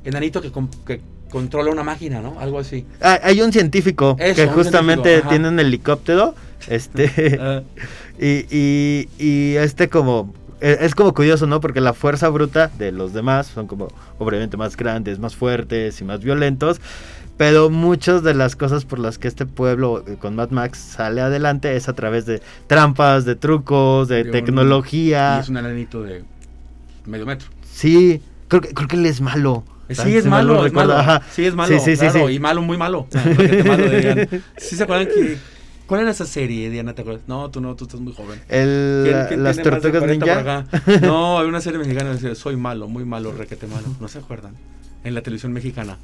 enanito 0.04 0.42
que, 0.42 0.52
que 0.86 1.02
controla 1.30 1.70
una 1.72 1.84
máquina, 1.84 2.22
¿no? 2.22 2.40
Algo 2.40 2.58
así. 2.60 2.86
Ah, 3.02 3.20
hay 3.22 3.42
un 3.42 3.52
científico 3.52 4.16
Eso, 4.18 4.36
que 4.36 4.48
un 4.48 4.54
justamente 4.54 5.10
científico, 5.10 5.30
tiene 5.30 5.50
un 5.50 5.60
helicóptero, 5.60 6.34
este, 6.68 7.38
Ah, 7.42 7.62
y, 8.20 8.46
y, 8.50 9.10
y 9.20 9.56
este 9.58 9.90
como, 9.90 10.34
e- 10.62 10.78
es 10.82 10.96
como 10.96 11.14
curioso, 11.14 11.46
¿no? 11.46 11.60
Porque 11.60 11.82
la 11.82 11.94
fuerza 11.94 12.30
bruta 12.30 12.72
de 12.80 12.92
los 12.94 13.12
demás 13.14 13.48
son 13.48 13.68
como, 13.68 13.90
obviamente, 14.18 14.56
más 14.56 14.78
grandes, 14.78 15.20
más 15.20 15.36
fuertes 15.36 16.00
y 16.00 16.06
más 16.06 16.22
violentos, 16.24 16.80
pero 17.38 17.70
muchas 17.70 18.24
de 18.24 18.34
las 18.34 18.56
cosas 18.56 18.84
por 18.86 19.00
las 19.00 19.18
que 19.18 19.28
este 19.28 19.46
pueblo 19.46 20.04
eh, 20.08 20.18
con 20.20 20.36
Mad 20.36 20.50
Max 20.50 20.78
sale 20.80 21.22
adelante 21.22 21.76
es 21.76 21.88
a 21.88 21.94
través 21.94 22.26
de 22.26 22.42
trampas, 22.68 23.26
de 23.26 23.36
trucos, 23.36 24.08
de 24.08 24.18
De 24.24 24.24
un- 24.24 24.32
tecnología. 24.32 25.36
y 25.38 25.42
es 25.42 25.50
un 25.50 25.58
enanito 25.58 26.02
de 26.04 26.24
medio 27.06 27.26
metro. 27.26 27.48
Sí, 27.72 28.22
creo 28.48 28.62
que, 28.62 28.74
creo 28.74 28.88
que 28.88 28.96
él 28.96 29.06
es 29.06 29.22
malo. 29.22 29.64
Sí, 29.90 30.18
es 30.18 30.26
malo, 30.26 30.66
es 30.66 30.74
malo. 30.74 30.98
ajá. 30.98 31.22
Sí, 31.32 31.46
es 31.46 31.56
malo. 31.56 31.74
Sí, 31.74 31.80
sí, 31.80 31.96
sí, 31.96 32.08
claro, 32.10 32.28
sí. 32.28 32.34
Y 32.34 32.40
malo, 32.40 32.62
muy 32.62 32.76
malo. 32.78 33.08
¿Sí 34.58 34.76
se 34.76 34.84
acuerdan 34.84 35.08
que... 35.08 35.38
¿Cuál 35.86 36.02
era 36.02 36.12
esa 36.12 36.26
serie, 36.26 36.70
Diana? 36.70 36.94
¿Te 36.94 37.04
acuerdas? 37.04 37.24
No, 37.28 37.50
tú 37.50 37.62
no, 37.62 37.74
tú 37.78 37.86
estás 37.86 38.02
muy 38.02 38.12
joven. 38.14 38.42
El, 38.50 39.04
¿Quién- 39.06 39.26
quién 39.30 39.44
las 39.44 39.56
tortugas 39.62 40.00
40 40.02 40.26
ninja. 40.26 40.66
No, 41.02 41.40
hay 41.40 41.48
una 41.48 41.62
serie 41.62 41.80
mexicana 41.80 42.10
que 42.10 42.16
decía, 42.16 42.36
soy 42.36 42.58
malo, 42.58 42.90
muy 42.90 43.06
malo, 43.06 43.32
requete 43.32 43.68
malo. 43.68 43.88
¿No 44.02 44.10
se 44.10 44.18
acuerdan? 44.20 44.52
En 45.06 45.16
la 45.16 45.22
televisión 45.22 45.54
mexicana. 45.54 45.98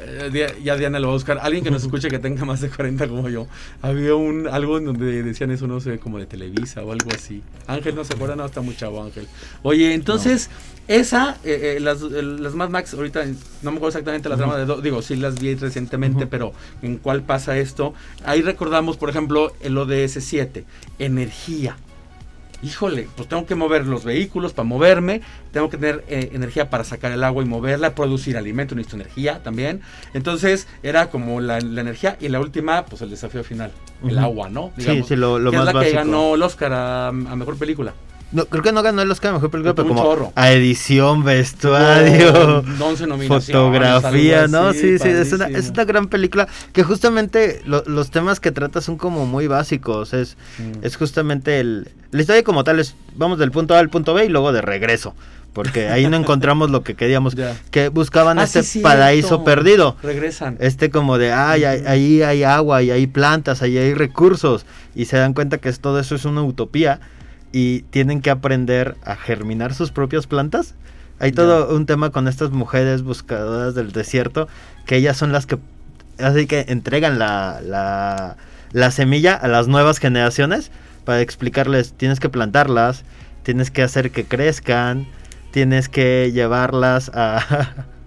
Eh, 0.00 0.54
ya 0.62 0.76
Diana 0.76 0.98
lo 1.00 1.08
va 1.08 1.12
a 1.12 1.16
buscar. 1.16 1.38
Alguien 1.42 1.64
que 1.64 1.70
nos 1.70 1.82
escuche 1.84 2.08
que 2.08 2.18
tenga 2.18 2.44
más 2.44 2.60
de 2.60 2.68
40 2.70 3.08
como 3.08 3.28
yo. 3.28 3.46
Había 3.82 4.14
un 4.14 4.46
algo 4.48 4.78
en 4.78 4.84
donde 4.86 5.22
decían 5.22 5.50
eso, 5.50 5.66
no 5.66 5.80
sé, 5.80 5.98
como 5.98 6.18
de 6.18 6.26
Televisa 6.26 6.82
o 6.82 6.92
algo 6.92 7.10
así. 7.14 7.42
Ángel 7.66 7.94
no 7.94 8.04
se 8.04 8.14
acuerda, 8.14 8.36
no, 8.36 8.44
está 8.46 8.60
muy 8.60 8.76
chavo 8.76 9.02
Ángel. 9.02 9.26
Oye, 9.62 9.94
entonces, 9.94 10.50
esa, 10.86 11.36
eh, 11.44 11.76
eh, 11.76 11.80
las, 11.80 12.00
las 12.02 12.54
Mad 12.54 12.70
Max, 12.70 12.94
ahorita 12.94 13.24
no 13.62 13.70
me 13.72 13.76
acuerdo 13.76 13.88
exactamente 13.88 14.28
la 14.28 14.36
trama 14.36 14.56
de, 14.56 14.64
do- 14.66 14.80
digo, 14.80 15.02
sí 15.02 15.16
las 15.16 15.38
vi 15.40 15.54
recientemente, 15.54 16.26
pero 16.26 16.52
en 16.82 16.96
cuál 16.98 17.22
pasa 17.22 17.58
esto. 17.58 17.92
Ahí 18.24 18.40
recordamos, 18.42 18.96
por 18.96 19.10
ejemplo, 19.10 19.52
el 19.60 19.76
ODS 19.76 20.18
7, 20.20 20.64
energía 20.98 21.76
híjole, 22.62 23.08
pues 23.16 23.28
tengo 23.28 23.46
que 23.46 23.54
mover 23.54 23.86
los 23.86 24.04
vehículos 24.04 24.52
para 24.52 24.68
moverme, 24.68 25.20
tengo 25.52 25.68
que 25.70 25.76
tener 25.76 26.04
eh, 26.08 26.30
energía 26.32 26.70
para 26.70 26.84
sacar 26.84 27.12
el 27.12 27.22
agua 27.24 27.42
y 27.42 27.46
moverla, 27.46 27.94
producir 27.94 28.36
alimento, 28.36 28.74
necesito 28.74 28.96
energía 28.96 29.42
también. 29.42 29.80
Entonces 30.14 30.66
era 30.82 31.10
como 31.10 31.40
la, 31.40 31.60
la 31.60 31.80
energía 31.80 32.16
y 32.20 32.28
la 32.28 32.40
última, 32.40 32.84
pues 32.84 33.02
el 33.02 33.10
desafío 33.10 33.44
final, 33.44 33.70
el 34.06 34.18
agua, 34.18 34.48
¿no? 34.48 34.72
Sí, 34.78 35.02
sí, 35.06 35.16
lo, 35.16 35.38
lo 35.38 35.50
que 35.50 35.56
más 35.58 35.68
es 35.68 35.74
la 35.74 35.84
que 35.84 35.92
ganó 35.92 36.34
el 36.34 36.42
Oscar 36.42 36.72
a, 36.72 37.08
a 37.08 37.12
mejor 37.12 37.56
película. 37.56 37.94
No, 38.30 38.44
creo 38.44 38.62
que 38.62 38.72
no 38.72 38.82
ganó 38.82 39.00
el 39.00 39.10
Oscar 39.10 39.32
mejor 39.32 39.50
película, 39.50 39.74
Pero 39.74 39.88
como 39.88 40.02
chorro. 40.02 40.32
a 40.34 40.50
edición, 40.52 41.24
vestuario, 41.24 42.62
Con 42.62 42.82
11 42.82 43.06
nominaciones, 43.06 43.46
fotografía, 43.46 44.46
¿no? 44.48 44.72
Sí, 44.72 44.98
sí, 44.98 45.08
es 45.08 45.32
una, 45.32 45.46
es 45.46 45.70
una 45.70 45.84
gran 45.84 46.08
película 46.08 46.46
que 46.72 46.82
justamente 46.82 47.62
lo- 47.64 47.82
los 47.86 48.10
temas 48.10 48.38
que 48.40 48.52
trata 48.52 48.80
son 48.80 48.96
como 48.98 49.24
muy 49.26 49.46
básicos. 49.46 50.12
Es, 50.12 50.36
Mm. 50.58 50.84
es 50.84 50.96
justamente 50.96 51.60
el. 51.60 51.88
La 52.10 52.20
historia 52.20 52.42
como 52.42 52.64
tal 52.64 52.80
es, 52.80 52.94
vamos 53.16 53.38
del 53.38 53.50
punto 53.50 53.74
A 53.74 53.78
al 53.78 53.88
punto 53.90 54.14
B 54.14 54.26
y 54.26 54.28
luego 54.28 54.52
de 54.52 54.60
regreso. 54.62 55.14
Porque 55.54 55.88
ahí 55.88 56.06
no 56.06 56.16
encontramos 56.42 56.70
lo 56.70 56.82
que 56.82 56.94
queríamos. 56.94 57.34
Que 57.70 57.88
buscaban 57.88 58.38
Ah, 58.38 58.44
este 58.44 58.62
sí, 58.62 58.80
paraíso 58.80 59.42
perdido. 59.42 59.96
Regresan. 60.02 60.56
Este 60.60 60.90
como 60.90 61.16
de, 61.18 61.32
ay, 61.32 61.64
ahí 61.64 62.22
hay 62.22 62.44
agua 62.44 62.82
y 62.82 62.90
hay 62.90 63.06
plantas, 63.06 63.62
ahí 63.62 63.76
hay 63.78 63.94
recursos. 63.94 64.66
Y 64.94 65.06
se 65.06 65.16
dan 65.16 65.32
cuenta 65.32 65.58
que 65.58 65.68
es- 65.70 65.80
todo 65.80 65.98
eso 65.98 66.14
es 66.14 66.24
una 66.26 66.42
utopía. 66.42 67.00
Y 67.52 67.82
tienen 67.82 68.20
que 68.20 68.30
aprender 68.30 68.96
a 69.04 69.16
germinar 69.16 69.74
sus 69.74 69.90
propias 69.90 70.26
plantas. 70.26 70.74
Hay 71.18 71.32
todo 71.32 71.74
un 71.74 71.86
tema 71.86 72.10
con 72.10 72.28
estas 72.28 72.50
mujeres 72.50 73.02
buscadoras 73.02 73.74
del 73.74 73.92
desierto. 73.92 74.48
Que 74.86 74.96
ellas 74.96 75.16
son 75.16 75.32
las 75.32 75.46
que, 75.46 75.58
así 76.18 76.46
que 76.46 76.66
entregan 76.68 77.18
la, 77.18 77.60
la, 77.64 78.36
la 78.72 78.90
semilla 78.90 79.34
a 79.34 79.48
las 79.48 79.68
nuevas 79.68 79.98
generaciones. 79.98 80.70
Para 81.04 81.20
explicarles, 81.20 81.94
tienes 81.94 82.20
que 82.20 82.28
plantarlas, 82.28 83.04
tienes 83.42 83.70
que 83.70 83.82
hacer 83.82 84.10
que 84.10 84.24
crezcan, 84.24 85.06
tienes 85.50 85.88
que 85.88 86.30
llevarlas 86.32 87.10
a... 87.14 87.86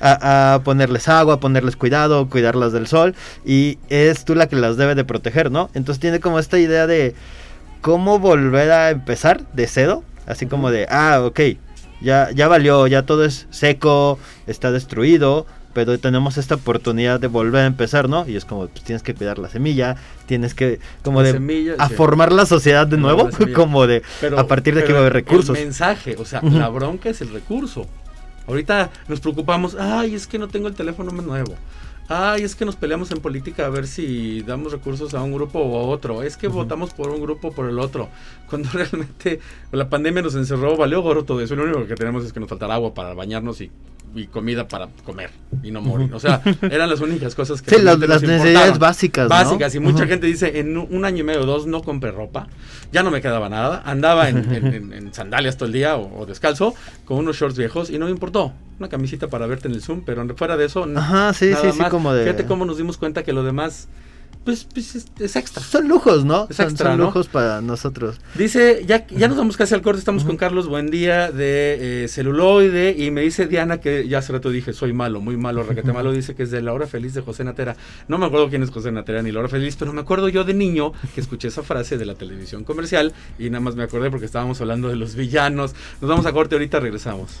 a, 0.00 0.54
a 0.54 0.62
ponerles 0.62 1.08
agua, 1.08 1.40
ponerles 1.40 1.76
cuidado, 1.76 2.28
cuidarlas 2.28 2.72
del 2.72 2.86
sol 2.86 3.14
y 3.44 3.78
es 3.88 4.24
tú 4.24 4.34
la 4.34 4.48
que 4.48 4.56
las 4.56 4.76
debe 4.76 4.94
de 4.94 5.04
proteger, 5.04 5.50
¿no? 5.50 5.70
Entonces 5.74 6.00
tiene 6.00 6.20
como 6.20 6.38
esta 6.38 6.58
idea 6.58 6.86
de 6.86 7.14
cómo 7.84 8.18
volver 8.18 8.70
a 8.72 8.88
empezar 8.88 9.42
de 9.52 9.66
cero, 9.66 10.02
así 10.26 10.46
como 10.46 10.70
de, 10.70 10.86
ah, 10.88 11.20
ok, 11.22 11.38
ya, 12.00 12.30
ya 12.34 12.48
valió, 12.48 12.86
ya 12.86 13.02
todo 13.04 13.26
es 13.26 13.46
seco, 13.50 14.18
está 14.46 14.72
destruido, 14.72 15.44
pero 15.74 15.98
tenemos 15.98 16.38
esta 16.38 16.54
oportunidad 16.54 17.20
de 17.20 17.26
volver 17.26 17.64
a 17.64 17.66
empezar, 17.66 18.08
¿no? 18.08 18.26
Y 18.26 18.36
es 18.36 18.46
como, 18.46 18.68
pues 18.68 18.82
tienes 18.84 19.02
que 19.02 19.14
cuidar 19.14 19.38
la 19.38 19.50
semilla, 19.50 19.96
tienes 20.24 20.54
que, 20.54 20.80
como 21.02 21.20
La 21.20 21.26
de, 21.26 21.32
semilla, 21.34 21.74
a 21.78 21.90
sí. 21.90 21.94
formar 21.94 22.32
la 22.32 22.46
sociedad 22.46 22.86
de 22.86 22.96
nuevo, 22.96 23.28
como 23.54 23.86
de, 23.86 24.02
Pero- 24.18 24.38
a 24.38 24.46
partir 24.46 24.74
de 24.74 24.84
que 24.84 24.92
va 24.94 25.00
a 25.00 25.02
haber 25.02 25.12
recursos. 25.12 25.54
El 25.58 25.64
mensaje, 25.64 26.16
o 26.18 26.24
sea, 26.24 26.40
la 26.40 26.70
bronca 26.70 27.10
es 27.10 27.20
el 27.20 27.34
recurso. 27.34 27.86
Ahorita 28.46 28.88
nos 29.08 29.20
preocupamos, 29.20 29.76
ay, 29.78 30.14
es 30.14 30.26
que 30.26 30.38
no 30.38 30.48
tengo 30.48 30.68
el 30.68 30.74
teléfono 30.74 31.12
más 31.12 31.26
nuevo. 31.26 31.54
Ay, 32.06 32.42
es 32.42 32.54
que 32.54 32.66
nos 32.66 32.76
peleamos 32.76 33.10
en 33.12 33.20
política 33.20 33.64
a 33.64 33.70
ver 33.70 33.86
si 33.86 34.42
damos 34.42 34.72
recursos 34.72 35.14
a 35.14 35.22
un 35.22 35.32
grupo 35.32 35.58
o 35.60 35.80
a 35.80 35.86
otro. 35.86 36.22
Es 36.22 36.36
que 36.36 36.48
votamos 36.48 36.92
por 36.92 37.08
un 37.08 37.20
grupo 37.20 37.48
o 37.48 37.52
por 37.52 37.68
el 37.68 37.78
otro. 37.78 38.10
Cuando 38.48 38.68
realmente 38.72 39.40
la 39.72 39.88
pandemia 39.88 40.22
nos 40.22 40.34
encerró, 40.34 40.76
valió 40.76 41.00
gorro 41.00 41.24
todo 41.24 41.40
eso. 41.40 41.56
Lo 41.56 41.64
único 41.64 41.86
que 41.86 41.94
tenemos 41.94 42.24
es 42.24 42.32
que 42.32 42.40
nos 42.40 42.48
faltará 42.48 42.74
agua 42.74 42.92
para 42.92 43.14
bañarnos 43.14 43.62
y, 43.62 43.70
y 44.14 44.26
comida 44.26 44.68
para 44.68 44.88
comer 45.04 45.30
y 45.62 45.70
no 45.70 45.80
morir. 45.80 46.12
O 46.14 46.20
sea, 46.20 46.40
eran 46.62 46.88
las 46.88 47.00
únicas 47.00 47.34
cosas 47.34 47.60
que 47.62 47.74
Sí, 47.74 47.82
las, 47.82 47.98
las 47.98 48.22
necesidades 48.22 48.78
básicas, 48.78 49.24
¿no? 49.24 49.30
Básicas, 49.30 49.74
y 49.74 49.80
mucha 49.80 50.06
gente 50.06 50.26
dice, 50.26 50.58
en 50.60 50.76
un 50.76 51.04
año 51.04 51.18
y 51.18 51.22
medio 51.24 51.42
o 51.42 51.46
dos 51.46 51.66
no 51.66 51.82
compré 51.82 52.10
ropa, 52.12 52.48
ya 52.92 53.02
no 53.02 53.10
me 53.10 53.20
quedaba 53.20 53.48
nada, 53.48 53.82
andaba 53.84 54.28
en, 54.28 54.36
en- 54.54 54.66
en- 54.74 54.92
en 54.92 55.14
sandalias 55.14 55.56
todo 55.56 55.66
el 55.66 55.72
día 55.72 55.96
o, 55.96 56.20
o 56.20 56.26
descalzo, 56.26 56.74
con 57.04 57.18
unos 57.18 57.36
shorts 57.36 57.56
viejos 57.58 57.90
y 57.90 57.98
no 57.98 58.04
me 58.06 58.10
importó. 58.12 58.52
Una 58.78 58.88
camisita 58.88 59.28
para 59.28 59.46
verte 59.46 59.68
en 59.68 59.74
el 59.74 59.82
Zoom, 59.82 60.02
pero 60.04 60.26
fuera 60.36 60.56
de 60.56 60.64
eso, 60.66 60.86
Ajá, 60.96 61.32
sí, 61.32 61.50
nada 61.50 61.62
sí, 61.62 61.72
sí, 61.72 61.78
más. 61.78 61.90
como 61.90 62.12
de... 62.12 62.24
Fíjate 62.24 62.44
cómo 62.46 62.64
nos 62.64 62.76
dimos 62.76 62.96
cuenta 62.98 63.22
que 63.22 63.32
lo 63.32 63.44
demás, 63.44 63.88
pues, 64.44 64.66
pues, 64.72 64.94
es, 64.94 65.06
es 65.18 65.36
extra. 65.36 65.62
Son 65.62 65.88
lujos, 65.88 66.24
¿no? 66.24 66.46
Es 66.50 66.56
son, 66.56 66.66
extra, 66.66 66.90
son 66.90 66.98
¿no? 66.98 67.04
lujos 67.06 67.28
para 67.28 67.60
nosotros. 67.60 68.20
Dice, 68.34 68.84
ya, 68.86 69.06
ya 69.06 69.28
nos 69.28 69.36
vamos 69.36 69.56
casi 69.56 69.74
al 69.74 69.82
corte, 69.82 69.98
estamos 69.98 70.24
con 70.24 70.36
Carlos 70.36 70.68
Buendía 70.68 71.32
de 71.32 72.04
eh, 72.04 72.08
celuloide 72.08 72.94
y 72.96 73.10
me 73.10 73.22
dice 73.22 73.46
Diana 73.46 73.80
que 73.80 74.06
ya 74.06 74.18
hace 74.18 74.32
rato 74.32 74.50
dije, 74.50 74.72
soy 74.72 74.92
malo, 74.92 75.20
muy 75.20 75.36
malo, 75.36 75.62
requete 75.62 75.92
malo, 75.92 76.12
dice 76.12 76.34
que 76.34 76.42
es 76.42 76.50
de 76.50 76.60
La 76.60 76.72
Hora 76.72 76.86
Feliz 76.86 77.14
de 77.14 77.22
José 77.22 77.42
Natera. 77.44 77.76
No 78.06 78.18
me 78.18 78.26
acuerdo 78.26 78.50
quién 78.50 78.62
es 78.62 78.70
José 78.70 78.92
Natera 78.92 79.22
ni 79.22 79.32
La 79.32 79.40
Hora 79.40 79.48
Feliz, 79.48 79.76
pero 79.78 79.92
me 79.92 80.02
acuerdo 80.02 80.28
yo 80.28 80.44
de 80.44 80.54
niño 80.54 80.92
que 81.14 81.20
escuché 81.20 81.48
esa 81.48 81.62
frase 81.62 81.96
de 81.96 82.04
la 82.04 82.14
televisión 82.14 82.64
comercial 82.64 83.12
y 83.38 83.50
nada 83.50 83.60
más 83.60 83.76
me 83.76 83.82
acordé 83.82 84.10
porque 84.10 84.26
estábamos 84.26 84.60
hablando 84.60 84.88
de 84.88 84.96
los 84.96 85.14
villanos. 85.14 85.74
Nos 86.00 86.08
vamos 86.10 86.26
a 86.26 86.32
corte, 86.32 86.54
ahorita 86.54 86.80
regresamos. 86.80 87.40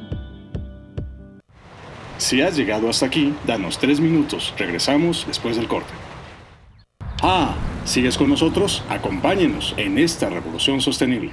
Si 2.21 2.39
has 2.39 2.55
llegado 2.55 2.87
hasta 2.87 3.07
aquí, 3.07 3.33
danos 3.47 3.79
tres 3.79 3.99
minutos. 3.99 4.53
Regresamos 4.55 5.25
después 5.27 5.55
del 5.57 5.67
corte. 5.67 5.89
Ah, 7.23 7.55
¿sigues 7.83 8.15
con 8.15 8.29
nosotros? 8.29 8.83
Acompáñenos 8.89 9.73
en 9.77 9.97
esta 9.97 10.29
revolución 10.29 10.81
sostenible. 10.81 11.31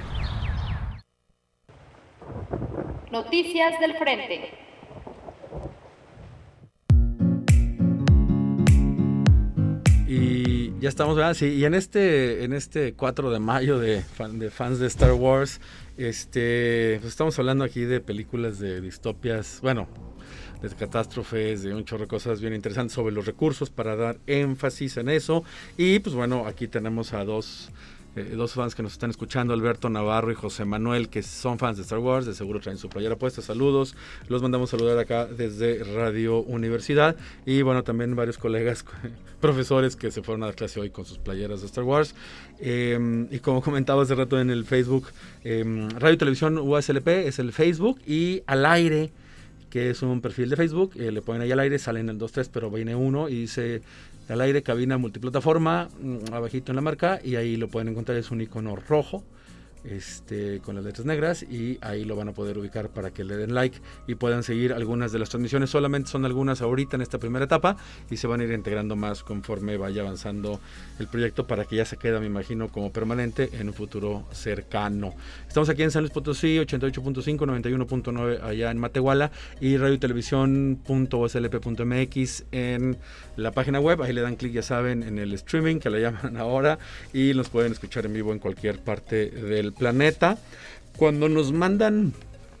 Noticias 3.11 3.79
del 3.79 3.95
Frente. 3.97 4.51
Y 10.07 10.73
ya 10.79 10.89
estamos, 10.89 11.15
¿verdad? 11.15 11.35
Sí, 11.35 11.47
y 11.53 11.65
en 11.65 11.75
este, 11.75 12.43
en 12.43 12.53
este 12.53 12.93
4 12.93 13.29
de 13.29 13.39
mayo 13.39 13.77
de, 13.77 14.01
fan- 14.01 14.39
de 14.39 14.49
fans 14.49 14.79
de 14.79 14.87
Star 14.87 15.11
Wars, 15.13 15.61
este, 15.97 16.97
pues 17.01 17.11
estamos 17.11 17.37
hablando 17.37 17.63
aquí 17.63 17.81
de 17.81 17.99
películas 18.01 18.57
de 18.59 18.81
distopias, 18.81 19.59
bueno, 19.61 19.87
de 20.61 20.69
catástrofes, 20.69 21.63
de 21.63 21.73
un 21.73 21.85
chorro 21.85 22.03
de 22.03 22.07
cosas 22.07 22.41
bien 22.41 22.53
interesantes 22.53 22.93
sobre 22.93 23.13
los 23.13 23.25
recursos 23.25 23.69
para 23.69 23.95
dar 23.95 24.17
énfasis 24.27 24.97
en 24.97 25.09
eso. 25.09 25.43
Y 25.77 25.99
pues 25.99 26.15
bueno, 26.15 26.45
aquí 26.47 26.67
tenemos 26.67 27.13
a 27.13 27.23
dos, 27.23 27.71
eh, 28.15 28.33
dos 28.35 28.53
fans 28.53 28.75
que 28.75 28.83
nos 28.83 28.91
están 28.91 29.09
escuchando, 29.09 29.53
Alberto 29.53 29.89
Navarro 29.89 30.31
y 30.31 30.35
José 30.35 30.65
Manuel, 30.65 31.07
que 31.07 31.23
son 31.23 31.59
fans 31.59 31.77
de 31.77 31.83
Star 31.83 31.99
Wars, 31.99 32.25
de 32.25 32.33
seguro 32.33 32.59
traen 32.59 32.77
su 32.77 32.89
playera 32.89 33.15
puesta. 33.15 33.41
Saludos, 33.41 33.95
los 34.27 34.41
mandamos 34.41 34.69
saludar 34.69 34.97
acá 34.97 35.25
desde 35.27 35.81
Radio 35.83 36.39
Universidad. 36.39 37.15
Y 37.45 37.61
bueno, 37.61 37.83
también 37.83 38.13
varios 38.15 38.37
colegas, 38.37 38.83
profesores 39.39 39.95
que 39.95 40.11
se 40.11 40.21
fueron 40.21 40.43
a 40.43 40.47
dar 40.47 40.55
clase 40.55 40.81
hoy 40.81 40.89
con 40.89 41.05
sus 41.05 41.19
playeras 41.19 41.61
de 41.61 41.67
Star 41.67 41.85
Wars. 41.85 42.15
Eh, 42.59 43.27
y 43.31 43.39
como 43.39 43.61
comentaba 43.61 44.03
hace 44.03 44.13
rato 44.13 44.41
en 44.41 44.49
el 44.49 44.65
Facebook, 44.65 45.07
eh, 45.45 45.87
Radio 45.97 46.15
y 46.15 46.17
Televisión 46.17 46.57
USLP 46.57 47.07
es 47.07 47.39
el 47.39 47.53
Facebook 47.53 48.01
y 48.05 48.43
al 48.45 48.65
aire 48.65 49.11
que 49.69 49.89
es 49.89 50.01
un 50.01 50.21
perfil 50.21 50.49
de 50.49 50.55
Facebook, 50.55 50.93
eh, 50.95 51.11
le 51.11 51.21
ponen 51.21 51.41
ahí 51.41 51.51
al 51.51 51.59
aire, 51.59 51.79
salen 51.79 52.09
el 52.09 52.17
2-3, 52.17 52.49
pero 52.51 52.69
viene 52.69 52.95
uno 52.95 53.29
y 53.29 53.41
dice 53.41 53.81
al 54.27 54.41
aire 54.41 54.61
cabina 54.63 54.97
multiplataforma, 54.97 55.89
mm, 56.01 56.33
abajito 56.33 56.71
en 56.71 56.75
la 56.75 56.81
marca, 56.81 57.19
y 57.23 57.35
ahí 57.35 57.55
lo 57.55 57.67
pueden 57.67 57.89
encontrar, 57.89 58.17
es 58.17 58.31
un 58.31 58.41
icono 58.41 58.75
rojo, 58.75 59.23
este, 59.83 60.59
con 60.59 60.75
las 60.75 60.83
letras 60.83 61.05
negras, 61.05 61.43
y 61.43 61.77
ahí 61.81 62.05
lo 62.05 62.15
van 62.15 62.29
a 62.29 62.33
poder 62.33 62.57
ubicar 62.57 62.89
para 62.89 63.11
que 63.11 63.23
le 63.23 63.37
den 63.37 63.53
like 63.53 63.79
y 64.07 64.15
puedan 64.15 64.43
seguir 64.43 64.73
algunas 64.73 65.11
de 65.11 65.19
las 65.19 65.29
transmisiones, 65.29 65.69
solamente 65.69 66.09
son 66.09 66.25
algunas 66.25 66.61
ahorita 66.61 66.95
en 66.95 67.01
esta 67.01 67.17
primera 67.17 67.45
etapa, 67.45 67.77
y 68.09 68.17
se 68.17 68.27
van 68.27 68.41
a 68.41 68.43
ir 68.43 68.51
integrando 68.51 68.95
más 68.95 69.23
conforme 69.23 69.77
vaya 69.77 70.01
avanzando 70.01 70.59
el 70.99 71.07
proyecto 71.07 71.47
para 71.47 71.65
que 71.65 71.77
ya 71.77 71.85
se 71.85 71.97
quede, 71.97 72.19
me 72.19 72.25
imagino, 72.25 72.69
como 72.69 72.91
permanente 72.91 73.49
en 73.53 73.69
un 73.69 73.73
futuro 73.73 74.25
cercano. 74.31 75.13
Estamos 75.47 75.69
aquí 75.69 75.83
en 75.83 75.91
San 75.91 76.03
Luis 76.03 76.11
Potosí, 76.11 76.57
88.5, 76.57 77.37
91.9 77.37 78.43
allá 78.43 78.71
en 78.71 78.77
Matehuala 78.77 79.31
y 79.61 79.77
radio 79.77 79.93
y 79.93 79.97
televisión.oslp.mx 79.97 82.43
en 82.51 82.97
la 83.35 83.51
página 83.51 83.79
web. 83.79 84.01
Ahí 84.01 84.13
le 84.13 84.21
dan 84.21 84.35
clic, 84.35 84.53
ya 84.53 84.63
saben, 84.63 85.03
en 85.03 85.19
el 85.19 85.33
streaming 85.33 85.79
que 85.79 85.89
le 85.89 86.01
llaman 86.01 86.37
ahora 86.37 86.79
y 87.13 87.33
nos 87.33 87.49
pueden 87.49 87.71
escuchar 87.71 88.05
en 88.05 88.13
vivo 88.13 88.33
en 88.33 88.39
cualquier 88.39 88.79
parte 88.79 89.29
del 89.29 89.68
planeta. 89.73 90.37
Cuando 90.97 91.29
nos 91.29 91.51
mandan 91.51 92.13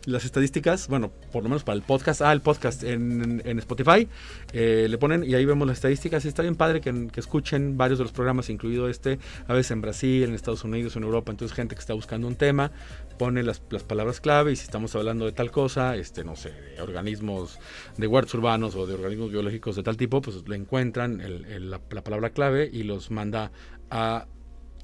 las 0.05 0.25
estadísticas, 0.25 0.87
bueno, 0.87 1.11
por 1.31 1.43
lo 1.43 1.49
menos 1.49 1.63
para 1.63 1.75
el 1.75 1.81
podcast, 1.81 2.21
ah, 2.21 2.31
el 2.31 2.41
podcast 2.41 2.83
en, 2.83 3.41
en 3.45 3.59
Spotify, 3.59 4.07
eh, 4.53 4.87
le 4.89 4.97
ponen 4.97 5.23
y 5.23 5.35
ahí 5.35 5.45
vemos 5.45 5.67
las 5.67 5.77
estadísticas 5.77 6.25
y 6.25 6.29
está 6.29 6.41
bien 6.41 6.55
padre 6.55 6.81
que, 6.81 7.09
escuchen 7.15 7.77
varios 7.77 7.99
de 7.99 8.05
los 8.05 8.11
programas, 8.11 8.49
incluido 8.49 8.89
este, 8.89 9.19
a 9.47 9.53
veces 9.53 9.71
en 9.71 9.81
Brasil, 9.81 10.23
en 10.23 10.33
Estados 10.33 10.63
Unidos, 10.63 10.95
en 10.95 11.03
Europa, 11.03 11.31
entonces 11.31 11.55
gente 11.55 11.75
que 11.75 11.81
está 11.81 11.93
buscando 11.93 12.27
un 12.27 12.35
tema, 12.35 12.71
pone 13.17 13.43
las, 13.43 13.61
las 13.69 13.83
palabras 13.83 14.21
clave 14.21 14.53
y 14.53 14.55
si 14.55 14.63
estamos 14.63 14.95
hablando 14.95 15.25
de 15.25 15.33
tal 15.33 15.51
cosa, 15.51 15.95
este, 15.95 16.23
no 16.23 16.35
sé, 16.35 16.53
organismos 16.81 17.59
de 17.97 18.07
huertos 18.07 18.33
urbanos 18.35 18.75
o 18.75 18.85
de 18.87 18.93
organismos 18.93 19.31
biológicos 19.31 19.75
de 19.75 19.83
tal 19.83 19.97
tipo, 19.97 20.21
pues 20.21 20.47
le 20.47 20.55
encuentran 20.55 21.21
la, 21.69 21.81
la 21.89 22.03
palabra 22.03 22.29
clave 22.29 22.69
y 22.71 22.83
los 22.83 23.11
manda 23.11 23.51
a 23.91 24.25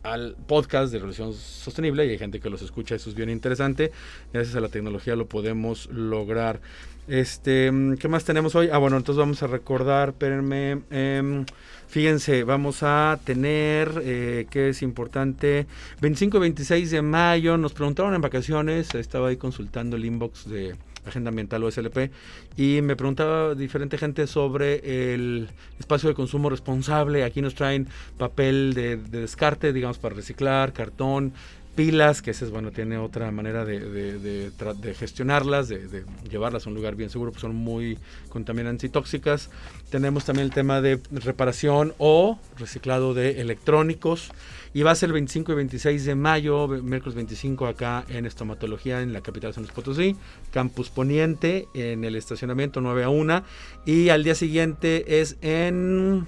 al 0.05 0.35
podcast 0.47 0.91
de 0.91 0.99
Revolución 0.99 1.33
Sostenible 1.33 2.05
y 2.05 2.11
hay 2.11 2.17
gente 2.17 2.39
que 2.39 2.49
los 2.49 2.61
escucha, 2.61 2.95
eso 2.95 3.09
es 3.09 3.15
bien 3.15 3.29
interesante. 3.29 3.91
Gracias 4.31 4.55
a 4.55 4.61
la 4.61 4.69
tecnología 4.69 5.15
lo 5.15 5.27
podemos 5.27 5.87
lograr. 5.87 6.61
Este, 7.07 7.71
¿qué 7.99 8.07
más 8.07 8.23
tenemos 8.23 8.55
hoy? 8.55 8.69
Ah, 8.71 8.77
bueno, 8.77 8.97
entonces 8.97 9.19
vamos 9.19 9.41
a 9.43 9.47
recordar, 9.47 10.09
espérenme. 10.09 10.81
Em, 10.91 11.45
fíjense, 11.87 12.43
vamos 12.43 12.83
a 12.83 13.19
tener, 13.23 14.01
eh, 14.03 14.47
que 14.49 14.69
es 14.69 14.81
importante, 14.81 15.65
25 16.01 16.37
y 16.37 16.39
26 16.39 16.91
de 16.91 17.01
mayo, 17.01 17.57
nos 17.57 17.73
preguntaron 17.73 18.13
en 18.13 18.21
vacaciones, 18.21 18.93
estaba 18.95 19.29
ahí 19.29 19.37
consultando 19.37 19.97
el 19.97 20.05
inbox 20.05 20.49
de 20.49 20.75
Agenda 21.05 21.29
Ambiental 21.29 21.63
o 21.63 21.71
SLP, 21.71 22.11
y 22.57 22.81
me 22.81 22.95
preguntaba 22.95 23.55
diferente 23.55 23.97
gente 23.97 24.27
sobre 24.27 25.13
el 25.13 25.49
espacio 25.79 26.09
de 26.09 26.15
consumo 26.15 26.49
responsable. 26.49 27.23
Aquí 27.23 27.41
nos 27.41 27.55
traen 27.55 27.87
papel 28.17 28.73
de, 28.73 28.97
descarte, 28.97 29.73
digamos, 29.73 29.97
para 29.97 30.15
reciclar, 30.15 30.73
cartón, 30.73 31.33
pilas, 31.75 32.21
que 32.21 32.31
ese 32.31 32.45
es 32.45 32.51
bueno, 32.51 32.71
tiene 32.71 32.97
otra 32.97 33.29
manera 33.31 33.65
de, 33.65 33.79
de, 33.79 34.93
gestionarlas, 34.93 35.67
de, 35.67 36.05
llevarlas 36.29 36.65
a 36.65 36.69
un 36.69 36.75
lugar 36.75 36.95
bien 36.95 37.09
seguro, 37.09 37.31
pues 37.31 37.41
son 37.41 37.55
muy 37.55 37.99
contaminantes 38.29 38.85
y 38.85 38.89
tóxicas. 38.89 39.49
Tenemos 39.89 40.25
también 40.25 40.45
el 40.45 40.53
tema 40.53 40.81
de 40.81 40.99
reparación 41.11 41.93
o 41.97 42.39
reciclado 42.57 43.13
de 43.13 43.41
electrónicos. 43.41 44.31
Y 44.75 44.83
va 44.83 44.91
a 44.91 44.95
ser 44.95 45.07
el 45.07 45.13
25 45.13 45.53
y 45.53 45.55
26 45.55 46.03
de 46.03 46.15
mayo, 46.15 46.67
miércoles 46.67 47.15
25 47.15 47.65
acá 47.65 48.03
en 48.09 48.25
estomatología 48.25 49.01
en 49.01 49.13
la 49.13 49.21
capital 49.21 49.51
de 49.51 49.53
San 49.53 49.63
Luis 49.63 49.71
Potosí, 49.71 50.17
Campus 50.51 50.89
Poniente 50.89 51.69
en 51.73 52.03
el 52.03 52.17
estacionamiento 52.17 52.81
9 52.81 53.05
a 53.05 53.09
1 53.09 53.43
y 53.85 54.09
al 54.09 54.25
día 54.25 54.35
siguiente 54.35 55.21
es 55.21 55.37
en 55.41 56.27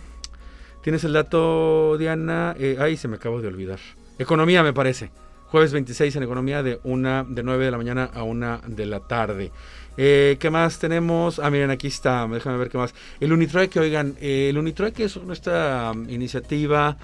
¿Tienes 0.82 1.04
el 1.04 1.12
dato 1.12 1.98
Diana? 1.98 2.56
Eh, 2.58 2.78
ay, 2.80 2.96
se 2.96 3.10
me 3.10 3.18
acabo 3.18 3.42
de 3.42 3.50
olvidar. 3.50 3.80
Economía 4.18 4.64
me 4.64 4.72
parece. 4.72 5.12
Jueves 5.48 5.74
26 5.74 6.16
en 6.16 6.24
economía 6.24 6.64
de 6.64 6.80
una 6.86 7.26
de 7.28 7.44
9 7.44 7.66
de 7.66 7.72
la 7.72 7.78
mañana 7.78 8.10
a 8.14 8.24
1 8.24 8.62
de 8.68 8.86
la 8.86 9.02
tarde. 9.02 9.52
Eh, 9.98 10.38
¿Qué 10.40 10.50
más 10.50 10.78
tenemos? 10.78 11.40
Ah, 11.40 11.50
miren, 11.50 11.72
aquí 11.72 11.88
está. 11.88 12.28
Déjame 12.28 12.58
ver 12.58 12.70
qué 12.70 12.78
más. 12.78 12.94
El 13.20 13.34
Unitrueque, 13.34 13.80
oigan, 13.80 14.16
eh, 14.22 14.50
el 14.50 14.58
Unitrueque 14.58 15.06
es 15.06 15.18
nuestra 15.18 15.92
iniciativa 16.08 16.98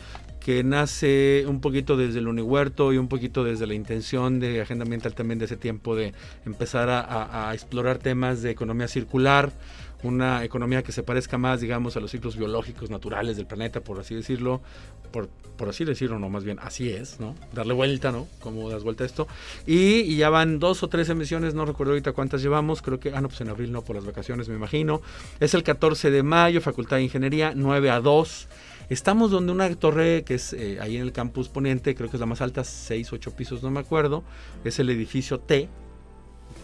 que 0.43 0.61
nace 0.63 1.45
un 1.47 1.61
poquito 1.61 1.95
desde 1.95 2.19
el 2.19 2.27
Unihuerto 2.27 2.91
y 2.91 2.97
un 2.97 3.07
poquito 3.07 3.45
desde 3.45 3.65
la 3.65 3.75
intención 3.75 4.41
de 4.41 4.61
Agenda 4.61 4.83
Ambiental 4.83 5.15
también 5.15 5.39
de 5.39 5.45
ese 5.45 5.55
tiempo 5.55 5.95
de 5.95 6.13
empezar 6.45 6.89
a, 6.89 7.51
explorar 7.53 7.97
temas 7.97 8.41
de 8.41 8.51
economía 8.51 8.89
circular, 8.89 9.53
una 10.03 10.43
economía 10.43 10.83
que 10.83 10.91
se 10.91 11.01
parezca 11.01 11.37
más, 11.37 11.61
digamos, 11.61 11.95
a 11.95 12.01
los 12.01 12.11
ciclos 12.11 12.35
biológicos 12.35 12.89
naturales 12.89 13.37
del 13.37 13.45
planeta, 13.45 13.79
por 13.79 14.01
así 14.01 14.15
decirlo, 14.15 14.61
por, 15.11 15.29
por 15.55 15.69
así 15.69 15.85
decirlo, 15.85 16.19
no, 16.19 16.27
más 16.27 16.43
bien 16.43 16.59
así 16.61 16.89
es, 16.89 17.21
¿no? 17.21 17.35
Darle 17.53 17.73
vuelta, 17.73 18.11
¿no? 18.11 18.27
Como 18.41 18.69
das 18.69 18.83
vuelta 18.83 19.05
a 19.05 19.07
esto. 19.07 19.29
Y, 19.65 20.17
ya 20.17 20.29
van 20.29 20.59
dos 20.59 20.83
o 20.83 20.89
tres 20.89 21.07
emisiones, 21.07 21.53
no 21.53 21.63
recuerdo 21.63 21.93
ahorita 21.93 22.11
cuántas 22.11 22.41
llevamos, 22.41 22.81
creo 22.81 22.99
que, 22.99 23.13
ah, 23.15 23.21
no, 23.21 23.29
pues 23.29 23.39
en 23.39 23.47
abril 23.47 23.71
no, 23.71 23.81
por 23.81 23.95
las 23.95 24.05
vacaciones 24.05 24.49
me 24.49 24.55
imagino. 24.55 25.01
Es 25.39 25.53
el 25.53 25.63
14 25.63 26.11
de 26.11 26.21
mayo, 26.21 26.59
Facultad 26.59 26.97
de 26.97 27.03
Ingeniería, 27.03 27.53
9 27.55 27.89
a 27.91 28.01
2. 28.01 28.47
Estamos 28.89 29.31
donde 29.31 29.51
una 29.51 29.73
torre 29.75 30.23
que 30.23 30.35
es 30.35 30.53
eh, 30.53 30.77
ahí 30.81 30.97
en 30.97 31.03
el 31.03 31.11
campus 31.11 31.49
Poniente, 31.49 31.95
creo 31.95 32.09
que 32.09 32.17
es 32.17 32.19
la 32.19 32.25
más 32.25 32.41
alta, 32.41 32.63
6, 32.63 33.13
8 33.13 33.31
pisos, 33.35 33.63
no 33.63 33.71
me 33.71 33.79
acuerdo. 33.79 34.23
Es 34.63 34.79
el 34.79 34.89
edificio 34.89 35.39
T, 35.39 35.69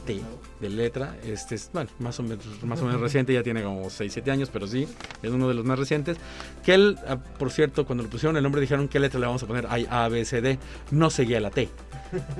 T 0.06 0.22
de 0.60 0.70
letra. 0.70 1.16
Este 1.24 1.56
es, 1.56 1.70
bueno, 1.74 1.90
más 2.00 2.20
o 2.20 2.24
menos, 2.24 2.46
más 2.64 2.82
o 2.82 2.86
menos 2.86 3.02
reciente, 3.02 3.34
ya 3.34 3.44
tiene 3.44 3.64
como 3.64 3.90
6, 3.90 4.12
7 4.12 4.32
años, 4.32 4.50
pero 4.52 4.68
sí, 4.68 4.88
es 5.24 5.32
uno 5.32 5.48
de 5.48 5.54
los 5.54 5.66
más 5.66 5.80
recientes. 5.80 6.18
Que 6.64 6.74
él, 6.74 6.98
ah, 7.08 7.18
por 7.18 7.52
cierto, 7.52 7.86
cuando 7.86 8.04
le 8.04 8.10
pusieron 8.10 8.36
el 8.38 8.44
nombre 8.44 8.62
dijeron 8.62 8.88
qué 8.88 9.00
letra 9.00 9.20
le 9.20 9.26
vamos 9.26 9.44
a 9.44 9.48
poner. 9.48 9.68
Hay 9.70 9.88
A, 9.90 10.08
B, 10.10 10.26
C, 10.26 10.42
D. 10.42 10.60
No 10.92 11.10
seguía 11.10 11.40
la 11.40 11.52
T. 11.52 11.70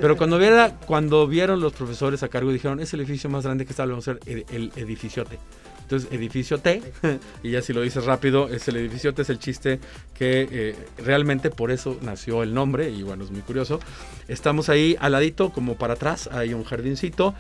Pero 0.02 0.18
cuando, 0.18 0.40
viera, 0.40 0.76
cuando 0.88 1.28
vieron 1.28 1.60
los 1.62 1.74
profesores 1.74 2.24
a 2.24 2.28
cargo 2.28 2.52
dijeron, 2.52 2.80
es 2.80 2.94
el 2.94 3.02
edificio 3.02 3.30
más 3.30 3.44
grande 3.44 3.66
que 3.66 3.72
está, 3.72 3.86
vamos 3.86 4.08
a 4.08 4.12
hacer 4.12 4.46
el 4.50 4.72
edificio 4.76 5.26
T. 5.26 5.38
Entonces, 5.90 6.12
edificio 6.12 6.60
T, 6.60 6.84
y 7.44 7.50
ya 7.50 7.64
si 7.64 7.74
lo 7.74 7.82
dices 7.82 8.06
rápido, 8.06 8.48
es 8.48 8.68
el 8.68 8.76
edificio 8.76 9.12
T, 9.16 9.24
es 9.24 9.32
el 9.32 9.40
chiste 9.40 9.80
que 10.14 10.48
eh, 10.52 10.76
realmente 11.04 11.50
por 11.50 11.72
eso 11.72 11.98
nació 12.04 12.44
el 12.44 12.54
nombre, 12.54 12.92
y 12.92 13.02
bueno, 13.02 13.24
es 13.24 13.32
muy 13.32 13.42
curioso. 13.42 13.80
Estamos 14.28 14.70
ahí 14.70 14.96
al 15.00 15.14
ladito, 15.14 15.50
como 15.50 15.78
para 15.78 15.96
atrás, 15.96 16.30
hay 16.32 16.54
un 16.54 16.64
jardincito, 16.64 17.34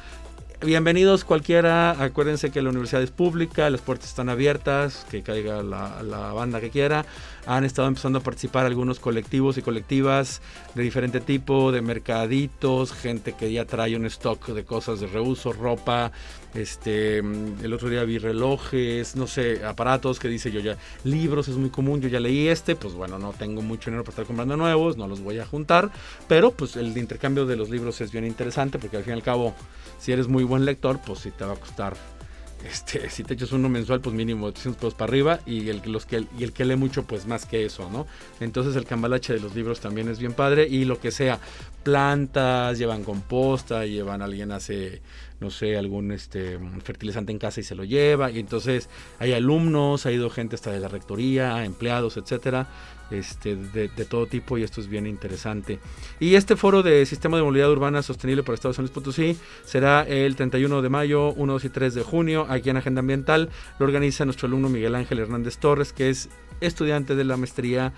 Bienvenidos 0.61 1.23
cualquiera, 1.23 1.91
acuérdense 1.91 2.51
que 2.51 2.61
la 2.61 2.69
universidad 2.69 3.01
es 3.01 3.11
pública, 3.11 3.69
las 3.69 3.79
puertas 3.79 4.09
están 4.09 4.27
abiertas, 4.27 5.05
que 5.09 5.21
caiga 5.21 5.63
la, 5.63 6.03
la, 6.03 6.33
banda 6.33 6.59
que 6.59 6.69
quiera. 6.69 7.05
Han 7.45 7.63
estado 7.63 7.87
empezando 7.87 8.19
a 8.19 8.23
participar 8.23 8.65
algunos 8.65 8.99
colectivos 8.99 9.57
y 9.57 9.61
colectivas 9.61 10.41
de 10.75 10.83
diferente 10.83 11.19
tipo, 11.19 11.71
de 11.71 11.81
mercaditos, 11.81 12.93
gente 12.93 13.33
que 13.33 13.51
ya 13.51 13.65
trae 13.65 13.95
un 13.95 14.05
stock 14.05 14.47
de 14.49 14.63
cosas 14.65 14.99
de 14.99 15.07
reuso, 15.07 15.53
ropa, 15.53 16.11
este, 16.53 17.19
el 17.19 17.73
otro 17.73 17.89
día 17.89 18.03
vi 18.03 18.17
relojes, 18.17 19.15
no 19.15 19.27
sé, 19.27 19.63
aparatos 19.63 20.19
que 20.19 20.27
dice 20.27 20.51
yo 20.51 20.59
ya, 20.59 20.77
libros 21.03 21.47
es 21.47 21.55
muy 21.55 21.69
común, 21.69 22.01
yo 22.01 22.09
ya 22.09 22.19
leí 22.19 22.47
este, 22.47 22.75
pues 22.75 22.93
bueno, 22.93 23.19
no 23.19 23.33
tengo 23.33 23.61
mucho 23.61 23.89
dinero 23.89 24.03
para 24.03 24.13
estar 24.13 24.25
comprando 24.25 24.57
nuevos, 24.57 24.97
no 24.97 25.07
los 25.07 25.21
voy 25.21 25.39
a 25.39 25.45
juntar, 25.45 25.91
pero 26.27 26.51
pues 26.51 26.75
el 26.75 26.97
intercambio 26.97 27.45
de 27.45 27.55
los 27.55 27.69
libros 27.69 28.01
es 28.01 28.11
bien 28.11 28.25
interesante 28.25 28.79
porque 28.79 28.97
al 28.97 29.03
fin 29.03 29.13
y 29.13 29.17
al 29.17 29.23
cabo 29.23 29.53
si 29.99 30.11
eres 30.11 30.27
muy 30.27 30.43
buen 30.43 30.65
lector, 30.65 30.99
pues 31.05 31.19
sí 31.19 31.31
te 31.31 31.45
va 31.45 31.53
a 31.53 31.57
costar. 31.57 32.18
Este, 32.67 33.09
si 33.09 33.23
te 33.23 33.35
echas 33.35 33.51
uno 33.51 33.69
mensual, 33.69 34.01
pues 34.01 34.15
mínimo 34.15 34.47
800 34.47 34.79
pesos 34.79 34.93
para 34.93 35.09
arriba 35.09 35.39
y 35.45 35.69
el, 35.69 35.81
los 35.85 36.05
que, 36.05 36.25
y 36.37 36.43
el 36.43 36.51
que 36.51 36.65
lee 36.65 36.75
mucho, 36.75 37.03
pues 37.03 37.25
más 37.25 37.45
que 37.45 37.65
eso, 37.65 37.89
¿no? 37.89 38.05
Entonces 38.39 38.75
el 38.75 38.85
cambalache 38.85 39.33
de 39.33 39.39
los 39.39 39.55
libros 39.55 39.79
también 39.79 40.09
es 40.09 40.19
bien 40.19 40.33
padre 40.33 40.67
y 40.67 40.85
lo 40.85 40.99
que 40.99 41.11
sea, 41.11 41.39
plantas, 41.83 42.77
llevan 42.77 43.03
composta, 43.03 43.85
llevan 43.85 44.21
alguien 44.21 44.51
hace 44.51 45.01
no 45.39 45.49
sé, 45.49 45.77
algún 45.77 46.11
este, 46.11 46.59
fertilizante 46.83 47.31
en 47.31 47.39
casa 47.39 47.61
y 47.61 47.63
se 47.63 47.75
lo 47.75 47.83
lleva. 47.83 48.31
Y 48.31 48.39
entonces 48.39 48.89
hay 49.19 49.33
alumnos, 49.33 50.05
ha 50.05 50.11
ido 50.11 50.29
gente 50.29 50.55
hasta 50.55 50.71
de 50.71 50.79
la 50.79 50.87
rectoría, 50.87 51.63
empleados, 51.63 52.17
etcétera, 52.17 52.67
este, 53.11 53.55
de, 53.55 53.87
todo 54.05 54.25
tipo 54.25 54.57
y 54.57 54.63
esto 54.63 54.81
es 54.81 54.87
bien 54.87 55.07
interesante. 55.07 55.79
Y 56.19 56.35
este 56.35 56.55
foro 56.55 56.83
de 56.83 57.05
Sistema 57.05 57.37
de 57.37 57.43
Movilidad 57.43 57.71
Urbana 57.71 58.01
Sostenible 58.01 58.43
para 58.43 58.55
Estados 58.55 58.77
Unidos 58.77 58.93
Potosí 58.93 59.37
será 59.63 60.03
el 60.03 60.35
31 60.35 60.81
de 60.81 60.89
mayo, 60.89 61.33
1, 61.33 61.53
2 61.53 61.65
y 61.65 61.69
3 61.69 61.93
de 61.93 62.03
junio 62.03 62.45
aquí 62.49 62.69
en 62.69 62.77
Agenda 62.77 62.99
Ambiental. 62.99 63.49
Lo 63.79 63.85
organiza 63.85 64.25
nuestro 64.25 64.47
alumno 64.47 64.69
Miguel 64.69 64.95
Ángel 64.95 65.19
Hernández 65.19 65.57
Torres, 65.57 65.93
que 65.93 66.09
es 66.09 66.29
estudiante 66.61 67.15
de 67.15 67.23
la 67.23 67.37
maestría 67.37 67.93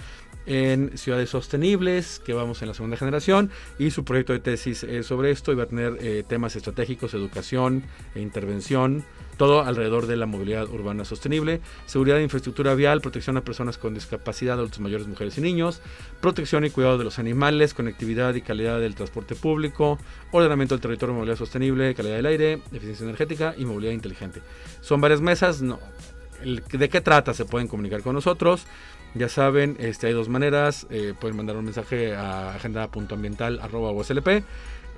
en 0.45 0.97
ciudades 0.97 1.29
sostenibles, 1.29 2.19
que 2.25 2.33
vamos 2.33 2.61
en 2.61 2.67
la 2.67 2.73
segunda 2.73 2.97
generación, 2.97 3.51
y 3.77 3.91
su 3.91 4.03
proyecto 4.03 4.33
de 4.33 4.39
tesis 4.39 4.83
es 4.83 5.05
sobre 5.05 5.31
esto 5.31 5.51
y 5.51 5.55
va 5.55 5.63
a 5.63 5.67
tener 5.67 5.97
eh, 5.99 6.23
temas 6.27 6.55
estratégicos, 6.55 7.13
educación 7.13 7.83
e 8.15 8.21
intervención, 8.21 9.03
todo 9.41 9.63
alrededor 9.63 10.05
de 10.05 10.17
la 10.17 10.27
movilidad 10.27 10.69
urbana 10.69 11.03
sostenible, 11.03 11.61
seguridad 11.87 12.17
de 12.17 12.21
infraestructura 12.21 12.75
vial, 12.75 13.01
protección 13.01 13.37
a 13.37 13.41
personas 13.41 13.79
con 13.79 13.95
discapacidad, 13.95 14.59
adultos 14.59 14.79
mayores, 14.81 15.07
mujeres 15.07 15.35
y 15.39 15.41
niños, 15.41 15.81
protección 16.19 16.63
y 16.63 16.69
cuidado 16.69 16.99
de 16.99 17.05
los 17.05 17.17
animales, 17.17 17.73
conectividad 17.73 18.35
y 18.35 18.43
calidad 18.43 18.79
del 18.79 18.93
transporte 18.93 19.33
público, 19.33 19.97
ordenamiento 20.31 20.75
del 20.75 20.81
territorio, 20.83 21.15
movilidad 21.15 21.37
sostenible, 21.37 21.95
calidad 21.95 22.17
del 22.17 22.27
aire, 22.27 22.61
eficiencia 22.71 23.03
energética 23.03 23.55
y 23.57 23.65
movilidad 23.65 23.93
inteligente. 23.93 24.43
Son 24.81 25.01
varias 25.01 25.21
mesas. 25.21 25.63
¿De 25.63 26.89
qué 26.89 27.01
trata? 27.01 27.33
Se 27.33 27.45
pueden 27.45 27.67
comunicar 27.67 28.03
con 28.03 28.13
nosotros. 28.13 28.67
Ya 29.15 29.27
saben, 29.27 29.75
este, 29.79 30.05
hay 30.05 30.13
dos 30.13 30.29
maneras. 30.29 30.85
Eh, 30.91 31.15
pueden 31.19 31.35
mandar 31.35 31.57
un 31.57 31.65
mensaje 31.65 32.15
a. 32.15 32.59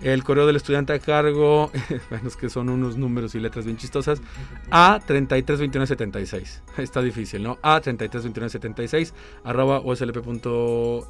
El 0.03 0.23
correo 0.25 0.45
del 0.45 0.57
estudiante 0.57 0.91
a 0.91 0.99
cargo, 0.99 1.71
bueno, 2.09 2.27
es 2.27 2.35
que 2.35 2.49
son 2.49 2.67
unos 2.69 2.97
números 2.97 3.35
y 3.35 3.39
letras 3.39 3.63
bien 3.63 3.77
chistosas, 3.77 4.21
a 4.69 4.99
332176. 5.05 6.61
Está 6.77 7.01
difícil, 7.01 7.41
¿no? 7.41 7.57
A 7.61 7.79
332176 7.79 9.13
arroba 9.45 9.79
uslp.mx. 9.79 11.09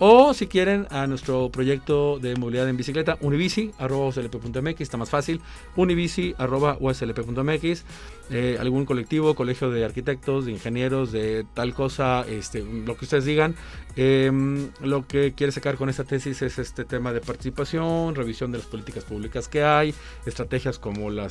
O 0.00 0.32
si 0.32 0.46
quieren 0.46 0.86
a 0.90 1.08
nuestro 1.08 1.50
proyecto 1.50 2.20
de 2.20 2.36
movilidad 2.36 2.68
en 2.68 2.76
bicicleta, 2.76 3.18
unibici.uslp.mx, 3.20 4.80
está 4.80 4.96
más 4.96 5.10
fácil, 5.10 5.40
unibici.uslp.mx, 5.74 7.84
eh, 8.30 8.56
algún 8.60 8.84
colectivo, 8.84 9.34
colegio 9.34 9.70
de 9.70 9.84
arquitectos, 9.84 10.46
de 10.46 10.52
ingenieros, 10.52 11.12
de 11.12 11.46
tal 11.54 11.74
cosa, 11.74 12.24
este, 12.28 12.62
lo 12.62 12.96
que 12.96 13.04
ustedes 13.04 13.24
digan. 13.24 13.54
Em, 13.96 14.70
lo 14.80 15.06
que 15.08 15.32
quiere 15.32 15.50
sacar 15.50 15.76
con 15.76 15.88
esta 15.88 16.04
tesis 16.04 16.40
es 16.42 16.58
este 16.58 16.84
tema 16.84 17.12
de 17.12 17.20
participación, 17.20 18.14
revisión 18.14 18.52
de 18.52 18.58
las 18.58 18.66
políticas 18.68 19.04
públicas 19.04 19.48
que 19.48 19.64
hay, 19.64 19.92
estrategias 20.24 20.78
como 20.78 21.10
la 21.10 21.28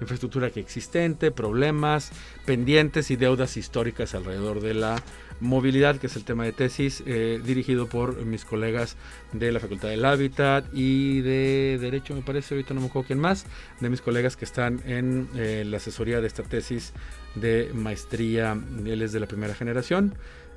infraestructura 0.00 0.50
que 0.50 0.60
existente, 0.60 1.30
problemas, 1.30 2.12
pendientes 2.44 3.10
y 3.10 3.16
deudas 3.16 3.56
históricas 3.56 4.14
alrededor 4.14 4.60
de 4.60 4.74
la 4.74 5.02
movilidad, 5.40 5.96
que 5.96 6.06
es 6.06 6.16
el 6.16 6.24
tema 6.24 6.44
de 6.44 6.52
tesis, 6.52 7.02
eh, 7.06 7.40
dirigido 7.44 7.88
por 7.88 8.24
mis 8.24 8.44
colegas 8.44 8.96
de 9.32 9.52
la 9.52 9.60
Facultad 9.60 9.88
del 9.88 10.04
Hábitat 10.04 10.66
y 10.72 11.20
de 11.22 11.78
Derecho, 11.80 12.14
me 12.14 12.22
parece, 12.22 12.54
ahorita 12.54 12.74
no 12.74 12.80
me 12.80 12.86
acuerdo 12.88 13.06
quién 13.06 13.18
más, 13.18 13.46
de 13.80 13.88
mis 13.88 14.02
colegas 14.02 14.36
que 14.36 14.44
están 14.44 14.82
en 14.84 15.28
eh, 15.34 15.64
la 15.66 15.78
asesoría 15.78 16.20
de 16.20 16.26
esta 16.26 16.39
tesis 16.48 16.92
de 17.34 17.70
maestría, 17.74 18.56
él 18.84 19.02
es 19.02 19.12
de 19.12 19.20
la 19.20 19.26
primera 19.26 19.54
generación. 19.54 20.14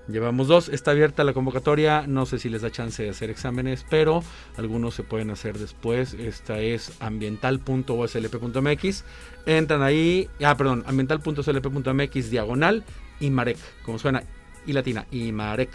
Llevamos 0.07 0.47
dos, 0.49 0.67
está 0.67 0.91
abierta 0.91 1.23
la 1.23 1.31
convocatoria, 1.31 2.05
no 2.07 2.25
sé 2.25 2.37
si 2.37 2.49
les 2.49 2.61
da 2.61 2.69
chance 2.69 3.01
de 3.01 3.09
hacer 3.09 3.29
exámenes, 3.29 3.85
pero 3.89 4.21
algunos 4.57 4.95
se 4.95 5.03
pueden 5.03 5.29
hacer 5.29 5.57
después. 5.57 6.13
Esta 6.15 6.59
es 6.59 6.91
ambiental.oslp.mx. 6.99 9.05
Entran 9.45 9.81
ahí, 9.81 10.27
ah, 10.43 10.57
perdón, 10.57 10.83
ambiental.oslp.mx 10.87 12.29
diagonal 12.29 12.83
y 13.21 13.29
Marek, 13.29 13.57
como 13.85 13.97
suena, 13.97 14.23
y 14.65 14.73
latina, 14.73 15.07
y 15.09 15.31
Marek. 15.31 15.69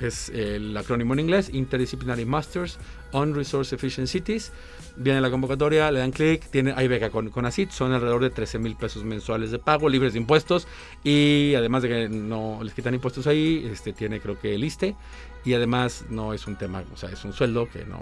Es 0.00 0.30
el 0.30 0.74
acrónimo 0.76 1.12
en 1.12 1.20
inglés, 1.20 1.50
Interdisciplinary 1.52 2.24
Masters 2.24 2.78
on 3.12 3.34
Resource 3.34 3.74
Efficient 3.74 4.08
Cities. 4.08 4.52
Viene 4.96 5.20
la 5.20 5.30
convocatoria, 5.30 5.90
le 5.92 6.00
dan 6.00 6.10
clic, 6.10 6.50
tiene, 6.50 6.72
hay 6.76 6.88
beca 6.88 7.10
con, 7.10 7.30
con 7.30 7.46
ACID, 7.46 7.70
son 7.70 7.92
alrededor 7.92 8.20
de 8.20 8.30
13 8.30 8.58
mil 8.58 8.74
pesos 8.74 9.04
mensuales 9.04 9.52
de 9.52 9.60
pago, 9.60 9.88
libres 9.88 10.12
de 10.12 10.18
impuestos 10.18 10.66
y 11.04 11.54
además 11.54 11.82
de 11.82 11.88
que 11.88 12.08
no 12.08 12.58
les 12.62 12.74
quitan 12.74 12.94
impuestos 12.94 13.28
ahí, 13.28 13.68
este 13.70 13.92
tiene 13.92 14.20
creo 14.20 14.40
que 14.40 14.56
el 14.56 14.64
ISTE 14.64 14.96
y 15.44 15.54
además 15.54 16.04
no 16.10 16.34
es 16.34 16.46
un 16.46 16.56
tema, 16.56 16.82
o 16.92 16.96
sea, 16.96 17.10
es 17.10 17.24
un 17.24 17.32
sueldo 17.32 17.68
que 17.70 17.84
no 17.84 18.00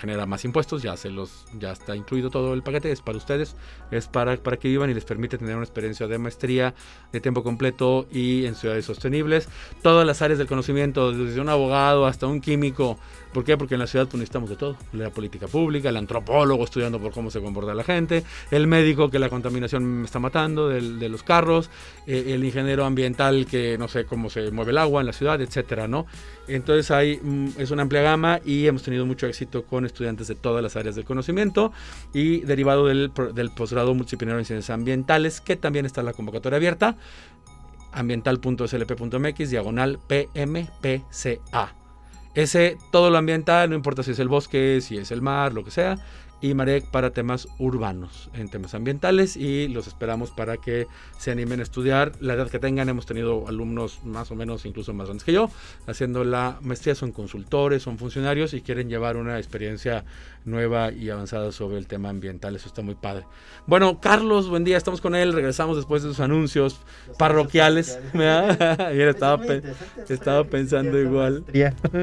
genera 0.00 0.24
más 0.24 0.44
impuestos, 0.46 0.82
ya 0.82 0.96
se 0.96 1.10
los 1.10 1.44
ya 1.58 1.72
está 1.72 1.94
incluido 1.94 2.30
todo 2.30 2.54
el 2.54 2.62
paquete, 2.62 2.90
es 2.90 3.02
para 3.02 3.18
ustedes, 3.18 3.54
es 3.90 4.08
para 4.08 4.36
para 4.38 4.56
que 4.56 4.68
vivan 4.68 4.88
y 4.88 4.94
les 4.94 5.04
permite 5.04 5.36
tener 5.36 5.54
una 5.54 5.64
experiencia 5.64 6.06
de 6.08 6.18
maestría 6.18 6.74
de 7.12 7.20
tiempo 7.20 7.42
completo 7.42 8.06
y 8.10 8.46
en 8.46 8.54
ciudades 8.54 8.86
sostenibles, 8.86 9.48
todas 9.82 10.06
las 10.06 10.22
áreas 10.22 10.38
del 10.38 10.48
conocimiento, 10.48 11.12
desde 11.12 11.40
un 11.40 11.50
abogado 11.50 12.06
hasta 12.06 12.26
un 12.26 12.40
químico 12.40 12.98
¿Por 13.32 13.44
qué? 13.44 13.56
Porque 13.56 13.74
en 13.74 13.80
la 13.80 13.86
ciudad 13.86 14.06
pues, 14.08 14.20
necesitamos 14.40 14.50
de 14.50 14.56
todo. 14.56 14.76
La 14.92 15.10
política 15.10 15.46
pública, 15.46 15.88
el 15.90 15.96
antropólogo 15.96 16.64
estudiando 16.64 16.98
por 16.98 17.12
cómo 17.12 17.30
se 17.30 17.40
comporta 17.40 17.74
la 17.74 17.84
gente, 17.84 18.24
el 18.50 18.66
médico 18.66 19.10
que 19.10 19.18
la 19.18 19.28
contaminación 19.28 19.84
me 19.84 20.04
está 20.06 20.18
matando 20.18 20.68
de 20.68 21.08
los 21.08 21.22
carros, 21.22 21.70
eh, 22.06 22.24
el 22.28 22.44
ingeniero 22.44 22.84
ambiental 22.84 23.46
que 23.46 23.76
no 23.78 23.88
sé 23.88 24.04
cómo 24.04 24.30
se 24.30 24.50
mueve 24.50 24.70
el 24.70 24.78
agua 24.78 25.00
en 25.00 25.06
la 25.06 25.12
ciudad, 25.12 25.40
etcétera, 25.40 25.86
¿no? 25.88 26.06
Entonces 26.48 26.90
hay, 26.90 27.18
mm, 27.22 27.48
es 27.58 27.70
una 27.70 27.82
amplia 27.82 28.02
gama 28.02 28.40
y 28.44 28.66
hemos 28.66 28.82
tenido 28.82 29.06
mucho 29.06 29.26
éxito 29.26 29.64
con 29.64 29.84
estudiantes 29.84 30.28
de 30.28 30.34
todas 30.34 30.62
las 30.62 30.76
áreas 30.76 30.94
del 30.94 31.04
conocimiento 31.04 31.72
y 32.12 32.40
derivado 32.40 32.86
del, 32.86 33.12
del 33.34 33.50
posgrado 33.50 33.94
multidisciplinario 33.94 34.38
en 34.38 34.44
ciencias 34.44 34.70
ambientales, 34.70 35.40
que 35.40 35.56
también 35.56 35.86
está 35.86 36.02
la 36.02 36.12
convocatoria 36.12 36.56
abierta 36.56 36.96
ambiental.slp.mx 37.92 39.50
diagonal 39.50 39.98
PMPCA. 40.08 41.81
Ese, 42.34 42.78
todo 42.90 43.10
lo 43.10 43.18
ambiental, 43.18 43.70
no 43.70 43.76
importa 43.76 44.02
si 44.02 44.12
es 44.12 44.18
el 44.18 44.28
bosque, 44.28 44.80
si 44.80 44.96
es 44.96 45.10
el 45.10 45.22
mar, 45.22 45.52
lo 45.52 45.64
que 45.64 45.70
sea, 45.70 45.98
y 46.42 46.54
Marek 46.54 46.84
para 46.90 47.10
temas 47.10 47.48
urbanos, 47.58 48.28
en 48.34 48.50
temas 48.50 48.74
ambientales 48.74 49.36
y 49.36 49.68
los 49.68 49.86
esperamos 49.86 50.30
para 50.32 50.56
que 50.58 50.88
se 51.18 51.30
animen 51.30 51.60
a 51.60 51.62
estudiar 51.62 52.12
la 52.20 52.34
edad 52.34 52.50
que 52.50 52.58
tengan. 52.58 52.88
Hemos 52.88 53.06
tenido 53.06 53.48
alumnos 53.48 54.00
más 54.04 54.30
o 54.30 54.34
menos 54.34 54.66
incluso 54.66 54.92
más 54.92 55.06
grandes 55.06 55.24
que 55.24 55.32
yo 55.32 55.48
haciendo 55.86 56.24
la 56.24 56.58
maestría, 56.60 56.94
son 56.94 57.12
consultores, 57.12 57.82
son 57.82 57.96
funcionarios 57.96 58.54
y 58.54 58.60
quieren 58.60 58.88
llevar 58.88 59.16
una 59.16 59.38
experiencia 59.38 60.04
nueva 60.44 60.92
y 60.92 61.10
avanzada 61.10 61.52
sobre 61.52 61.78
el 61.78 61.86
tema 61.86 62.08
ambiental. 62.08 62.56
Eso 62.56 62.66
está 62.66 62.82
muy 62.82 62.96
padre. 62.96 63.24
Bueno, 63.66 64.00
Carlos, 64.00 64.48
buen 64.48 64.64
día, 64.64 64.76
estamos 64.76 65.00
con 65.00 65.14
él, 65.14 65.32
regresamos 65.32 65.76
después 65.76 66.02
de 66.02 66.08
sus 66.08 66.20
anuncios 66.20 66.80
parroquiales. 67.18 67.98
Ayer 68.14 69.08
estaba, 69.08 69.40
estaba 70.08 70.44
pensando 70.44 70.98
igual. 70.98 71.44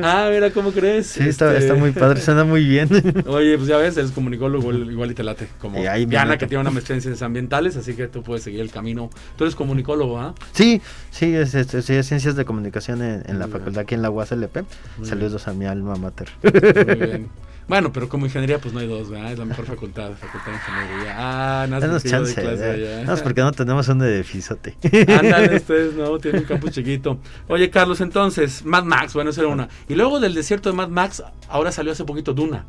Ah, 0.02 0.30
mira, 0.32 0.52
¿cómo 0.52 0.72
crees? 0.72 1.08
Sí, 1.08 1.28
está, 1.28 1.58
está 1.58 1.74
muy 1.74 1.92
padre, 1.92 2.22
suena 2.22 2.46
muy 2.46 2.64
bien. 2.64 2.90
Oye, 3.28 3.58
pues 3.58 3.68
ya 3.68 3.78
ves, 3.78 3.98
es 3.98 4.12
comunicólogo 4.30 4.92
igual 4.92 5.12
y 5.12 5.14
te 5.16 5.24
late, 5.24 5.48
como 5.60 5.80
Diana 5.80 6.38
que 6.38 6.48
tiene 6.48 6.62
una 6.62 6.72
maestría 6.72 6.96
en 6.96 7.02
ciencias 7.02 7.24
ambientales, 7.24 7.76
así 7.78 7.96
que 7.96 8.08
tú 8.08 8.22
puedes 8.22 8.44
seguir 8.44 8.62
el 8.62 8.70
camino. 8.70 9.10
Tú 9.38 9.44
eres 9.44 9.56
comunicólogo, 9.56 10.20
¿ah? 10.20 10.36
Sí, 10.52 10.82
sí, 11.10 11.34
es, 11.36 11.56
es, 11.56 11.86
ciencias 11.86 12.36
de 12.36 12.46
comunicación 12.46 13.02
en, 13.02 13.40
la 13.40 13.48
facultad 13.48 13.82
aquí 13.82 13.96
en 13.96 14.02
la 14.02 14.10
UASLP. 14.10 14.58
Saludos 15.04 15.48
a 15.48 15.54
mi 15.54 15.66
alma 15.66 15.96
mater. 15.96 16.30
Muy 16.44 16.96
bien. 16.96 17.30
Bueno, 17.68 17.94
pero 17.94 18.10
como 18.10 18.26
ingeniería, 18.26 18.58
pues 18.58 18.74
no 18.74 18.80
hay 18.80 18.88
dos, 18.88 19.12
¿verdad? 19.12 19.32
Es 19.32 19.38
la 19.38 19.46
mejor 19.46 19.66
facultad, 19.66 20.14
facultad 20.14 20.48
de 20.48 20.58
ingeniería. 20.58 21.14
Ah, 21.16 21.68
no 21.70 21.78
has 21.78 22.04
chance, 22.04 22.34
de 22.34 22.42
clase 22.42 23.04
No, 23.06 23.14
es 23.14 23.22
porque 23.22 23.42
no 23.42 23.52
tenemos 23.52 23.88
un 23.90 24.02
edificiote. 24.02 24.76
Ándale, 25.08 25.58
ustedes 25.58 25.94
no, 25.94 26.18
tienen 26.18 26.42
un 26.42 26.48
campus 26.48 26.72
chiquito. 26.72 27.20
Oye, 27.48 27.70
Carlos, 27.70 28.02
entonces, 28.02 28.66
Mad 28.66 28.86
Max, 28.86 29.14
bueno, 29.14 29.30
esa 29.30 29.42
era 29.42 29.52
una. 29.52 29.70
Y 29.88 29.94
luego 29.94 30.20
del 30.20 30.34
desierto 30.34 30.70
de 30.70 30.76
Mad 30.76 30.90
Max, 30.90 31.24
ahora 31.48 31.72
salió 31.72 31.92
hace 31.92 32.06
poquito 32.06 32.34
Duna. 32.34 32.66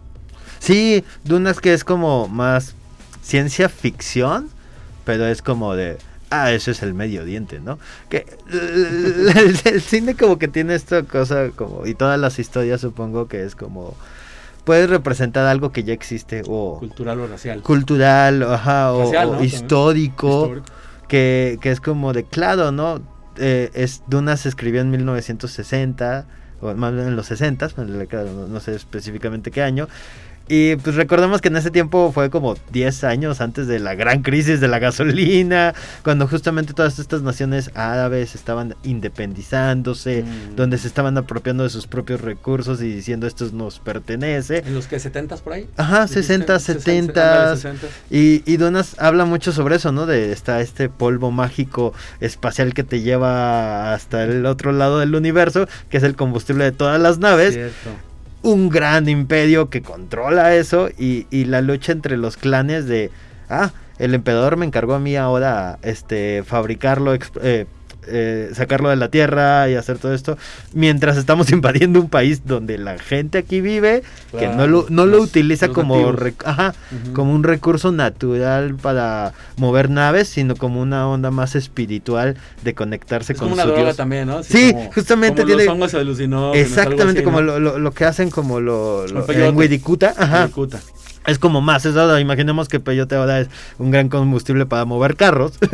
Sí, 0.60 1.04
Duna 1.24 1.50
es 1.50 1.60
que 1.60 1.74
es 1.74 1.82
como 1.82 2.28
más 2.28 2.76
ciencia 3.22 3.68
ficción, 3.68 4.48
pero 5.04 5.26
es 5.26 5.42
como 5.42 5.74
de 5.74 5.98
ah, 6.30 6.52
eso 6.52 6.70
es 6.70 6.82
el 6.82 6.94
medio 6.94 7.24
diente, 7.24 7.60
¿no? 7.60 7.78
Que 8.08 8.26
el, 9.64 9.82
cine 9.82 10.14
como 10.14 10.38
que 10.38 10.48
tiene 10.48 10.74
esta 10.74 11.02
cosa 11.02 11.50
como 11.50 11.86
y 11.86 11.94
todas 11.94 12.18
las 12.18 12.38
historias 12.38 12.80
supongo 12.80 13.26
que 13.26 13.44
es 13.44 13.56
como 13.56 13.96
puedes 14.64 14.88
representar 14.88 15.46
algo 15.46 15.72
que 15.72 15.82
ya 15.82 15.92
existe 15.92 16.42
o 16.46 16.78
cultural 16.78 17.20
o 17.20 17.26
racial. 17.26 17.62
Cultural, 17.62 18.42
ajá, 18.44 18.92
o, 18.92 19.42
histórico, 19.42 20.62
Que, 21.08 21.58
que, 21.60 21.72
es 21.72 21.80
como 21.80 22.12
de 22.12 22.22
claro, 22.22 22.70
¿no? 22.70 23.02
Eh, 23.36 23.70
es 23.74 24.02
Duna 24.06 24.36
se 24.36 24.48
escribió 24.48 24.80
en 24.80 24.90
1960 24.90 26.26
o 26.60 26.74
más 26.74 26.94
bien 26.94 27.08
en 27.08 27.16
los 27.16 27.26
60, 27.26 27.70
no 27.76 28.60
sé 28.60 28.74
específicamente 28.74 29.50
qué 29.50 29.62
año, 29.62 29.88
y 30.52 30.74
pues 30.74 30.96
recordemos 30.96 31.40
que 31.40 31.46
en 31.46 31.56
ese 31.56 31.70
tiempo 31.70 32.10
fue 32.12 32.28
como 32.28 32.56
10 32.72 33.04
años 33.04 33.40
antes 33.40 33.68
de 33.68 33.78
la 33.78 33.94
gran 33.94 34.22
crisis 34.22 34.60
de 34.60 34.66
la 34.66 34.80
gasolina, 34.80 35.74
cuando 36.02 36.26
justamente 36.26 36.72
todas 36.72 36.98
estas 36.98 37.22
naciones 37.22 37.70
árabes 37.74 38.34
estaban 38.34 38.74
independizándose, 38.82 40.24
mm. 40.24 40.56
donde 40.56 40.78
se 40.78 40.88
estaban 40.88 41.16
apropiando 41.16 41.62
de 41.62 41.70
sus 41.70 41.86
propios 41.86 42.20
recursos 42.20 42.82
y 42.82 42.92
diciendo 42.92 43.28
esto 43.28 43.48
nos 43.52 43.78
pertenece. 43.78 44.64
¿En 44.66 44.74
los 44.74 44.88
que 44.88 44.98
70 44.98 45.36
por 45.36 45.52
ahí? 45.52 45.68
Ajá, 45.76 46.08
60, 46.08 46.58
70. 46.58 47.54
Y, 48.10 48.42
y 48.44 48.56
Donas 48.56 48.96
habla 48.98 49.26
mucho 49.26 49.52
sobre 49.52 49.76
eso, 49.76 49.92
¿no? 49.92 50.06
De 50.06 50.32
está 50.32 50.60
este 50.60 50.88
polvo 50.88 51.30
mágico 51.30 51.94
espacial 52.18 52.74
que 52.74 52.82
te 52.82 53.02
lleva 53.02 53.94
hasta 53.94 54.24
el 54.24 54.44
otro 54.46 54.72
lado 54.72 54.98
del 54.98 55.14
universo, 55.14 55.68
que 55.88 55.98
es 55.98 56.02
el 56.02 56.16
combustible 56.16 56.64
de 56.64 56.72
todas 56.72 57.00
las 57.00 57.18
naves. 57.18 57.54
Cierto 57.54 58.09
un 58.42 58.68
gran 58.68 59.08
imperio 59.08 59.70
que 59.70 59.82
controla 59.82 60.54
eso 60.54 60.88
y, 60.98 61.26
y, 61.30 61.44
la 61.44 61.60
lucha 61.60 61.92
entre 61.92 62.16
los 62.16 62.36
clanes 62.36 62.86
de, 62.86 63.10
ah, 63.48 63.70
el 63.98 64.14
emperador 64.14 64.56
me 64.56 64.66
encargó 64.66 64.94
a 64.94 64.98
mí 64.98 65.16
ahora 65.16 65.78
este, 65.82 66.42
fabricarlo, 66.44 67.14
eh, 67.42 67.66
eh, 68.06 68.50
sacarlo 68.54 68.88
de 68.88 68.96
la 68.96 69.08
tierra 69.08 69.68
y 69.68 69.74
hacer 69.74 69.98
todo 69.98 70.14
esto, 70.14 70.38
mientras 70.72 71.16
estamos 71.16 71.50
invadiendo 71.52 72.00
un 72.00 72.08
país 72.08 72.46
donde 72.46 72.78
la 72.78 72.98
gente 72.98 73.38
aquí 73.38 73.60
vive, 73.60 74.02
que 74.38 74.48
no 74.48 74.66
lo, 74.66 74.86
no 74.88 75.06
lo 75.06 75.20
utiliza 75.20 75.68
como, 75.68 76.14
como 77.12 77.32
un 77.34 77.42
recurso 77.42 77.92
natural 77.92 78.74
para 78.76 79.32
mover 79.56 79.90
naves, 79.90 80.28
sino 80.28 80.56
como 80.56 80.80
una 80.80 81.08
onda 81.08 81.30
más 81.30 81.54
espiritual 81.54 82.36
de 82.62 82.74
conectarse 82.74 83.34
con 83.34 83.50
como 83.50 83.54
una 83.54 83.64
droga 83.64 83.94
también, 83.94 84.28
¿no? 84.28 84.42
Sí, 84.42 84.74
justamente 84.94 85.44
tiene... 85.44 85.64
Los 85.64 85.72
hongos 85.72 85.94
exactamente 86.54 87.22
como 87.22 87.40
lo, 87.40 87.58
lo, 87.58 87.92
que 87.92 88.04
hacen 88.04 88.30
como 88.30 88.60
lo, 88.60 89.06
en 89.06 89.54
ajá. 90.16 90.48
Es 91.26 91.38
como 91.38 91.60
más, 91.60 91.84
es 91.84 91.94
imaginemos 92.20 92.68
que 92.68 92.80
peyote 92.80 93.14
ahora 93.14 93.40
es 93.40 93.48
un 93.78 93.90
gran 93.90 94.08
combustible 94.08 94.66
para 94.66 94.84
mover 94.84 95.16
carros. 95.16 95.58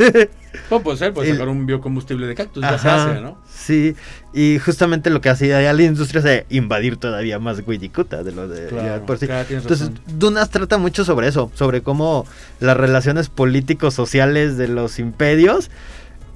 No, 0.71 0.81
puede 0.81 0.97
ser, 0.97 1.13
puede 1.13 1.31
sacar 1.31 1.49
un 1.49 1.67
biocombustible 1.67 2.25
de 2.25 2.33
cactus, 2.33 2.63
ya 2.63 2.79
se 2.79 2.89
hace, 2.89 3.21
¿no? 3.21 3.37
Sí, 3.47 3.95
y 4.33 4.57
justamente 4.57 5.11
lo 5.11 5.21
que 5.21 5.29
hacía 5.29 5.71
la 5.71 5.83
industria 5.83 6.21
es 6.33 6.45
invadir 6.49 6.97
todavía 6.97 7.37
más 7.37 7.63
Guidicuta 7.63 8.23
de 8.23 8.31
lo 8.31 8.47
de 8.47 8.99
por 9.01 9.19
sí. 9.19 9.27
Entonces, 9.49 9.91
Dunas 10.07 10.49
trata 10.49 10.79
mucho 10.79 11.05
sobre 11.05 11.27
eso, 11.27 11.51
sobre 11.53 11.81
cómo 11.81 12.25
las 12.59 12.75
relaciones 12.75 13.29
políticos 13.29 13.93
sociales 13.93 14.57
de 14.57 14.67
los 14.67 14.97
imperios 14.97 15.69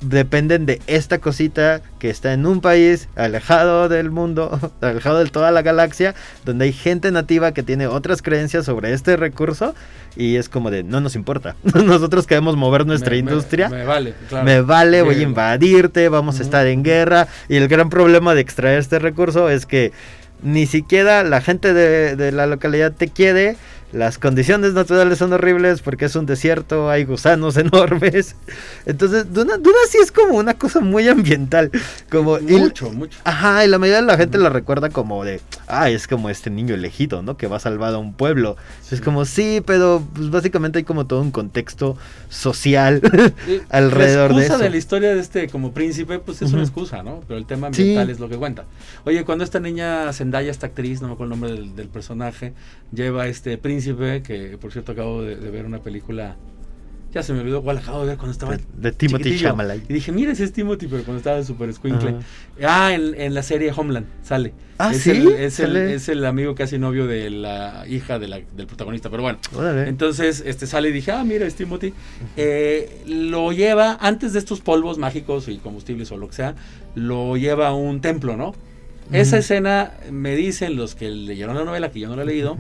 dependen 0.02 0.66
de 0.66 0.82
esta 0.88 1.20
cosita 1.20 1.82
que 2.00 2.10
está 2.10 2.34
en 2.34 2.46
un 2.46 2.60
país 2.60 3.08
alejado 3.16 3.88
del 3.88 4.12
mundo, 4.12 4.74
alejado 4.82 5.24
de 5.24 5.30
toda 5.30 5.52
la 5.52 5.62
galaxia, 5.62 6.16
donde 6.44 6.66
hay 6.66 6.74
gente 6.74 7.12
nativa 7.12 7.54
que 7.54 7.64
tiene 7.64 7.88
otras 7.88 8.22
creencias 8.22 8.66
sobre 8.66 8.94
este 8.94 9.16
recurso 9.16 9.76
y 10.16 10.36
es 10.36 10.50
como 10.50 10.72
de 10.72 10.84
no 10.84 11.00
nos 11.00 11.16
importa. 11.16 11.56
Nosotros 11.64 12.28
queremos 12.28 12.58
mover 12.58 12.86
nuestra 12.86 13.16
industria. 13.16 13.70
Me, 13.70 13.86
vale, 13.86 14.16
claro. 14.28 14.46
Me 14.46 14.62
vale, 14.62 15.04
voy 15.04 15.20
a 15.20 15.22
invadirte, 15.22 16.10
vamos 16.10 16.40
a 16.40 16.44
estar 16.44 16.66
en 16.68 16.84
guerra 16.84 17.28
y 17.48 17.56
el 17.56 17.68
gran 17.68 17.90
problema 17.90 18.34
de 18.34 18.42
extraer 18.42 18.80
este 18.80 19.00
recurso 19.00 19.50
es 19.50 19.66
que 19.66 19.92
ni 20.44 20.66
siquiera 20.66 21.24
la 21.24 21.40
gente 21.40 21.74
de, 21.74 22.16
de 22.16 22.32
la 22.32 22.48
localidad 22.48 22.92
te 22.92 23.10
quiere 23.10 23.56
las 23.92 24.18
condiciones 24.18 24.74
naturales 24.74 25.18
son 25.18 25.34
horribles 25.34 25.82
porque 25.82 26.06
es 26.06 26.16
un 26.16 26.26
desierto, 26.26 26.90
hay 26.90 27.04
gusanos 27.04 27.58
enormes. 27.58 28.36
Entonces, 28.86 29.34
Duna, 29.34 29.58
Duna 29.58 29.78
sí 29.90 29.98
es 30.02 30.12
como 30.12 30.36
una 30.38 30.54
cosa 30.54 30.80
muy 30.80 31.08
ambiental. 31.08 31.72
Como 32.10 32.40
Mucho, 32.40 32.92
mucho. 32.92 33.20
Ajá, 33.24 33.66
y 33.66 33.68
la 33.68 33.78
mayoría 33.80 34.02
de 34.02 34.08
la 34.08 34.18
gente 34.18 34.38
la 34.38 34.50
recuerda 34.50 34.90
como 34.90 35.24
de, 35.26 35.42
ah, 35.68 35.90
es 35.90 36.08
como 36.08 36.30
este 36.30 36.50
niño 36.50 36.76
elegido, 36.76 37.22
¿no? 37.22 37.38
Que 37.38 37.48
va 37.48 37.60
salvado 37.60 37.98
a 37.98 38.00
un 38.00 38.14
pueblo. 38.14 38.58
Es 38.92 39.02
como, 39.02 39.26
sí, 39.26 39.62
pero 39.66 40.04
pues 40.14 40.30
básicamente 40.30 40.80
hay 40.80 40.84
como 40.84 41.06
todo 41.08 41.22
un 41.22 41.32
contexto 41.32 41.98
social 42.30 43.02
alrededor 43.70 44.32
la 44.32 44.38
de 44.38 44.42
excusa 44.44 44.56
eso. 44.56 44.64
de 44.64 44.70
la 44.70 44.78
historia 44.78 45.14
de 45.14 45.20
este 45.20 45.48
como 45.50 45.72
príncipe, 45.74 46.20
pues 46.20 46.42
es 46.42 46.52
una 46.54 46.62
excusa, 46.64 47.04
¿no? 47.04 47.22
Pero 47.28 47.38
el 47.38 47.46
tema 47.46 47.68
ambiental 47.68 48.06
Sí. 48.08 48.12
es 48.12 48.20
lo 48.20 48.30
que 48.30 48.38
cuenta. 48.38 48.66
Oye, 49.06 49.24
cuando 49.26 49.44
esta 49.44 49.60
niña 49.60 50.12
Zendaya, 50.14 50.52
esta 50.52 50.68
actriz, 50.68 51.02
no 51.02 51.08
me 51.08 51.14
acuerdo 51.14 51.34
el 51.34 51.40
nombre 51.40 51.60
del, 51.60 51.76
del 51.76 51.88
personaje, 51.88 52.54
lleva 52.92 53.24
a 53.24 53.28
este 53.28 53.58
príncipe, 53.58 53.81
que 54.24 54.58
por 54.60 54.72
cierto 54.72 54.92
acabo 54.94 55.22
de, 55.24 55.36
de 55.36 55.50
ver 55.52 55.66
una 55.66 55.80
película, 55.80 56.36
ya 57.14 57.22
se 57.24 57.34
me 57.34 57.42
olvidó 57.42 57.62
cuál 57.62 57.78
acabo 57.80 58.02
de 58.02 58.08
ver 58.08 58.18
cuando 58.18 58.32
estaba 58.32 58.58
De- 58.78 58.92
Timothy. 58.94 59.38
Chalamet. 59.38 59.90
Y 59.90 59.94
dije, 59.94 60.12
mira, 60.14 60.32
ese 60.32 60.46
es 60.46 60.54
Timothy, 60.54 60.88
pero 60.88 61.04
cuando 61.04 61.18
estaba 61.18 61.44
súper 61.44 61.70
escuincle. 61.70 62.10
Ajá. 62.10 62.20
Ah, 62.88 62.94
en, 62.94 63.14
en 63.20 63.34
la 63.34 63.44
serie 63.44 63.74
Homeland 63.76 64.06
sale. 64.24 64.54
Ah, 64.78 64.92
es 64.94 65.02
¿sí? 65.02 65.12
El, 65.12 65.28
es, 65.28 65.60
el, 65.60 65.76
es 65.76 66.08
el 66.10 66.24
amigo 66.26 66.56
casi 66.56 66.78
novio 66.80 67.06
de 67.08 67.30
la 67.30 67.86
hija 67.88 68.18
de 68.18 68.28
la- 68.30 68.40
del 68.56 68.66
protagonista, 68.66 69.10
pero 69.10 69.24
bueno. 69.24 69.40
Órale. 69.54 69.90
Entonces, 69.90 70.42
este 70.46 70.66
sale 70.68 70.88
y 70.90 70.92
dije, 70.94 71.12
ah, 71.12 71.24
mira, 71.26 71.46
es 71.46 71.56
Timothy. 71.56 71.94
Eh, 72.38 73.02
lo 73.08 73.52
lleva, 73.52 73.98
antes 74.00 74.32
de 74.34 74.40
estos 74.40 74.62
polvos 74.62 74.98
mágicos 74.98 75.50
y 75.50 75.58
combustibles 75.58 76.12
o 76.14 76.18
lo 76.18 76.30
que 76.30 76.36
sea, 76.36 76.56
lo 76.96 77.36
lleva 77.36 77.68
a 77.68 77.74
un 77.74 78.00
templo, 78.00 78.38
¿no? 78.38 78.54
Esa 79.12 79.40
escena, 79.40 79.92
me 80.10 80.38
dicen 80.38 80.78
los 80.78 80.96
que 80.96 81.10
leyeron 81.12 81.58
la 81.58 81.66
novela, 81.66 81.92
que 81.92 82.00
yo 82.00 82.08
no 82.08 82.16
la 82.16 82.22
he 82.22 82.26
leído, 82.26 82.58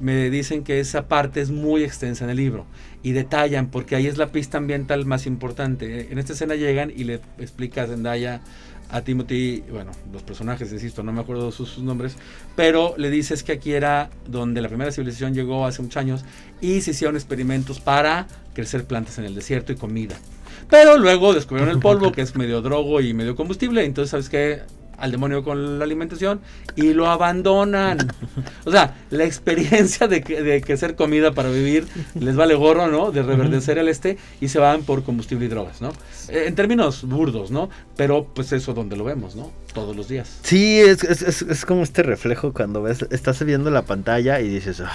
me 0.00 0.30
dicen 0.30 0.64
que 0.64 0.80
esa 0.80 1.08
parte 1.08 1.40
es 1.40 1.50
muy 1.50 1.84
extensa 1.84 2.24
en 2.24 2.30
el 2.30 2.36
libro 2.36 2.66
y 3.02 3.12
detallan, 3.12 3.70
porque 3.70 3.96
ahí 3.96 4.06
es 4.06 4.18
la 4.18 4.32
pista 4.32 4.58
ambiental 4.58 5.04
más 5.06 5.26
importante. 5.26 6.08
En 6.10 6.18
esta 6.18 6.32
escena 6.32 6.54
llegan 6.54 6.90
y 6.94 7.04
le 7.04 7.20
explica 7.38 7.82
a 7.82 7.86
Zendaya 7.86 8.40
a 8.90 9.02
Timothy, 9.02 9.62
bueno, 9.70 9.92
los 10.12 10.22
personajes, 10.22 10.72
insisto, 10.72 11.02
no 11.02 11.12
me 11.12 11.20
acuerdo 11.20 11.52
sus, 11.52 11.68
sus 11.68 11.84
nombres, 11.84 12.16
pero 12.56 12.94
le 12.96 13.08
dices 13.08 13.44
que 13.44 13.52
aquí 13.52 13.72
era 13.72 14.10
donde 14.26 14.60
la 14.60 14.68
primera 14.68 14.90
civilización 14.90 15.32
llegó 15.32 15.64
hace 15.64 15.80
muchos 15.80 15.96
años 15.98 16.24
y 16.60 16.80
se 16.80 16.90
hicieron 16.90 17.14
experimentos 17.14 17.78
para 17.78 18.26
crecer 18.52 18.84
plantas 18.84 19.18
en 19.18 19.26
el 19.26 19.34
desierto 19.34 19.72
y 19.72 19.76
comida. 19.76 20.16
Pero 20.68 20.98
luego 20.98 21.32
descubrieron 21.34 21.72
el 21.72 21.80
polvo, 21.80 22.10
que 22.12 22.22
es 22.22 22.34
medio 22.34 22.62
drogo 22.62 23.00
y 23.00 23.14
medio 23.14 23.36
combustible, 23.36 23.84
entonces, 23.84 24.10
¿sabes 24.10 24.28
qué? 24.28 24.62
Al 25.00 25.10
demonio 25.10 25.42
con 25.42 25.78
la 25.78 25.84
alimentación 25.84 26.40
y 26.76 26.92
lo 26.94 27.08
abandonan. 27.10 27.98
O 28.64 28.70
sea, 28.70 28.94
la 29.10 29.24
experiencia 29.24 30.06
de, 30.08 30.22
que, 30.22 30.42
de 30.42 30.60
que 30.60 30.76
ser 30.76 30.94
comida 30.94 31.32
para 31.32 31.48
vivir 31.50 31.86
les 32.14 32.36
vale 32.36 32.54
gorro, 32.54 32.86
¿no? 32.88 33.10
De 33.10 33.22
reverdecer 33.22 33.78
el 33.78 33.88
este 33.88 34.18
y 34.40 34.48
se 34.48 34.58
van 34.58 34.82
por 34.82 35.02
combustible 35.02 35.46
y 35.46 35.48
drogas, 35.48 35.80
¿no? 35.80 35.90
Eh, 36.28 36.44
en 36.46 36.54
términos 36.54 37.02
burdos, 37.04 37.50
¿no? 37.50 37.68
Pero 37.96 38.26
pues 38.34 38.52
eso 38.52 38.74
donde 38.74 38.96
lo 38.96 39.04
vemos, 39.04 39.34
¿no? 39.36 39.50
Todos 39.74 39.96
los 39.96 40.08
días. 40.08 40.38
Sí, 40.42 40.80
es, 40.80 41.02
es, 41.04 41.22
es- 41.22 41.42
es 41.42 41.64
como 41.64 41.82
este 41.82 42.02
reflejo 42.02 42.52
cuando 42.52 42.82
ves, 42.82 43.06
estás 43.10 43.42
viendo 43.44 43.70
la 43.70 43.82
pantalla 43.82 44.40
y 44.40 44.48
dices, 44.48 44.80
"Ay, 44.80 44.88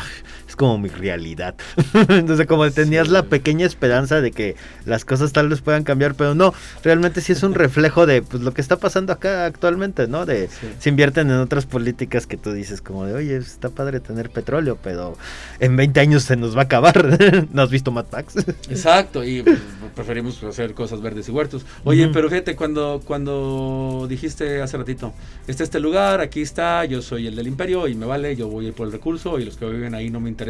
es 0.55 0.57
como 0.57 0.77
mi 0.77 0.87
realidad. 0.87 1.55
Entonces, 2.09 2.47
como 2.47 2.69
tenías 2.71 3.07
Sí. 3.07 3.13
la 3.13 3.23
pequeña 3.23 3.65
esperanza 3.65 4.21
de 4.21 4.31
que 4.31 4.55
las 4.85 5.03
cosas 5.03 5.33
tal 5.33 5.49
vez 5.49 5.59
puedan 5.61 5.83
cambiar, 5.83 6.15
pero 6.15 6.33
no, 6.33 6.53
realmente 6.81 7.19
sí 7.19 7.33
es 7.33 7.43
un 7.43 7.53
reflejo 7.53 8.05
de 8.05 8.21
pues, 8.21 8.41
lo 8.41 8.53
que 8.53 8.61
está 8.61 8.77
pasando 8.77 9.11
acá 9.11 9.45
actualmente, 9.45 10.07
¿no? 10.07 10.25
De 10.25 10.47
Sí. 10.47 10.67
se 10.79 10.89
invierten 10.89 11.29
en 11.29 11.37
otras 11.37 11.65
políticas 11.65 12.25
que 12.25 12.37
tú 12.37 12.53
dices 12.53 12.81
como 12.81 13.05
de, 13.05 13.13
oye, 13.13 13.35
está 13.35 13.69
padre 13.69 13.99
tener 13.99 14.29
petróleo, 14.29 14.77
pero 14.81 15.17
en 15.59 15.75
20 15.75 15.99
años 15.99 16.23
se 16.23 16.37
nos 16.37 16.55
va 16.55 16.61
a 16.61 16.63
acabar. 16.65 16.95
¿No 17.53 17.61
has 17.61 17.69
visto 17.69 17.91
Mad 17.91 18.05
Max? 18.11 18.35
Exacto, 18.69 19.23
y 19.25 19.41
pues, 19.43 19.59
preferimos 19.93 20.41
hacer 20.43 20.73
cosas 20.73 21.01
verdes 21.01 21.27
y 21.27 21.31
huertos. 21.31 21.65
Oye, 21.83 22.07
pero 22.13 22.29
fíjate, 22.29 22.55
cuando, 22.55 23.01
cuando 23.05 24.05
dijiste 24.07 24.61
hace 24.61 24.77
ratito, 24.77 25.13
está 25.47 25.63
este 25.63 25.79
lugar, 25.79 26.21
aquí 26.21 26.41
está, 26.41 26.85
yo 26.85 27.01
soy 27.01 27.27
el 27.27 27.35
del 27.35 27.47
imperio 27.47 27.87
y 27.89 27.95
me 27.95 28.05
vale, 28.05 28.35
yo 28.37 28.47
voy 28.47 28.65
a 28.65 28.67
ir 28.69 28.73
por 28.73 28.87
el 28.87 28.93
recurso 28.93 29.37
y 29.39 29.45
los 29.45 29.57
que 29.57 29.65
viven 29.65 29.93
ahí 29.93 30.09
no 30.09 30.19
me 30.21 30.29
interesan. 30.29 30.44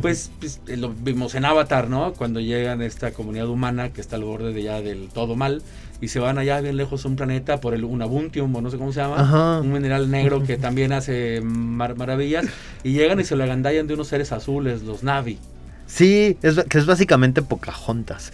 Pues, 0.00 0.30
pues, 0.40 0.60
eh, 0.68 0.76
lo 0.76 0.90
vimos 0.90 1.34
en 1.34 1.44
Avatar, 1.44 1.88
¿no? 1.88 2.12
Cuando 2.12 2.40
llegan 2.40 2.80
a 2.80 2.86
esta 2.86 3.12
comunidad 3.12 3.48
humana 3.48 3.90
que 3.92 4.00
está 4.00 4.16
al 4.16 4.24
borde 4.24 4.52
de 4.52 4.62
ya 4.62 4.80
del 4.82 5.08
todo 5.08 5.36
mal 5.36 5.62
y 6.00 6.08
se 6.08 6.18
van 6.18 6.36
allá 6.38 6.60
bien 6.60 6.76
lejos 6.76 7.04
a 7.04 7.08
un 7.08 7.16
planeta 7.16 7.60
por 7.60 7.72
el 7.72 7.82
unabuntium 7.84 8.54
o 8.54 8.60
no 8.60 8.70
sé 8.70 8.76
cómo 8.76 8.92
se 8.92 9.00
llama, 9.00 9.20
Ajá. 9.20 9.60
un 9.60 9.72
mineral 9.72 10.10
negro 10.10 10.42
que 10.42 10.58
también 10.58 10.92
hace 10.92 11.40
mar- 11.42 11.96
maravillas 11.96 12.44
y 12.84 12.92
llegan 12.92 13.18
y 13.20 13.24
se 13.24 13.34
lo 13.36 13.44
agandallan 13.44 13.86
de 13.86 13.94
unos 13.94 14.08
seres 14.08 14.30
azules, 14.32 14.82
los 14.82 15.02
Navi. 15.02 15.38
Sí, 15.86 16.36
es, 16.42 16.56
que 16.64 16.78
es 16.78 16.86
básicamente 16.86 17.42
Pocahontas. 17.42 18.32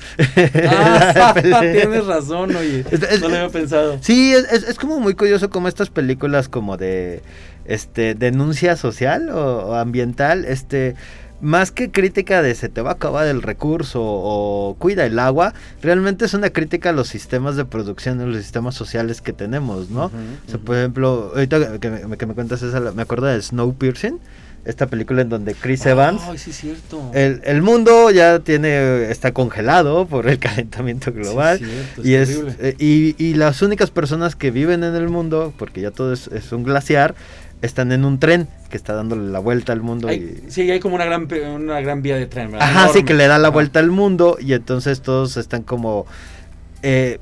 Ah, 0.68 1.34
tienes 1.40 2.06
razón, 2.06 2.54
oye. 2.56 2.84
Es- 2.90 3.02
es- 3.02 3.20
no 3.20 3.28
lo 3.28 3.36
había 3.36 3.48
pensado. 3.50 3.98
Sí, 4.00 4.32
es, 4.32 4.44
es- 4.52 4.68
es 4.68 4.78
como 4.78 5.00
muy 5.00 5.14
curioso 5.14 5.50
como 5.50 5.68
estas 5.68 5.90
películas 5.90 6.48
como 6.48 6.76
de 6.76 7.22
este 7.64 8.14
denuncia 8.14 8.76
social 8.76 9.28
o, 9.30 9.66
o 9.68 9.74
ambiental, 9.74 10.44
este 10.44 10.94
más 11.40 11.72
que 11.72 11.90
crítica 11.90 12.40
de 12.40 12.54
se 12.54 12.68
te 12.68 12.82
va 12.82 12.90
a 12.90 12.94
acabar 12.94 13.26
el 13.26 13.42
recurso 13.42 14.00
o 14.00 14.76
cuida 14.78 15.04
el 15.06 15.18
agua, 15.18 15.54
realmente 15.82 16.24
es 16.24 16.34
una 16.34 16.50
crítica 16.50 16.90
a 16.90 16.92
los 16.92 17.08
sistemas 17.08 17.56
de 17.56 17.64
producción 17.64 18.20
y 18.20 18.26
los 18.32 18.36
sistemas 18.42 18.76
sociales 18.76 19.20
que 19.20 19.32
tenemos, 19.32 19.90
¿no? 19.90 20.04
O 20.06 20.50
sea, 20.50 20.58
por 20.60 20.76
ejemplo, 20.76 21.32
ahorita 21.34 21.80
que 21.80 21.90
me, 21.90 22.16
que 22.16 22.26
me 22.26 22.34
cuentas 22.34 22.62
esa, 22.62 22.78
me 22.80 23.02
acuerdo 23.02 23.26
de 23.26 23.42
Snowpiercer, 23.42 24.14
esta 24.64 24.86
película 24.86 25.22
en 25.22 25.28
donde 25.28 25.54
Chris 25.54 25.84
Evans 25.86 26.22
Ay, 26.24 26.38
sí, 26.38 26.50
es 26.50 26.56
cierto. 26.56 27.10
el, 27.14 27.40
el 27.44 27.62
mundo 27.62 28.10
ya 28.10 28.38
tiene 28.38 29.10
está 29.10 29.32
congelado 29.32 30.06
por 30.06 30.28
el 30.28 30.38
calentamiento 30.40 31.12
global 31.12 31.58
Sí, 31.58 31.64
cierto, 31.64 32.02
y, 32.08 32.14
es, 32.14 32.28
terrible. 32.28 32.54
eh, 32.60 32.74
y, 32.78 33.14
y 33.24 33.34
las 33.34 33.60
únicas 33.62 33.90
personas 33.90 34.36
que 34.36 34.50
viven 34.52 34.84
en 34.84 34.94
el 34.94 35.08
mundo, 35.08 35.52
porque 35.58 35.80
ya 35.80 35.90
todo 35.90 36.12
es, 36.12 36.28
es 36.28 36.52
un 36.52 36.62
glaciar, 36.62 37.14
están 37.60 37.90
en 37.92 38.04
un 38.04 38.18
tren 38.20 38.48
que 38.70 38.76
está 38.76 38.94
dándole 38.94 39.30
la 39.30 39.38
vuelta 39.40 39.72
al 39.72 39.82
mundo. 39.82 40.08
Hay- 40.08 40.42
y, 40.46 40.50
sí, 40.50 40.70
hay 40.70 40.78
como 40.80 40.94
una 40.94 41.04
gran, 41.06 41.28
una 41.54 41.80
gran 41.80 42.02
vía 42.02 42.16
de 42.16 42.26
tren, 42.26 42.52
¿verdad? 42.52 42.68
Ajá, 42.68 42.88
sí, 42.92 43.04
que 43.04 43.14
le 43.14 43.26
da 43.26 43.38
la 43.38 43.48
vuelta 43.50 43.80
al 43.80 43.90
mundo 43.90 44.36
y 44.40 44.52
entonces 44.52 45.00
todos 45.02 45.36
están 45.36 45.62
como 45.62 46.06
eh, 46.82 47.18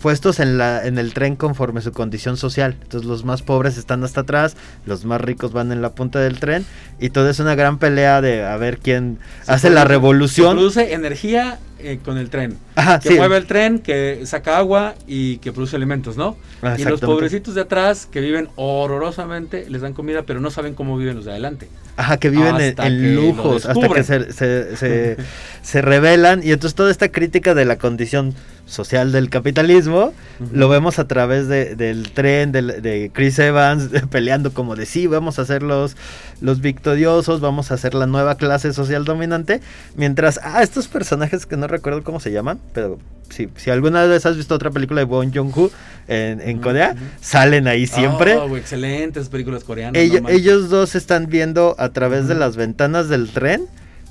puestos 0.00 0.40
en, 0.40 0.58
la, 0.58 0.86
en 0.86 0.98
el 0.98 1.14
tren 1.14 1.36
conforme 1.36 1.80
su 1.80 1.92
condición 1.92 2.36
social. 2.36 2.76
Entonces 2.82 3.08
los 3.08 3.24
más 3.24 3.42
pobres 3.42 3.76
están 3.78 4.04
hasta 4.04 4.20
atrás, 4.22 4.56
los 4.86 5.04
más 5.04 5.20
ricos 5.20 5.52
van 5.52 5.72
en 5.72 5.82
la 5.82 5.90
punta 5.94 6.20
del 6.20 6.38
tren 6.40 6.64
y 7.00 7.10
todo 7.10 7.28
es 7.30 7.38
una 7.40 7.54
gran 7.54 7.78
pelea 7.78 8.20
de 8.20 8.44
a 8.44 8.56
ver 8.56 8.78
quién 8.78 9.18
Se 9.42 9.52
hace 9.52 9.70
la 9.70 9.84
revolución. 9.84 10.50
se 10.50 10.54
produce 10.54 10.92
energía 10.94 11.58
eh, 11.78 11.98
con 12.04 12.16
el 12.18 12.30
tren. 12.30 12.56
Ajá, 12.76 12.98
Que 13.00 13.10
sí. 13.10 13.14
mueve 13.16 13.36
el 13.36 13.46
tren, 13.46 13.78
que 13.78 14.22
saca 14.24 14.56
agua 14.58 14.94
y 15.06 15.38
que 15.38 15.52
produce 15.52 15.76
alimentos, 15.76 16.16
¿no? 16.16 16.36
Ah, 16.62 16.76
y 16.78 16.84
los 16.84 17.00
pobrecitos 17.00 17.54
de 17.54 17.60
atrás 17.62 18.06
que 18.10 18.20
viven 18.20 18.48
horrorosamente, 18.56 19.68
les 19.68 19.82
dan 19.82 19.92
comida, 19.92 20.22
pero 20.22 20.40
no 20.40 20.50
saben 20.50 20.74
cómo 20.74 20.96
viven 20.96 21.16
los 21.16 21.24
de 21.24 21.32
adelante. 21.32 21.68
Ajá, 21.96 22.16
que 22.16 22.28
viven 22.30 22.56
en, 22.60 23.14
lujos, 23.14 23.66
hasta 23.66 23.88
que 23.88 24.02
se, 24.02 24.32
se, 24.32 24.76
se, 24.76 25.16
se 25.62 25.82
rebelan. 25.82 26.40
Y 26.42 26.50
entonces 26.52 26.74
toda 26.74 26.90
esta 26.90 27.10
crítica 27.12 27.54
de 27.54 27.64
la 27.64 27.76
condición 27.76 28.34
social 28.66 29.12
del 29.12 29.28
capitalismo 29.28 30.14
lo 30.50 30.68
vemos 30.70 30.98
a 30.98 31.06
través 31.06 31.48
de- 31.48 31.76
del 31.76 32.10
tren 32.12 32.50
de 32.50 33.10
Chris 33.12 33.38
Evans 33.38 33.90
peleando 34.10 34.52
como 34.54 34.74
de 34.74 34.86
sí, 34.86 35.06
vamos 35.06 35.38
a 35.38 35.44
ser 35.44 35.62
los, 35.62 35.96
los 36.40 36.60
victoriosos, 36.60 37.40
vamos 37.40 37.70
a 37.70 37.76
ser 37.76 37.94
la 37.94 38.06
nueva 38.06 38.36
clase 38.36 38.72
social 38.72 39.04
dominante. 39.04 39.60
Mientras, 39.96 40.40
ah, 40.42 40.62
estos 40.62 40.88
personajes 40.88 41.46
que 41.46 41.56
no 41.56 41.66
recuerdo 41.68 42.02
cómo 42.02 42.20
se 42.20 42.32
llaman, 42.32 42.58
pero 42.72 42.98
si, 43.28 43.48
si 43.56 43.70
alguna 43.70 44.04
vez 44.04 44.24
has 44.26 44.36
visto 44.36 44.54
otra 44.54 44.70
película 44.70 45.00
de 45.00 45.04
Bong 45.06 45.30
Joon-ho 45.34 45.70
en, 46.06 46.58
Corea, 46.58 46.94
salen 47.20 47.66
ahí 47.68 47.86
siempre. 47.86 48.36
Oh, 48.36 48.54
excelentes 48.56 49.28
películas 49.28 49.64
coreanas. 49.64 50.00
Ello- 50.00 50.16
no 50.16 50.22
manches. 50.24 50.40
ellos 50.40 50.68
dos 50.70 50.94
están 50.94 51.26
viendo 51.28 51.74
a 51.84 51.92
través 51.92 52.26
de 52.28 52.34
las 52.34 52.56
ventanas 52.56 53.08
del 53.08 53.30
tren 53.30 53.62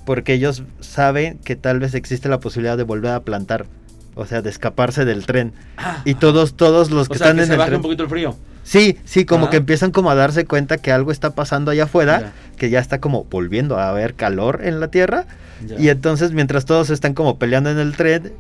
porque 0.06 0.34
ellos 0.34 0.64
saben 0.82 1.38
que 1.40 1.56
tal 1.56 1.80
vez 1.80 1.94
existe 1.96 2.28
la 2.30 2.40
posibilidad 2.40 2.76
de 2.78 2.84
volver 2.84 3.12
a 3.12 3.22
plantar, 3.22 3.66
o 4.16 4.26
sea, 4.26 4.42
de 4.42 4.50
escaparse 4.50 5.06
del 5.06 5.26
tren. 5.26 5.54
Ah, 5.78 6.02
Y 6.06 6.16
todos 6.16 6.56
todos 6.56 6.92
los 6.92 7.08
o 7.08 7.12
que 7.12 7.18
sea, 7.18 7.28
están 7.28 7.38
que 7.38 7.42
en 7.44 7.48
se 7.48 7.54
el 7.54 7.58
baja 7.60 7.68
tren. 7.70 7.78
un 7.78 7.84
poquito 7.84 8.04
el 8.04 8.10
frío. 8.10 8.36
Sí, 8.64 8.98
sí, 9.06 9.26
como 9.26 9.50
que 9.50 9.58
empiezan 9.58 9.92
como 9.92 10.10
a 10.10 10.16
darse 10.16 10.46
cuenta 10.46 10.78
que 10.78 10.92
algo 10.94 11.12
está 11.12 11.36
pasando 11.36 11.72
allá 11.72 11.84
afuera, 11.86 12.20
Ya. 12.22 12.34
que 12.58 12.70
ya 12.70 12.80
está 12.80 13.00
como 13.02 13.26
volviendo 13.26 13.78
a 13.78 13.90
haber 13.90 14.14
calor 14.14 14.62
en 14.64 14.80
la 14.80 14.88
Tierra 14.90 15.26
Ya. 15.66 15.80
y 15.80 15.90
entonces 15.90 16.32
mientras 16.32 16.66
todos 16.66 16.90
están 16.90 17.14
como 17.14 17.38
peleando 17.40 17.70
en 17.72 17.80
el 17.80 17.96
tren, 17.96 18.32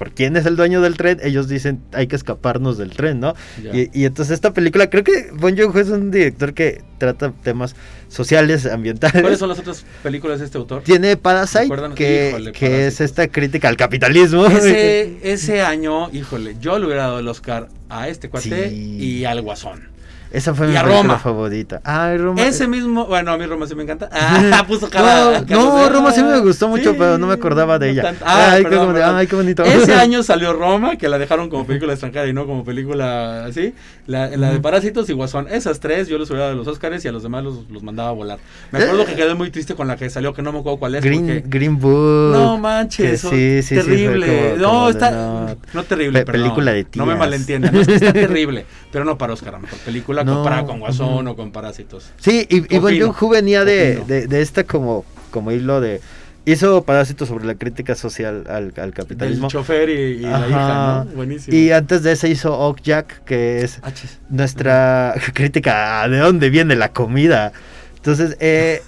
por 0.00 0.12
quién 0.12 0.34
es 0.38 0.46
el 0.46 0.56
dueño 0.56 0.80
del 0.80 0.96
tren, 0.96 1.20
ellos 1.22 1.46
dicen 1.46 1.82
hay 1.92 2.06
que 2.06 2.16
escaparnos 2.16 2.78
del 2.78 2.88
tren, 2.92 3.20
¿no? 3.20 3.34
Y, 3.70 3.90
y 3.92 4.06
entonces 4.06 4.32
esta 4.32 4.54
película, 4.54 4.88
creo 4.88 5.04
que 5.04 5.28
Bon 5.34 5.54
Joon-ho 5.54 5.78
es 5.78 5.90
un 5.90 6.10
director 6.10 6.54
que 6.54 6.80
trata 6.96 7.34
temas 7.42 7.76
sociales, 8.08 8.64
ambientales. 8.64 9.20
¿Cuáles 9.20 9.38
son 9.38 9.50
las 9.50 9.58
otras 9.58 9.84
películas 10.02 10.38
de 10.38 10.46
este 10.46 10.56
autor? 10.56 10.84
Tiene 10.84 11.18
Parasite, 11.18 11.68
que, 11.94 12.28
híjole, 12.30 12.52
que 12.52 12.86
es 12.86 13.02
esta 13.02 13.28
crítica 13.28 13.68
al 13.68 13.76
capitalismo. 13.76 14.46
Ese, 14.46 15.18
ese 15.22 15.60
año, 15.60 16.10
híjole, 16.14 16.56
yo 16.62 16.78
le 16.78 16.86
hubiera 16.86 17.02
dado 17.02 17.18
el 17.18 17.28
Oscar 17.28 17.68
a 17.90 18.08
este 18.08 18.30
cuate 18.30 18.70
Sí. 18.70 18.96
y 18.98 19.24
al 19.26 19.42
Guasón. 19.42 19.89
Esa 20.32 20.54
fue 20.54 20.68
Y 20.68 20.70
mi 20.70 20.76
a 20.76 20.82
Roma. 20.82 21.18
favorita. 21.18 21.80
Ay, 21.82 22.16
Roma. 22.18 22.40
Ese 22.42 22.68
mismo, 22.68 23.06
bueno, 23.06 23.32
a 23.32 23.38
mí 23.38 23.46
Roma 23.46 23.66
sí 23.66 23.74
me 23.74 23.82
encanta. 23.82 24.08
Ah, 24.12 24.64
puso 24.68 24.88
cara. 24.88 25.42
No, 25.48 25.88
Roma 25.88 26.12
sí 26.12 26.22
me 26.22 26.38
gustó 26.40 26.68
mucho, 26.68 26.92
Sí, 26.92 26.96
pero 26.98 27.18
no 27.18 27.26
me 27.26 27.34
acordaba 27.34 27.78
de 27.78 27.90
ella. 27.90 28.02
tanto. 28.02 28.24
Ah, 28.26 28.50
Ay, 28.52 28.64
qué 28.64 28.76
bonito, 28.76 28.92
perdón. 28.94 29.16
ay, 29.16 29.26
qué 29.26 29.36
bonito. 29.36 29.64
Ese 29.64 29.94
año 30.00 30.22
salió 30.22 30.52
Roma, 30.52 30.96
que 30.96 31.08
la 31.08 31.18
dejaron 31.18 31.48
como 31.50 31.66
película 31.66 31.92
extranjera 31.92 32.26
y 32.28 32.32
no 32.32 32.46
como 32.46 32.64
película 32.64 33.44
así. 33.46 33.74
La, 34.06 34.28
la 34.36 34.50
de 34.52 34.60
Parásitos 34.60 35.08
y 35.10 35.12
Guasón. 35.14 35.46
Esas 35.48 35.80
tres 35.80 36.08
yo 36.08 36.18
los 36.18 36.30
hubiera 36.30 36.48
de 36.48 36.54
los 36.54 36.66
Oscars 36.66 37.04
y 37.04 37.08
a 37.08 37.12
los 37.12 37.22
demás 37.22 37.42
los, 37.44 37.68
los 37.70 37.82
mandaba 37.82 38.10
a 38.10 38.12
volar. 38.12 38.38
Me 38.70 38.80
acuerdo 38.82 39.02
Eh. 39.02 39.06
que 39.06 39.14
quedé 39.14 39.34
muy 39.34 39.50
triste 39.50 39.74
con 39.74 39.88
la 39.88 39.96
que 39.96 40.10
salió, 40.10 40.32
que 40.32 40.42
no 40.42 40.52
me 40.52 40.60
acuerdo 40.60 40.78
cuál 40.78 40.94
es. 40.96 41.04
Green, 41.04 41.20
porque- 41.26 41.44
Green 41.46 41.78
Book. 41.78 42.32
No 42.32 42.58
manches, 42.58 43.20
sí, 43.20 43.62
sí, 43.62 43.74
terrible. 43.74 44.26
como- 44.26 44.56
no, 44.62 44.68
como 44.70 44.84
de 44.86 44.90
está. 44.92 45.10
no. 45.10 45.56
No, 45.74 45.82
terrible, 45.84 46.20
Pe- 46.20 46.24
perdón. 46.26 46.42
película 46.42 46.72
de 46.72 46.86
No 46.94 47.04
me 47.06 47.12
tías. 47.12 47.18
malentiendan, 47.18 47.74
no, 47.74 47.80
es 47.80 47.86
que 47.88 47.94
está 47.96 48.12
terrible. 48.12 48.64
Pero 48.92 49.04
no 49.04 49.16
para 49.18 49.32
Oscar, 49.32 49.54
a 49.54 49.58
mejor 49.58 49.78
película 49.80 50.19
No, 50.24 50.34
comparada 50.36 50.64
con 50.66 50.80
Guasón 50.80 51.08
ujú. 51.26 51.30
o 51.30 51.36
con 51.36 51.50
Parásitos. 51.52 52.10
Sí, 52.18 52.46
y, 52.48 52.74
y 52.74 52.78
Bon 52.78 52.96
Joon-ho 52.98 53.28
venía 53.28 53.64
de, 53.64 53.96
de, 54.06 54.26
de 54.26 54.42
esta 54.42 54.64
como, 54.64 55.04
como 55.30 55.52
hilo 55.52 55.80
de... 55.80 56.00
Hizo 56.46 56.82
Parásitos 56.84 57.28
sobre 57.28 57.44
la 57.44 57.54
crítica 57.54 57.94
social 57.94 58.44
al, 58.48 58.72
al 58.76 58.84
El 58.84 58.92
capitalismo. 58.94 59.48
chofer 59.48 59.90
y, 59.90 59.92
y 59.92 60.20
la 60.20 60.48
hija, 60.48 61.04
¿no? 61.06 61.14
Buenísimo. 61.14 61.54
Y 61.56 61.70
antes 61.70 62.02
de 62.02 62.12
ese 62.12 62.30
hizo 62.30 62.58
Ok 62.58 62.80
Jack, 62.82 63.24
que 63.24 63.62
es 63.62 63.78
Ah, 63.82 63.92
chis. 63.92 64.18
nuestra 64.30 65.14
crítica 65.34 66.02
a 66.02 66.08
de 66.08 66.16
dónde 66.18 66.48
viene 66.48 66.76
la 66.76 66.92
comida. 66.92 67.52
Entonces, 67.96 68.38
eh, 68.40 68.82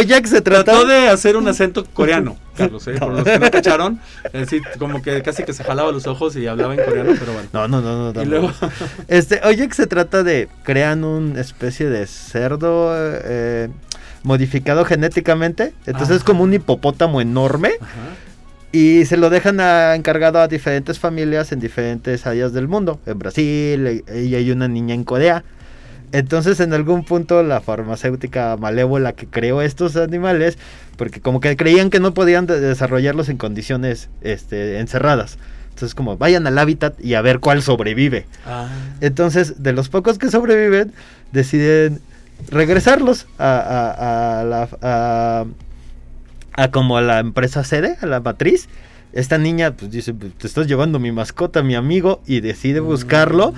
Jack 0.00 0.24
se 0.26 0.40
trata... 0.40 0.64
Trató 0.72 0.86
de 0.86 1.08
hacer 1.08 1.36
un 1.36 1.46
acento 1.46 1.84
coreano, 1.92 2.36
Carlos, 2.56 2.86
¿eh? 2.88 2.94
Por 2.98 3.12
los 3.12 3.24
que 3.24 3.38
no 3.38 3.50
cacharon. 3.50 4.00
Es 4.24 4.32
decir, 4.32 4.62
como 4.78 5.02
que 5.02 5.20
casi 5.22 5.42
que 5.44 5.52
se 5.52 5.62
jalaba 5.62 5.92
los 5.92 6.06
ojos 6.06 6.34
y 6.36 6.46
hablaba 6.46 6.74
en 6.74 6.82
coreano, 6.82 7.12
pero 7.18 7.32
bueno. 7.34 7.48
No, 7.52 7.68
no, 7.68 7.80
no, 7.82 7.96
no. 8.04 8.12
no, 8.14 8.22
y 8.22 8.24
luego. 8.24 8.50
Este, 9.08 9.40
oye, 9.44 9.68
que 9.68 9.74
se 9.74 9.86
trata 9.86 10.22
de 10.22 10.48
crean 10.62 11.04
una 11.04 11.40
especie 11.40 11.88
de 11.90 12.06
cerdo 12.06 12.92
eh, 12.96 13.68
modificado 14.22 14.84
genéticamente. 14.84 15.74
Entonces 15.86 16.16
es 16.18 16.24
como 16.24 16.44
un 16.44 16.54
hipopótamo 16.54 17.20
enorme 17.20 17.72
Ajá. 17.80 17.90
y 18.70 19.04
se 19.04 19.16
lo 19.16 19.28
dejan 19.30 19.60
a- 19.60 19.94
encargado 19.94 20.38
a 20.40 20.48
diferentes 20.48 20.98
familias 20.98 21.52
en 21.52 21.60
diferentes 21.60 22.26
áreas 22.26 22.52
del 22.52 22.68
mundo. 22.68 23.00
En 23.06 23.18
Brasil 23.18 24.02
eh, 24.06 24.24
y 24.26 24.34
hay 24.34 24.50
una 24.50 24.68
niña 24.68 24.94
en 24.94 25.04
Corea. 25.04 25.44
Entonces 26.12 26.60
en 26.60 26.72
algún 26.74 27.04
punto 27.04 27.42
la 27.42 27.60
farmacéutica 27.60 28.56
malévola 28.58 29.12
que 29.14 29.26
creó 29.26 29.62
estos 29.62 29.96
animales, 29.96 30.58
porque 30.96 31.20
como 31.20 31.40
que 31.40 31.56
creían 31.56 31.90
que 31.90 32.00
no 32.00 32.12
podían 32.14 32.46
de- 32.46 32.60
desarrollarlos 32.60 33.28
en 33.28 33.38
condiciones 33.38 34.08
este, 34.20 34.78
encerradas. 34.78 35.38
Entonces 35.70 35.94
como 35.94 36.18
vayan 36.18 36.46
al 36.46 36.58
hábitat 36.58 36.94
y 37.02 37.14
a 37.14 37.22
ver 37.22 37.40
cuál 37.40 37.62
sobrevive. 37.62 38.26
Ah. 38.46 38.68
Entonces, 39.00 39.62
de 39.62 39.72
los 39.72 39.88
pocos 39.88 40.18
que 40.18 40.30
sobreviven, 40.30 40.92
deciden 41.32 42.00
regresarlos 42.50 43.26
a, 43.38 43.56
a- 43.58 44.40
a 44.40 44.44
la 44.44 44.68
a, 44.82 45.44
a 46.62 46.70
como 46.70 46.98
a 46.98 47.02
la 47.02 47.20
empresa 47.20 47.64
sede, 47.64 47.96
a 48.02 48.06
la 48.06 48.20
matriz. 48.20 48.68
Esta 49.14 49.36
niña 49.38 49.72
pues 49.72 49.90
dice, 49.90 50.14
"Pues, 50.14 50.32
te 50.34 50.46
estás 50.46 50.66
llevando 50.66 50.98
mi 50.98 51.12
mascota, 51.12 51.62
mi 51.62 51.74
amigo, 51.74 52.22
y 52.26 52.40
decide 52.40 52.80
buscarlo. 52.80 53.52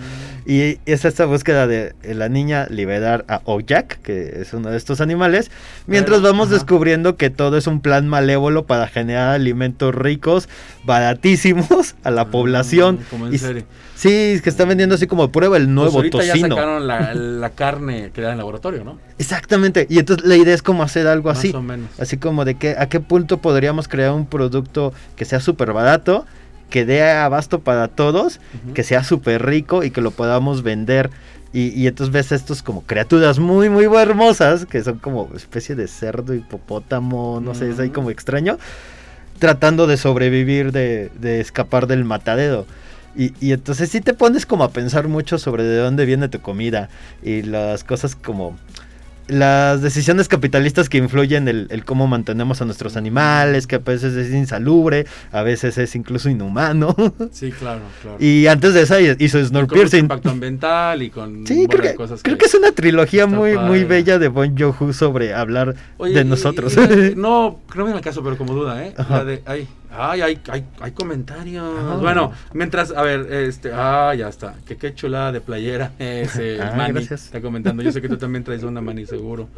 Y 0.47 0.79
es 0.85 1.05
esta 1.07 1.25
búsqueda 1.25 1.67
de 1.67 1.95
eh, 2.03 2.13
la 2.15 2.29
niña 2.29 2.67
liberar 2.69 3.25
a 3.29 3.41
Ojak, 3.47 4.01
que 4.03 4.41
es 4.43 4.53
uno 4.53 4.71
de 4.71 4.77
estos 4.77 5.01
animales, 5.01 5.51
mientras 5.87 6.19
Pero, 6.21 6.33
vamos 6.33 6.49
ajá. 6.49 6.57
descubriendo 6.57 7.17
que 7.17 7.31
todo 7.31 7.57
es 7.57 7.67
un 7.67 7.81
plan 7.81 8.07
malévolo 8.09 8.67
para 8.67 8.87
generar 8.89 9.31
alimentos 9.31 9.95
ricos, 9.95 10.49
baratísimos 10.85 11.95
a 12.05 12.11
la 12.11 12.27
población. 12.27 12.97
Mm, 12.97 13.05
Como 13.11 13.27
en 13.29 13.35
Y- 13.35 13.39
serie. 13.39 13.65
Sí, 13.97 14.41
que 14.43 14.51
está 14.51 14.65
vendiendo 14.65 14.97
así 14.97 15.07
como 15.07 15.31
prueba 15.31 15.57
el 15.57 15.65
Pues 15.65 15.75
nuevo 15.75 16.03
ya 16.03 16.11
tocino. 16.11 16.57
sacaron 16.57 16.87
la, 16.87 17.15
la 17.15 17.51
carne 17.51 18.11
creada 18.13 18.33
en 18.33 18.39
laboratorio, 18.39 18.83
¿no? 18.85 18.99
Exactamente. 19.19 19.87
Y 19.89 19.99
entonces 20.01 20.27
la 20.27 20.37
idea 20.37 20.53
es 20.53 20.63
como 20.63 20.83
hacer 20.83 21.07
algo 21.07 21.31
así. 21.31 21.49
Más 21.49 21.57
o 21.57 21.63
menos. 21.63 21.89
Así 22.01 22.17
como 22.19 22.45
de 22.45 22.57
que 22.57 22.75
a 22.77 22.89
qué 22.89 22.99
punto 23.01 23.39
podríamos 23.39 23.87
crear 23.87 24.11
un 24.13 24.27
producto 24.27 24.93
que 25.17 25.25
sea 25.25 25.39
súper 25.41 25.73
barato, 25.73 26.27
que 26.75 26.85
dé 26.85 27.09
abasto 27.09 27.61
para 27.61 27.87
todos, 27.87 28.41
que 28.75 28.83
sea 28.83 29.05
súper 29.05 29.47
rico 29.47 29.85
y 29.85 29.93
que 29.93 30.01
lo 30.01 30.11
podamos 30.11 30.65
vender. 30.65 31.09
Y, 31.53 31.69
y 31.69 31.87
entonces 31.87 32.13
ves 32.13 32.33
estos 32.33 32.65
como 32.65 32.83
criaturas 32.83 33.39
muy, 33.39 33.69
muy 33.69 33.85
hermosas, 33.85 34.67
que 34.67 34.83
son 34.83 34.99
como 34.99 35.31
especie 35.37 35.77
de 35.77 35.87
cerdo, 35.87 36.35
hipopótamo, 36.35 37.41
no 37.41 37.55
sé, 37.55 37.71
es 37.71 37.79
ahí 37.79 37.91
como 37.91 38.11
extraño, 38.11 38.59
tratando 39.39 39.87
de 39.87 39.97
sobrevivir, 39.97 40.73
de, 40.73 41.13
de 41.21 41.39
escapar 41.39 41.87
del 41.87 42.05
matadero. 42.05 42.67
Y, 43.15 43.35
y 43.39 43.53
entonces 43.53 43.89
sí 43.91 44.01
te 44.01 44.13
pones 44.13 44.45
como 44.45 44.65
a 44.65 44.73
pensar 44.73 45.07
mucho 45.07 45.39
sobre 45.39 45.63
de 45.63 45.77
dónde 45.77 46.07
viene 46.07 46.29
tu 46.29 46.41
comida 46.41 46.89
y 47.23 47.43
las 47.43 47.85
cosas 47.85 48.17
como 48.17 48.57
las 49.27 49.81
decisiones 49.83 50.29
capitalistas 50.29 50.89
que 50.89 50.99
influyen 50.99 51.49
el, 51.49 51.67
el 51.71 51.85
cómo 51.85 52.07
mantenemos 52.07 52.61
a 52.61 52.65
nuestros 52.65 52.97
animales, 52.97 53.67
que 53.67 53.77
a 53.77 53.79
veces 53.79 54.15
es 54.15 54.31
insalubre, 54.33 55.07
a 55.33 55.43
veces 55.43 55.79
es 55.79 55.95
incluso 55.97 56.29
inhumano. 56.29 56.95
Sí, 57.33 57.51
claro, 57.53 57.81
claro. 58.03 58.17
y 58.21 58.47
antes 58.47 58.75
de 58.75 58.83
esa 58.83 59.01
hizo 59.01 59.17
Y 59.19 59.29
con 59.29 59.45
Snowpiercer. 59.49 60.01
impacto 60.01 60.31
ambiental 60.31 61.03
y 61.03 61.11
con 61.11 61.47
Sí, 61.47 61.67
creo 61.69 61.83
que, 61.83 61.95
cosas 61.95 62.21
creo 62.23 62.37
que 62.39 62.47
es 62.47 62.55
una 62.55 62.71
trilogía 62.73 63.27
muy, 63.27 63.57
muy 63.59 63.85
bella 63.85 64.19
de 64.19 64.29
Bon 64.29 64.57
Joon-ho 64.57 64.93
sobre 64.93 65.35
hablar 65.35 65.75
Oye, 65.97 66.15
de 66.15 66.21
y- 66.21 66.25
nosotros. 66.25 66.77
y- 66.77 67.15
no, 67.17 67.61
no 67.75 67.85
me 67.87 67.93
al 67.93 68.01
caso, 68.01 68.23
pero 68.23 68.37
como 68.37 68.53
duda, 68.55 68.85
¿eh? 68.85 68.95
La 69.09 69.25
de, 69.25 69.43
ay, 69.47 69.67
ay, 69.97 70.21
hay, 70.23 70.41
hay, 70.49 70.65
hay 70.81 70.93
comentarios. 70.93 71.65
Ah. 71.79 71.99
Bueno, 72.01 72.33
mientras, 72.53 72.91
a 72.91 73.03
ver, 73.03 73.33
este, 73.33 73.71
ah, 73.73 74.15
ya 74.15 74.29
está. 74.29 74.57
Que 74.67 74.77
qué 74.77 74.95
chulada 74.95 75.33
de 75.33 75.41
playera. 75.41 75.93
Ese, 75.99 76.61
Ah, 76.61 76.75
Manny 76.77 76.95
gracias. 76.95 77.27
está 77.27 77.41
comentando. 77.41 77.83
Yo 77.83 77.93
sé 77.93 78.01
que 78.03 78.09
tú 78.09 78.17
también 78.17 78.45
traes 78.45 78.63
una, 78.63 78.81
Manny, 78.81 79.07
seguro. 79.07 79.49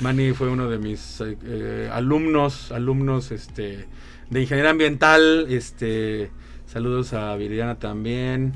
Manny 0.00 0.32
fue 0.32 0.48
uno 0.48 0.68
de 0.68 0.78
mis 0.78 1.20
eh, 1.20 1.36
eh, 1.44 1.90
alumnos, 1.92 2.72
alumnos, 2.72 3.30
este, 3.30 3.86
de 4.30 4.40
ingeniería 4.40 4.70
ambiental, 4.70 5.46
este, 5.48 6.30
saludos 6.66 7.12
a 7.12 7.34
Viridiana 7.36 7.76
también. 7.76 8.54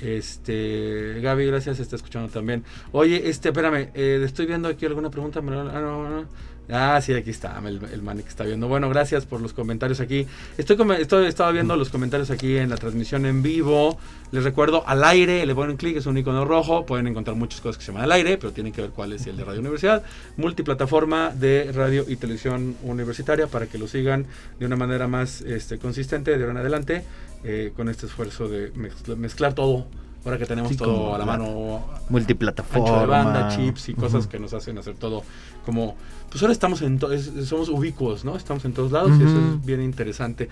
Este, 0.00 1.20
Gaby, 1.22 1.46
gracias, 1.46 1.78
está 1.80 1.96
escuchando 1.96 2.28
también. 2.28 2.64
Oye, 2.92 3.28
este, 3.28 3.48
espérame, 3.48 3.88
eh, 3.94 4.20
estoy 4.24 4.46
viendo 4.46 4.68
aquí 4.68 4.84
alguna 4.86 5.10
pregunta. 5.10 5.38
Ah, 5.40 5.42
no, 5.80 6.08
no. 6.08 6.24
Ah, 6.70 6.98
sí, 7.02 7.12
aquí 7.12 7.28
está, 7.28 7.60
el, 7.66 7.78
el 7.92 8.00
man 8.00 8.22
que 8.22 8.28
está 8.28 8.42
viendo. 8.44 8.68
Bueno, 8.68 8.88
gracias 8.88 9.26
por 9.26 9.40
los 9.42 9.52
comentarios 9.52 10.00
aquí. 10.00 10.26
Estoy, 10.56 10.78
estoy 10.98 11.26
estaba 11.26 11.52
viendo 11.52 11.76
los 11.76 11.90
comentarios 11.90 12.30
aquí 12.30 12.56
en 12.56 12.70
la 12.70 12.76
transmisión 12.76 13.26
en 13.26 13.42
vivo. 13.42 13.98
Les 14.32 14.42
recuerdo, 14.44 14.82
al 14.86 15.04
aire, 15.04 15.44
le 15.44 15.54
ponen 15.54 15.76
clic, 15.76 15.98
es 15.98 16.06
un 16.06 16.16
icono 16.16 16.46
rojo. 16.46 16.86
Pueden 16.86 17.06
encontrar 17.06 17.36
muchas 17.36 17.60
cosas 17.60 17.76
que 17.76 17.84
se 17.84 17.92
llaman 17.92 18.04
al 18.04 18.12
aire, 18.12 18.38
pero 18.38 18.52
tienen 18.52 18.72
que 18.72 18.80
ver 18.80 18.90
cuál 18.92 19.12
es 19.12 19.26
el 19.26 19.36
de 19.36 19.44
Radio 19.44 19.60
Universidad. 19.60 20.02
Multiplataforma 20.38 21.30
de 21.30 21.70
radio 21.72 22.04
y 22.08 22.16
televisión 22.16 22.76
universitaria 22.82 23.46
para 23.46 23.66
que 23.66 23.76
lo 23.76 23.86
sigan 23.86 24.24
de 24.58 24.64
una 24.66 24.76
manera 24.76 25.06
más 25.06 25.42
este, 25.42 25.78
consistente 25.78 26.30
de 26.30 26.36
ahora 26.36 26.52
en 26.52 26.56
adelante 26.58 27.04
eh, 27.44 27.72
con 27.76 27.88
este 27.90 28.06
esfuerzo 28.06 28.48
de 28.48 28.70
mezcla- 28.72 29.16
mezclar 29.16 29.52
todo. 29.54 29.86
Ahora 30.24 30.38
que 30.38 30.46
tenemos 30.46 30.70
Sí, 30.70 30.76
todo 30.76 31.14
a 31.14 31.18
la 31.18 31.24
mano 31.26 31.84
Multiplataforma. 32.08 32.88
ancho 32.88 33.00
de 33.00 33.06
banda, 33.06 33.48
chips 33.56 33.88
y 33.90 33.94
cosas 33.94 34.20
Ujú. 34.22 34.28
que 34.30 34.38
nos 34.38 34.54
hacen 34.54 34.78
hacer 34.78 34.94
todo 34.94 35.22
como 35.66 35.96
pues 36.30 36.42
ahora 36.42 36.52
estamos 36.52 36.82
en 36.82 36.98
es- 37.12 37.30
somos 37.46 37.68
ubicuos, 37.68 38.24
¿no? 38.24 38.34
Estamos 38.36 38.64
en 38.64 38.72
todos 38.72 38.90
lados 38.90 39.12
y 39.20 39.22
eso 39.22 39.38
es 39.38 39.64
bien 39.64 39.80
interesante. 39.80 40.48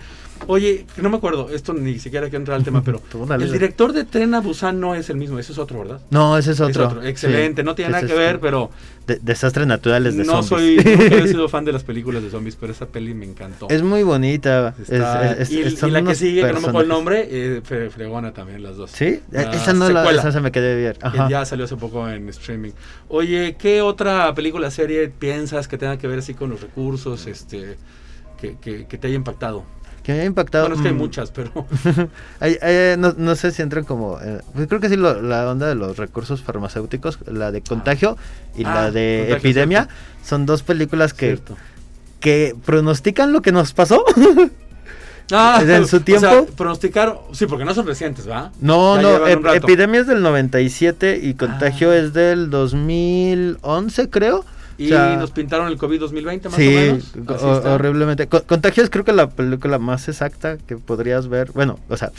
Oye, 0.47 0.85
no 0.95 1.09
me 1.09 1.17
acuerdo, 1.17 1.49
esto 1.49 1.73
ni 1.73 1.99
siquiera 1.99 2.27
quiero 2.29 2.37
entrar 2.41 2.57
al 2.57 2.63
tema, 2.63 2.81
pero 2.83 3.01
el 3.37 3.51
director 3.51 3.91
de 3.91 4.05
Tren 4.05 4.33
a 4.33 4.39
Busan 4.39 4.79
no 4.79 4.95
es 4.95 5.09
el 5.09 5.17
mismo, 5.17 5.39
ese 5.39 5.51
es 5.51 5.57
otro, 5.57 5.79
¿verdad? 5.79 5.99
No, 6.09 6.37
ese 6.37 6.51
es 6.51 6.59
Es 6.61 6.77
otro. 6.77 7.03
Excelente, 7.03 7.63
Sí. 7.63 7.65
no 7.65 7.75
tiene 7.75 7.91
nada 7.91 8.07
que 8.07 8.13
ver, 8.13 8.39
pero 8.39 8.69
de- 9.07 9.19
desastres 9.21 9.67
naturales 9.67 10.15
de 10.15 10.23
no 10.23 10.41
soy, 10.41 10.77
zombies. 10.79 10.99
nunca 10.99 11.15
he 11.15 11.27
sido 11.27 11.49
fan 11.49 11.65
de 11.65 11.73
las 11.73 11.83
películas 11.83 12.23
de 12.23 12.29
zombies, 12.29 12.55
pero 12.55 12.71
esa 12.71 12.85
peli 12.85 13.13
me 13.13 13.25
encantó. 13.25 13.67
Es 13.69 13.83
muy 13.83 14.03
bonita. 14.03 14.73
es- 14.81 14.89
Está- 14.89 15.33
es- 15.33 15.51
y, 15.51 15.61
es- 15.63 15.73
y 15.73 15.75
son 15.75 15.91
la 15.91 16.01
que 16.01 16.15
sigue, 16.15 16.41
que 16.45 16.53
no 16.53 16.61
me 16.61 16.67
acuerdo 16.69 16.79
el 16.79 16.87
personajes. 16.87 16.87
nombre, 16.87 17.27
eh, 17.57 17.61
fre- 17.61 17.89
fregona 17.89 18.31
también 18.31 18.63
las 18.63 18.77
dos. 18.77 18.89
Sí, 18.91 19.19
La 19.31 19.41
esa 19.63 19.73
no 19.73 19.89
la, 19.89 20.01
secuela. 20.01 20.21
esa 20.21 20.31
se 20.31 20.39
me 20.41 20.51
quedé 20.51 20.75
bien. 20.79 20.93
que 20.93 21.07
Ajá. 21.07 21.29
ya 21.29 21.45
salió 21.45 21.65
hace 21.65 21.75
poco 21.75 22.07
en 22.09 22.29
streaming. 22.29 22.71
Oye, 23.09 23.55
¿qué 23.59 23.81
otra 23.81 24.33
película, 24.35 24.69
serie 24.71 25.09
piensas 25.09 25.67
que 25.67 25.77
tenga 25.77 25.97
que 25.97 26.07
ver 26.07 26.19
así 26.19 26.33
con 26.33 26.49
los 26.49 26.61
recursos, 26.61 27.25
este, 27.27 27.77
que, 28.39 28.57
que- 28.59 28.85
que 28.87 28.97
te 28.97 29.07
haya 29.07 29.15
impactado? 29.15 29.63
Que 30.03 30.11
me 30.11 30.19
ha 30.19 30.25
impactado. 30.25 30.65
bueno, 30.65 30.75
es 30.75 30.81
que 30.81 30.89
hay 30.89 30.93
mm, 30.93 30.97
muchas, 30.97 31.31
pero 31.31 31.65
hay- 32.41 32.57
hay- 32.61 32.97
no, 32.97 33.13
no 33.17 33.35
sé 33.35 33.51
si 33.51 33.61
entran 33.61 33.85
como. 33.85 34.19
eh, 34.21 34.41
pues 34.53 34.67
creo 34.67 34.81
que 34.81 34.89
sí, 34.89 34.97
lo- 34.97 35.21
la 35.21 35.49
onda 35.49 35.65
de 35.67 35.75
los 35.75 35.95
recursos 35.95 36.41
farmacéuticos, 36.41 37.19
la 37.25 37.51
de 37.53 37.61
contagio 37.61 38.17
y 38.55 38.65
Ah, 38.65 38.73
la 38.75 38.91
de 38.91 39.31
epidemia, 39.31 39.83
cierto. 39.85 40.25
son 40.27 40.45
dos 40.45 40.61
películas 40.61 41.13
que, 41.13 41.27
Cierto. 41.27 41.55
que 42.19 42.53
pronostican 42.65 43.31
lo 43.31 43.41
que 43.41 43.53
nos 43.53 43.71
pasó. 43.73 44.03
Ah, 45.31 45.61
en 45.65 45.87
su 45.87 45.97
o 45.97 45.99
sea, 45.99 46.05
tiempo- 46.05 46.45
pronosticar, 46.55 47.17
sí, 47.31 47.45
porque 47.45 47.65
no 47.65 47.73
son 47.73 47.85
recientes, 47.87 48.29
¿va? 48.29 48.51
No, 48.61 48.95
Ya 48.97 49.01
no, 49.01 49.27
ep- 49.27 49.55
epidemia 49.55 50.01
es 50.01 50.07
del 50.07 50.21
97 50.21 51.19
y 51.23 51.33
contagio 51.35 51.91
Ah. 51.91 51.95
es 51.97 52.13
del 52.13 52.49
2011, 52.49 54.09
creo. 54.09 54.45
Y 54.77 54.87
O 54.87 54.89
sea, 54.89 55.15
nos 55.17 55.31
pintaron 55.31 55.67
el 55.67 55.77
COVID 55.77 55.99
2020 55.99 56.49
más 56.49 56.57
sí, 56.57 56.67
o 56.67 56.71
menos. 56.71 57.03
Así 57.29 57.47
está. 57.47 57.73
horriblemente. 57.75 58.27
Co- 58.27 58.43
Contagio 58.43 58.83
es 58.83 58.89
creo 58.89 59.05
que 59.05 59.13
la 59.13 59.29
película 59.29 59.77
más 59.77 60.07
exacta 60.09 60.57
que 60.57 60.77
podrías 60.77 61.27
ver. 61.27 61.51
Bueno, 61.51 61.77
o 61.89 61.95
sea, 61.97 62.11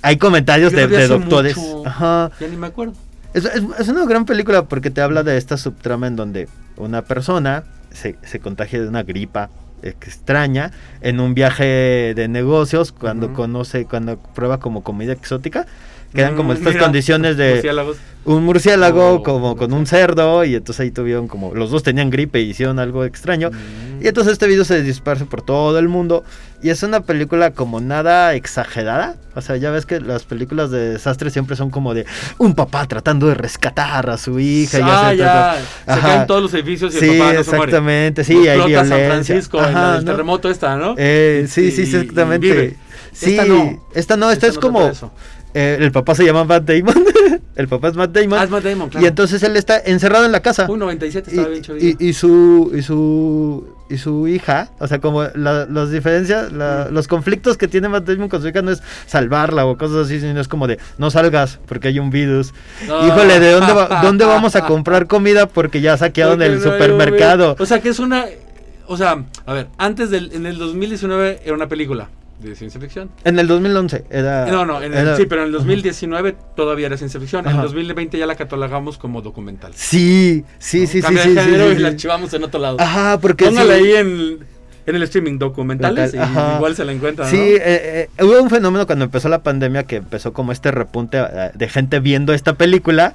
hay 0.00 0.16
comentarios 0.16 0.72
Yo 0.72 0.78
de, 0.78 0.88
de 0.88 1.06
doctores. 1.06 1.56
mucho. 1.56 1.86
Ajá. 1.86 2.30
Ya 2.40 2.48
ni 2.48 2.56
me 2.56 2.66
acuerdo. 2.68 2.94
Es, 3.34 3.44
es- 3.44 3.62
es 3.78 3.88
una 3.88 4.06
gran 4.06 4.24
película 4.24 4.64
porque 4.64 4.90
te 4.90 5.02
habla 5.02 5.22
de 5.22 5.36
esta 5.36 5.58
subtrama 5.58 6.06
en 6.06 6.16
donde 6.16 6.48
una 6.76 7.02
persona 7.02 7.64
se, 7.92 8.16
se 8.24 8.40
contagia 8.40 8.80
de 8.80 8.88
una 8.88 9.02
gripa 9.02 9.50
extraña 9.82 10.70
en 11.00 11.20
un 11.20 11.34
viaje 11.34 12.12
de 12.14 12.28
negocios 12.28 12.92
cuando 12.92 13.32
conoce, 13.32 13.84
cuando 13.84 14.18
prueba 14.18 14.58
como 14.60 14.82
comida 14.82 15.12
exótica. 15.12 15.66
Quedan 16.14 16.36
como 16.36 16.52
Mm, 16.52 16.56
estas 16.56 16.74
mira, 16.74 16.84
condiciones 16.84 17.36
de 17.36 17.50
murciélagos. 17.54 17.96
un 18.24 18.44
murciélago 18.44 19.14
Oh, 19.14 19.22
como 19.22 19.56
con 19.56 19.72
un 19.72 19.86
cerdo 19.86 20.42
y 20.44 20.54
entonces 20.54 20.80
ahí 20.80 20.90
tuvieron 20.90 21.28
como 21.28 21.54
los 21.54 21.70
dos 21.70 21.82
tenían 21.82 22.08
gripe 22.10 22.40
y 22.40 22.50
hicieron 22.50 22.78
algo 22.78 23.04
extraño. 23.04 23.50
Mm. 23.50 24.02
Y 24.02 24.08
entonces 24.08 24.32
este 24.34 24.46
video 24.46 24.64
se 24.64 24.82
dispersa 24.82 25.24
por 25.26 25.42
todo 25.42 25.78
el 25.78 25.88
mundo. 25.88 26.24
Y 26.62 26.70
es 26.70 26.82
una 26.82 27.00
película 27.00 27.50
como 27.52 27.80
nada 27.80 28.34
exagerada. 28.34 29.16
O 29.34 29.40
sea, 29.42 29.56
ya 29.56 29.70
ves 29.70 29.86
que 29.86 30.00
las 30.00 30.24
películas 30.24 30.70
de 30.70 30.90
desastre 30.90 31.30
siempre 31.30 31.56
son 31.56 31.70
como 31.70 31.94
de 31.94 32.04
un 32.38 32.54
papá 32.54 32.86
tratando 32.86 33.26
de 33.28 33.34
rescatar 33.34 34.08
a 34.10 34.16
su 34.16 34.38
hija. 34.40 34.78
y 34.78 34.82
ah, 34.84 35.14
ya. 35.14 35.56
Se 35.84 35.90
Ajá. 35.92 36.00
caen 36.08 36.26
todos 36.26 36.42
los 36.42 36.54
edificios 36.54 36.94
y 36.94 36.98
Sí, 37.00 37.10
el 37.10 37.18
papá 37.18 37.32
no 37.34 37.44
se 37.44 37.50
muere. 37.50 37.64
exactamente. 37.64 38.24
Sí, 38.24 38.48
hay 38.48 38.58
San 38.58 38.66
violencia. 38.68 39.06
Francisco 39.08 39.58
en 39.58 39.62
la 39.64 39.68
Ajá, 39.68 39.92
del 39.96 40.04
¿no? 40.04 40.10
terremoto 40.12 40.48
esta, 40.50 40.76
¿no? 40.76 40.94
Eh, 40.96 41.46
sí, 41.48 41.70
sí, 41.70 41.82
exactamente. 41.82 42.46
vive. 42.46 42.76
Sí, 43.12 43.30
Esta 43.30 43.44
no. 43.46 43.84
esta 43.94 44.16
no, 44.16 44.30
esta, 44.30 44.46
Esta 44.46 44.46
es 44.48 44.54
no 44.56 44.60
como. 44.60 44.92
Eh, 45.54 45.78
el 45.80 45.92
papá 45.92 46.14
se 46.14 46.24
llama 46.24 46.44
Matt 46.44 46.64
Damon. 46.64 47.04
el 47.56 47.68
papá 47.68 47.88
es 47.88 47.94
Matt 47.96 48.10
Damon. 48.12 48.38
Ah, 48.38 48.44
es 48.44 48.50
Matt 48.50 48.64
Damon, 48.64 48.88
claro. 48.88 49.04
Y 49.04 49.08
entonces 49.08 49.42
él 49.42 49.56
está 49.56 49.78
encerrado 49.78 50.24
en 50.24 50.32
la 50.32 50.40
casa. 50.40 50.66
Uy, 50.70 50.78
97 50.78 51.30
y, 51.30 51.34
estaba 51.34 51.48
bien 51.48 51.62
chavillo. 51.62 51.96
y, 51.98 52.08
y 52.08 52.12
su 52.12 52.72
y 52.74 52.82
su 52.82 53.66
y 53.90 53.96
su 53.96 54.28
hija, 54.28 54.70
o 54.80 54.86
sea, 54.86 54.98
como 55.00 55.24
la- 55.34 55.64
las 55.64 55.90
diferencias, 55.90 56.52
la- 56.52 56.88
Mm. 56.90 56.94
los 56.94 57.08
conflictos 57.08 57.56
que 57.56 57.68
tiene 57.68 57.88
Matt 57.88 58.04
Damon 58.06 58.28
con 58.28 58.42
su 58.42 58.48
hija 58.48 58.60
no 58.60 58.70
es 58.70 58.82
salvarla 59.06 59.64
o 59.64 59.78
cosas 59.78 60.06
así, 60.06 60.20
sino 60.20 60.38
es 60.40 60.48
como 60.48 60.66
de 60.66 60.78
no 60.98 61.10
salgas 61.10 61.58
porque 61.66 61.88
hay 61.88 61.98
un 61.98 62.10
virus. 62.10 62.52
Híjole, 62.84 63.40
¿de 63.40 63.52
dónde 63.52 63.72
va- 63.72 64.00
dónde 64.02 64.24
vamos 64.26 64.54
a 64.56 64.66
comprar 64.66 65.06
comida 65.06 65.46
porque 65.48 65.80
ya 65.80 65.96
saquearon 65.96 66.34
Porque 66.38 66.46
el 66.46 66.52
no 66.60 66.66
un 66.66 66.72
supermercado? 66.72 67.56
O 67.58 67.64
sea, 67.66 67.80
que 67.80 67.88
es 67.88 67.98
una. 67.98 68.26
O 68.86 68.96
sea, 68.96 69.24
a 69.46 69.52
ver, 69.54 69.68
antes 69.78 70.10
del. 70.10 70.32
En 70.32 70.46
el 70.46 70.58
2019 70.58 71.40
era 71.44 71.54
una 71.54 71.68
película 71.68 72.08
de 72.40 72.54
ciencia 72.54 72.80
ficción. 72.80 73.10
En 73.24 73.38
el 73.38 73.46
2011 73.48 74.04
era 74.10 74.46
No, 74.46 74.64
no, 74.64 74.82
en 74.82 74.92
el- 74.92 74.98
era- 74.98 75.16
sí, 75.16 75.26
pero 75.26 75.42
en 75.42 75.48
el 75.48 75.52
2019 75.52 76.36
todavía 76.56 76.86
era 76.86 76.96
ciencia 76.96 77.18
ficción. 77.18 77.46
En 77.48 77.56
el 77.56 77.62
2020 77.62 78.16
ya 78.18 78.26
la 78.26 78.36
catalogamos 78.36 78.96
como 78.98 79.22
documental. 79.22 79.72
Sí, 79.74 80.44
sí, 80.58 80.80
¿no? 80.82 80.86
sí, 80.86 80.92
sí, 80.98 81.00
Cambia 81.02 81.22
sí, 81.24 81.30
de 81.34 81.40
sí, 81.42 81.46
género 81.46 81.64
sí, 81.66 81.72
y 81.72 81.76
sí. 81.76 81.82
la 81.82 81.88
archivamos 81.88 82.32
en 82.34 82.44
otro 82.44 82.60
lado. 82.60 82.76
Ajá, 82.80 83.18
porque 83.20 83.44
Póngale 83.46 83.78
sí. 83.78 83.84
ahí 83.84 83.92
en, 83.96 84.38
en 84.86 84.94
el 84.96 85.02
streaming 85.02 85.38
documentales 85.38 86.14
y 86.14 86.16
igual 86.16 86.76
se 86.76 86.84
la 86.84 86.92
encuentra. 86.92 87.26
Sí, 87.28 87.36
¿no? 87.36 87.42
eh, 87.42 88.08
eh, 88.16 88.24
hubo 88.24 88.40
un 88.40 88.50
fenómeno 88.50 88.86
cuando 88.86 89.04
empezó 89.04 89.28
la 89.28 89.42
pandemia 89.42 89.82
que 89.82 89.96
empezó 89.96 90.32
como 90.32 90.52
este 90.52 90.70
repunte 90.70 91.18
eh, 91.18 91.50
de 91.54 91.68
gente 91.68 91.98
viendo 92.00 92.32
esta 92.32 92.54
película. 92.54 93.14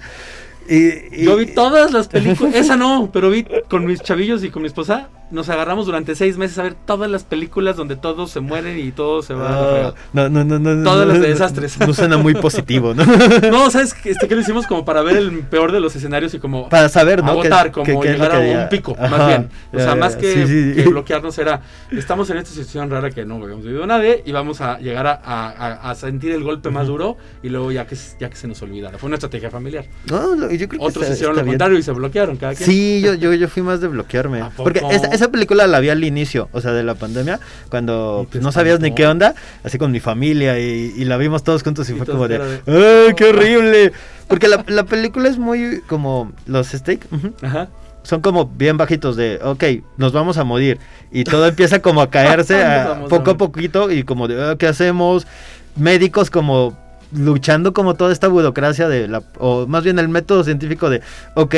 Y, 0.69 0.75
y- 1.11 1.25
Yo 1.25 1.35
vi 1.37 1.45
todas 1.47 1.91
las 1.91 2.07
películas, 2.09 2.55
esa 2.55 2.75
no, 2.77 3.09
pero 3.11 3.29
vi 3.29 3.45
con 3.69 3.85
mis 3.85 4.01
chavillos 4.01 4.43
y 4.43 4.49
con 4.49 4.61
mi 4.61 4.67
esposa, 4.67 5.09
nos 5.33 5.49
agarramos 5.49 5.85
durante 5.87 6.15
seis 6.15 6.37
meses 6.37 6.57
a 6.59 6.63
ver 6.63 6.75
todas 6.85 7.09
las 7.09 7.23
películas 7.23 7.75
donde 7.75 7.95
todos 7.95 8.31
se 8.31 8.39
mueren 8.39 8.79
y 8.79 8.91
todo 8.91 9.21
se 9.21 9.33
va 9.33 9.87
Ah, 9.89 9.93
no, 10.13 10.29
no, 10.29 10.43
no, 10.45 10.59
no. 10.59 10.83
Todas 10.83 11.07
no, 11.07 11.13
no, 11.15 11.19
desastres. 11.19 11.77
No, 11.79 11.93
suena 11.93 12.17
muy 12.17 12.33
positivo, 12.35 12.93
¿no? 12.93 13.03
No, 13.51 13.69
¿sabes 13.71 13.93
qué? 13.93 14.11
Este, 14.11 14.27
que 14.27 14.35
lo 14.35 14.41
hicimos 14.41 14.67
como 14.67 14.85
para 14.85 15.01
ver 15.01 15.17
el 15.17 15.39
peor 15.39 15.71
de 15.71 15.79
los 15.79 15.95
escenarios 15.95 16.33
y 16.33 16.39
como 16.39 16.69
Para 16.69 16.87
saber, 16.89 17.23
¿no? 17.23 17.31
agotar, 17.31 17.67
qué- 17.67 17.71
como 17.71 18.01
qué- 18.01 18.11
llegar 18.13 18.31
a 18.35 18.39
un 18.39 18.69
pico, 18.69 18.95
Ajá, 18.97 19.09
más 19.17 19.27
bien. 19.27 19.49
O 19.73 19.77
sea, 19.77 19.87
ya, 19.87 19.95
más 19.95 20.15
que, 20.15 20.33
Sí, 20.45 20.73
sí. 20.75 20.81
que 20.83 20.87
bloquearnos 20.89 21.37
era, 21.39 21.61
estamos 21.91 22.29
en 22.29 22.37
esta 22.37 22.51
situación 22.51 22.89
rara 22.89 23.09
que 23.09 23.25
no 23.25 23.35
habíamos 23.43 23.65
vivido 23.65 23.85
nadie 23.87 24.21
y 24.25 24.31
vamos 24.31 24.61
a 24.61 24.77
llegar 24.79 25.07
a, 25.07 25.13
a- 25.23 25.49
a- 25.49 25.91
a 25.91 25.95
sentir 25.95 26.31
el 26.31 26.43
golpe 26.43 26.69
más 26.69 26.87
duro 26.87 27.17
y 27.41 27.49
luego 27.49 27.71
ya 27.71 27.87
que, 27.87 27.97
ya 28.19 28.29
que 28.29 28.35
se 28.35 28.47
nos 28.47 28.61
olvidara. 28.61 28.97
Fue 28.97 29.07
una 29.07 29.15
estrategia 29.15 29.49
familiar. 29.49 29.85
No, 30.09 30.35
yo 30.51 30.67
creo 30.67 30.69
que 30.69 30.77
Otros 30.79 31.03
está- 31.03 31.13
hicieron 31.13 31.33
está 31.35 31.41
lo 31.41 31.45
bien. 31.45 31.53
contrario 31.53 31.77
y 31.79 31.83
se 31.83 31.91
bloquearon 31.91 32.37
cada 32.37 32.53
quien. 32.53 32.69
Sí, 32.69 33.01
yo, 33.03 33.13
yo, 33.15 33.33
yo 33.33 33.47
fui 33.47 33.63
más 33.63 33.81
de 33.81 33.87
bloquearme. 33.87 34.43
Porque 34.55 34.81
esa, 34.91 35.07
esa 35.07 35.22
película 35.29 35.67
la 35.67 35.79
vi 35.79 35.89
al 35.89 36.03
inicio, 36.03 36.49
o 36.51 36.61
sea, 36.61 36.71
de 36.73 36.83
la 36.83 36.95
pandemia, 36.95 37.39
cuando 37.69 38.21
¿Y 38.23 38.25
te 38.25 38.31
pues, 38.33 38.43
no 38.43 38.51
sabías 38.51 38.79
ni 38.79 38.93
qué 38.93 39.05
onda, 39.07 39.35
así 39.63 39.77
con 39.77 39.91
mi 39.91 39.99
familia, 39.99 40.59
y, 40.59 40.93
y 40.95 41.05
la 41.05 41.17
vimos 41.17 41.43
todos 41.43 41.63
juntos 41.63 41.89
y, 41.89 41.93
Y 41.93 41.95
fue 41.97 42.05
como 42.05 42.27
de, 42.27 42.37
¡ay, 42.67 43.13
qué 43.15 43.25
horrible! 43.25 43.91
Porque 44.27 44.47
la, 44.47 44.63
la 44.67 44.83
película 44.85 45.29
es 45.29 45.37
muy 45.37 45.81
como 45.87 46.31
los 46.45 46.67
steak. 46.67 47.05
Ajá. 47.41 47.69
Son 48.03 48.19
como 48.21 48.45
bien 48.47 48.75
bajitos 48.77 49.15
de, 49.15 49.39
ok, 49.43 49.63
nos 49.97 50.11
vamos 50.11 50.37
a 50.37 50.43
morir. 50.43 50.77
Y 51.11 51.23
todo 51.23 51.47
empieza 51.47 51.81
como 51.81 52.01
a 52.01 52.09
caerse 52.11 52.63
a- 52.63 53.05
poco 53.09 53.31
a 53.31 53.37
poquito 53.37 53.91
y 53.91 54.03
como 54.03 54.27
de, 54.27 54.41
"Ah, 54.43 54.55
¿qué 54.57 54.67
hacemos? 54.67 55.25
Médicos 55.75 56.29
como 56.29 56.77
luchando 57.15 57.73
como 57.73 57.95
toda 57.95 58.11
esta 58.11 58.27
burocracia 58.27 58.87
de 58.87 59.07
la, 59.07 59.23
o 59.39 59.67
más 59.67 59.83
bien 59.83 59.99
el 59.99 60.09
método 60.09 60.43
científico 60.43 60.89
de, 60.89 61.01
ok, 61.35 61.55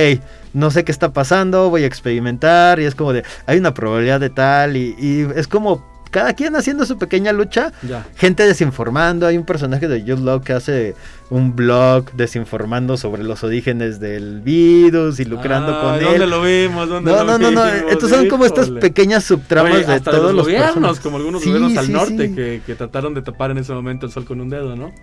no 0.54 0.72
sé 0.72 0.84
qué 0.84 0.92
está 0.92 1.12
pasando, 1.14 1.70
voy 1.70 1.84
a 1.84 1.88
experimentar 1.88 2.80
y 2.80 2.86
es 2.86 2.96
como 2.96 3.14
de, 3.14 3.24
hay 3.46 3.58
una 3.58 3.74
probabilidad 3.74 4.20
de 4.20 4.30
tal 4.30 4.78
y, 4.78 4.96
y 5.00 5.28
es 5.36 5.48
como 5.48 5.94
cada 6.12 6.32
quien 6.34 6.56
haciendo 6.56 6.86
su 6.86 6.98
pequeña 6.98 7.34
lucha 7.34 7.74
Ya. 7.86 8.06
gente 8.16 8.44
desinformando. 8.48 9.28
Hay 9.28 9.38
un 9.38 9.44
personaje 9.46 9.90
de 9.90 10.00
Jude 10.00 10.22
Law 10.24 10.42
que 10.42 10.54
hace 10.54 10.96
un 11.30 11.58
blog 11.58 12.10
desinformando 12.14 12.96
sobre 12.96 13.22
los 13.24 13.44
orígenes 13.44 14.00
del 14.00 14.40
virus 14.40 15.20
y 15.20 15.26
lucrando 15.26 15.74
Ah, 15.76 15.82
con 15.82 16.00
¿Dónde 16.02 16.24
él. 16.24 16.30
lo 16.30 16.42
vimos? 16.42 16.88
¿Dónde 16.88 17.12
No, 17.12 17.18
lo 17.18 17.38
no, 17.38 17.38
no, 17.38 17.52
no. 17.52 17.66
Estos 17.90 18.10
son 18.10 18.30
como 18.30 18.46
estas 18.46 18.70
pequeñas 18.70 19.26
subtramas 19.26 19.74
Oye, 19.74 19.86
de 19.86 20.00
todos 20.00 20.22
los 20.34 20.36
los 20.36 20.46
gobiernos, 20.46 21.00
como 21.02 21.18
algunos 21.18 21.42
Sí, 21.42 21.50
gobiernos 21.52 21.78
al 21.78 21.86
sí, 21.88 21.92
norte 21.92 22.28
sí. 22.30 22.34
Que, 22.36 22.62
que 22.66 22.76
trataron 22.76 23.14
de 23.14 23.22
tapar 23.22 23.52
en 23.52 23.58
ese 23.58 23.74
momento 23.74 24.06
el 24.06 24.12
sol 24.14 24.24
con 24.24 24.40
un 24.40 24.48
dedo, 24.50 24.74
¿no? 24.78 24.94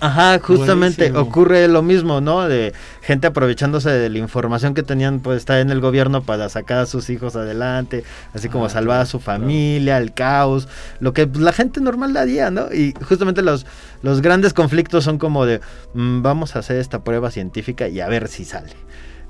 Ajá, 0.00 0.38
justamente 0.40 1.10
Buenísimo. 1.10 1.20
ocurre 1.28 1.68
lo 1.68 1.82
mismo, 1.82 2.20
¿no? 2.20 2.46
De 2.48 2.72
gente 3.02 3.26
aprovechándose 3.26 3.90
de 3.90 4.08
la 4.08 4.18
información 4.18 4.74
que 4.74 4.82
tenían 4.82 5.20
pues 5.20 5.38
estar 5.38 5.58
en 5.58 5.70
el 5.70 5.80
gobierno 5.80 6.22
para 6.22 6.48
sacar 6.48 6.78
a 6.78 6.86
sus 6.86 7.10
hijos 7.10 7.36
adelante, 7.36 8.04
así 8.34 8.48
como 8.48 8.66
Ah, 8.66 8.70
salvar 8.70 9.00
a 9.00 9.06
su 9.06 9.18
claro. 9.20 9.40
familia, 9.40 9.98
el 9.98 10.12
caos, 10.14 10.68
lo 11.00 11.12
que 11.12 11.26
pues, 11.26 11.42
la 11.42 11.52
gente 11.52 11.80
normal 11.80 12.16
haría, 12.16 12.50
¿no? 12.50 12.72
Y 12.72 12.94
justamente 13.06 13.42
los, 13.42 13.66
los 14.02 14.20
grandes 14.22 14.52
conflictos 14.54 15.04
son 15.04 15.18
como 15.18 15.46
de, 15.46 15.60
mm, 15.94 16.22
vamos 16.22 16.54
a 16.56 16.60
hacer 16.60 16.76
esta 16.78 17.02
prueba 17.04 17.30
científica 17.30 17.88
y 17.88 18.00
a 18.00 18.08
ver 18.08 18.28
si 18.28 18.44
sale. 18.44 18.72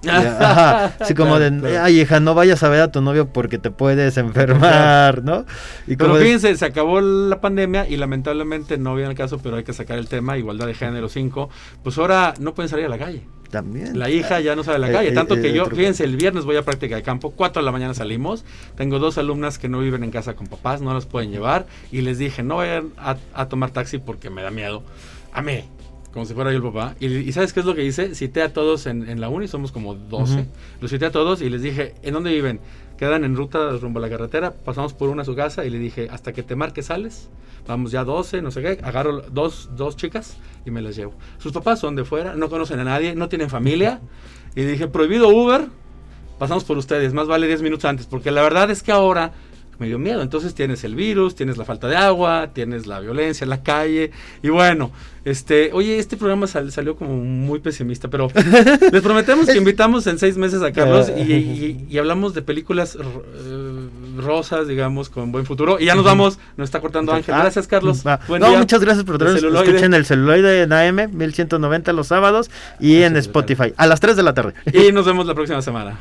Ajá, 0.06 0.84
así 1.00 1.14
como 1.14 1.36
Claro, 1.36 1.50
de, 1.56 1.60
claro. 1.60 1.84
ay 1.84 2.00
hija, 2.00 2.20
no 2.20 2.34
vayas 2.34 2.62
a 2.62 2.68
ver 2.68 2.80
a 2.82 2.92
tu 2.92 3.00
novio 3.00 3.28
porque 3.32 3.58
te 3.58 3.70
puedes 3.70 4.16
enfermar, 4.16 5.24
¿no? 5.24 5.44
Y 5.86 5.96
Pero 5.96 6.10
como 6.10 6.18
de- 6.18 6.24
fíjense, 6.24 6.56
se 6.56 6.64
acabó 6.64 7.00
la 7.00 7.40
pandemia 7.40 7.88
y 7.88 7.96
lamentablemente 7.96 8.78
no 8.78 8.94
viene 8.94 9.10
el 9.10 9.16
caso, 9.16 9.38
pero 9.42 9.56
hay 9.56 9.64
que 9.64 9.72
sacar 9.72 9.98
el 9.98 10.08
tema, 10.08 10.38
igualdad 10.38 10.66
de 10.66 10.74
género 10.74 11.08
5. 11.08 11.48
Pues 11.82 11.98
ahora 11.98 12.34
no 12.38 12.54
pueden 12.54 12.68
salir 12.68 12.86
a 12.86 12.88
la 12.88 12.98
calle. 12.98 13.22
también. 13.50 13.98
La 13.98 14.10
hija 14.10 14.40
ya 14.40 14.54
no 14.54 14.62
sale 14.62 14.76
a 14.76 14.78
la 14.78 14.90
Eh, 14.90 14.92
calle. 14.92 15.08
eh, 15.08 15.12
Tanto 15.14 15.34
eh, 15.34 15.40
que 15.40 15.52
yo, 15.54 15.64
fíjense, 15.66 16.04
el 16.04 16.16
viernes 16.18 16.44
voy 16.44 16.56
a 16.56 16.62
práctica 16.66 16.96
de 16.96 17.02
campo, 17.02 17.30
4 17.30 17.62
de 17.62 17.64
la 17.64 17.72
mañana 17.72 17.94
salimos. 17.94 18.44
Tengo 18.76 18.98
dos 18.98 19.16
alumnas 19.16 19.58
que 19.58 19.70
no 19.70 19.78
viven 19.80 20.04
en 20.04 20.10
casa 20.10 20.34
con 20.34 20.48
papás, 20.48 20.82
no 20.82 20.92
las 20.92 21.06
pueden 21.06 21.30
llevar. 21.30 21.64
Y 21.90 22.02
les 22.02 22.18
dije, 22.18 22.42
no 22.42 22.56
vayan 22.56 22.90
a, 22.98 23.16
a 23.32 23.48
tomar 23.48 23.70
taxi 23.70 23.96
porque 23.98 24.28
me 24.28 24.42
da 24.42 24.50
miedo. 24.50 24.82
A 25.32 25.40
mí, 25.40 25.64
como 26.12 26.24
si 26.24 26.34
fuera 26.34 26.50
yo 26.50 26.56
el 26.56 26.62
papá. 26.62 26.94
Y, 27.00 27.06
y 27.06 27.32
¿sabes 27.32 27.52
qué 27.52 27.60
es 27.60 27.66
lo 27.66 27.74
que 27.74 27.84
hice? 27.84 28.14
Cité 28.14 28.42
a 28.42 28.52
todos 28.52 28.86
en, 28.86 29.08
en 29.08 29.20
la 29.20 29.28
uni, 29.28 29.48
somos 29.48 29.72
como 29.72 29.94
12. 29.94 30.32
Ujú. 30.34 30.46
Los 30.80 30.90
cité 30.90 31.06
a 31.06 31.10
todos 31.10 31.42
y 31.42 31.50
les 31.50 31.62
dije, 31.62 31.94
¿en 32.02 32.14
dónde 32.14 32.32
viven? 32.32 32.60
Quedan 32.96 33.24
en 33.24 33.36
ruta 33.36 33.70
rumbo 33.80 33.98
a 33.98 34.02
la 34.02 34.08
carretera, 34.08 34.52
pasamos 34.52 34.92
por 34.92 35.08
una 35.08 35.22
a 35.22 35.24
su 35.24 35.36
casa 35.36 35.64
y 35.64 35.70
le 35.70 35.78
dije, 35.78 36.08
hasta 36.10 36.32
que 36.32 36.42
te 36.42 36.56
marques 36.56 36.86
sales, 36.86 37.28
vamos 37.66 37.92
ya 37.92 38.02
12, 38.02 38.42
no 38.42 38.50
sé 38.50 38.62
qué, 38.62 38.80
agarro 38.82 39.20
dos, 39.30 39.70
dos 39.76 39.96
chicas 39.96 40.36
y 40.66 40.70
me 40.70 40.82
las 40.82 40.96
llevo. 40.96 41.14
Sus 41.38 41.52
papás 41.52 41.78
son 41.78 41.94
de 41.94 42.04
fuera, 42.04 42.34
no 42.34 42.48
conocen 42.48 42.80
a 42.80 42.84
nadie, 42.84 43.14
no 43.14 43.28
tienen 43.28 43.50
familia. 43.50 44.00
Y 44.56 44.62
dije, 44.62 44.88
prohibido 44.88 45.28
Uber, 45.28 45.68
pasamos 46.38 46.64
por 46.64 46.78
ustedes, 46.78 47.12
más 47.12 47.28
vale 47.28 47.46
10 47.46 47.62
minutos 47.62 47.84
antes, 47.84 48.06
porque 48.06 48.30
la 48.32 48.42
verdad 48.42 48.70
es 48.70 48.82
que 48.82 48.90
ahora 48.90 49.32
me 49.78 49.86
dio 49.86 49.98
miedo. 49.98 50.22
Entonces 50.22 50.54
tienes 50.54 50.82
el 50.84 50.94
virus, 50.94 51.34
tienes 51.34 51.56
la 51.56 51.64
falta 51.64 51.86
de 51.88 51.96
agua, 51.96 52.50
tienes 52.52 52.86
la 52.86 53.00
violencia 53.00 53.44
en 53.44 53.50
la 53.50 53.62
calle. 53.62 54.10
Y 54.42 54.48
bueno, 54.48 54.90
este, 55.24 55.70
oye, 55.72 55.98
este 55.98 56.16
programa 56.16 56.46
sal- 56.46 56.72
salió 56.72 56.96
como 56.96 57.14
muy 57.16 57.60
pesimista, 57.60 58.08
pero 58.08 58.28
les 58.92 59.02
prometemos 59.02 59.46
que 59.46 59.56
invitamos 59.58 60.06
en 60.06 60.18
seis 60.18 60.36
meses 60.36 60.62
a 60.62 60.72
Carlos 60.72 61.10
y, 61.16 61.20
y- 61.32 61.86
y 61.88 61.98
hablamos 61.98 62.34
de 62.34 62.42
películas 62.42 62.96
eh, 63.00 63.88
rosas, 64.16 64.66
digamos, 64.68 65.08
con 65.10 65.30
buen 65.32 65.44
futuro. 65.46 65.78
Y 65.78 65.84
ya 65.86 65.94
nos 65.94 66.04
vamos, 66.04 66.38
nos 66.56 66.66
está 66.66 66.80
cortando 66.80 67.12
Ángel. 67.12 67.34
Ah, 67.34 67.40
Gracias, 67.42 67.66
Carlos. 67.68 68.02
Buen 68.26 68.40
no, 68.40 68.48
día. 68.48 68.58
muchas 68.58 68.80
gracias 68.80 69.04
por 69.04 69.18
traernos. 69.18 69.62
Escuchen 69.62 69.94
el 69.94 70.04
celuloide 70.06 70.62
en 70.62 70.72
AM 70.72 71.10
1190 71.12 71.92
los 71.92 72.06
sábados 72.08 72.50
y 72.80 73.02
en 73.02 73.16
Spotify 73.16 73.72
a 73.76 73.86
las 73.86 74.00
3 74.00 74.16
de 74.16 74.22
la 74.22 74.34
tarde. 74.34 74.54
Y 74.72 74.92
nos 74.92 75.06
vemos 75.06 75.26
la 75.26 75.34
próxima 75.34 75.62
semana. 75.62 76.00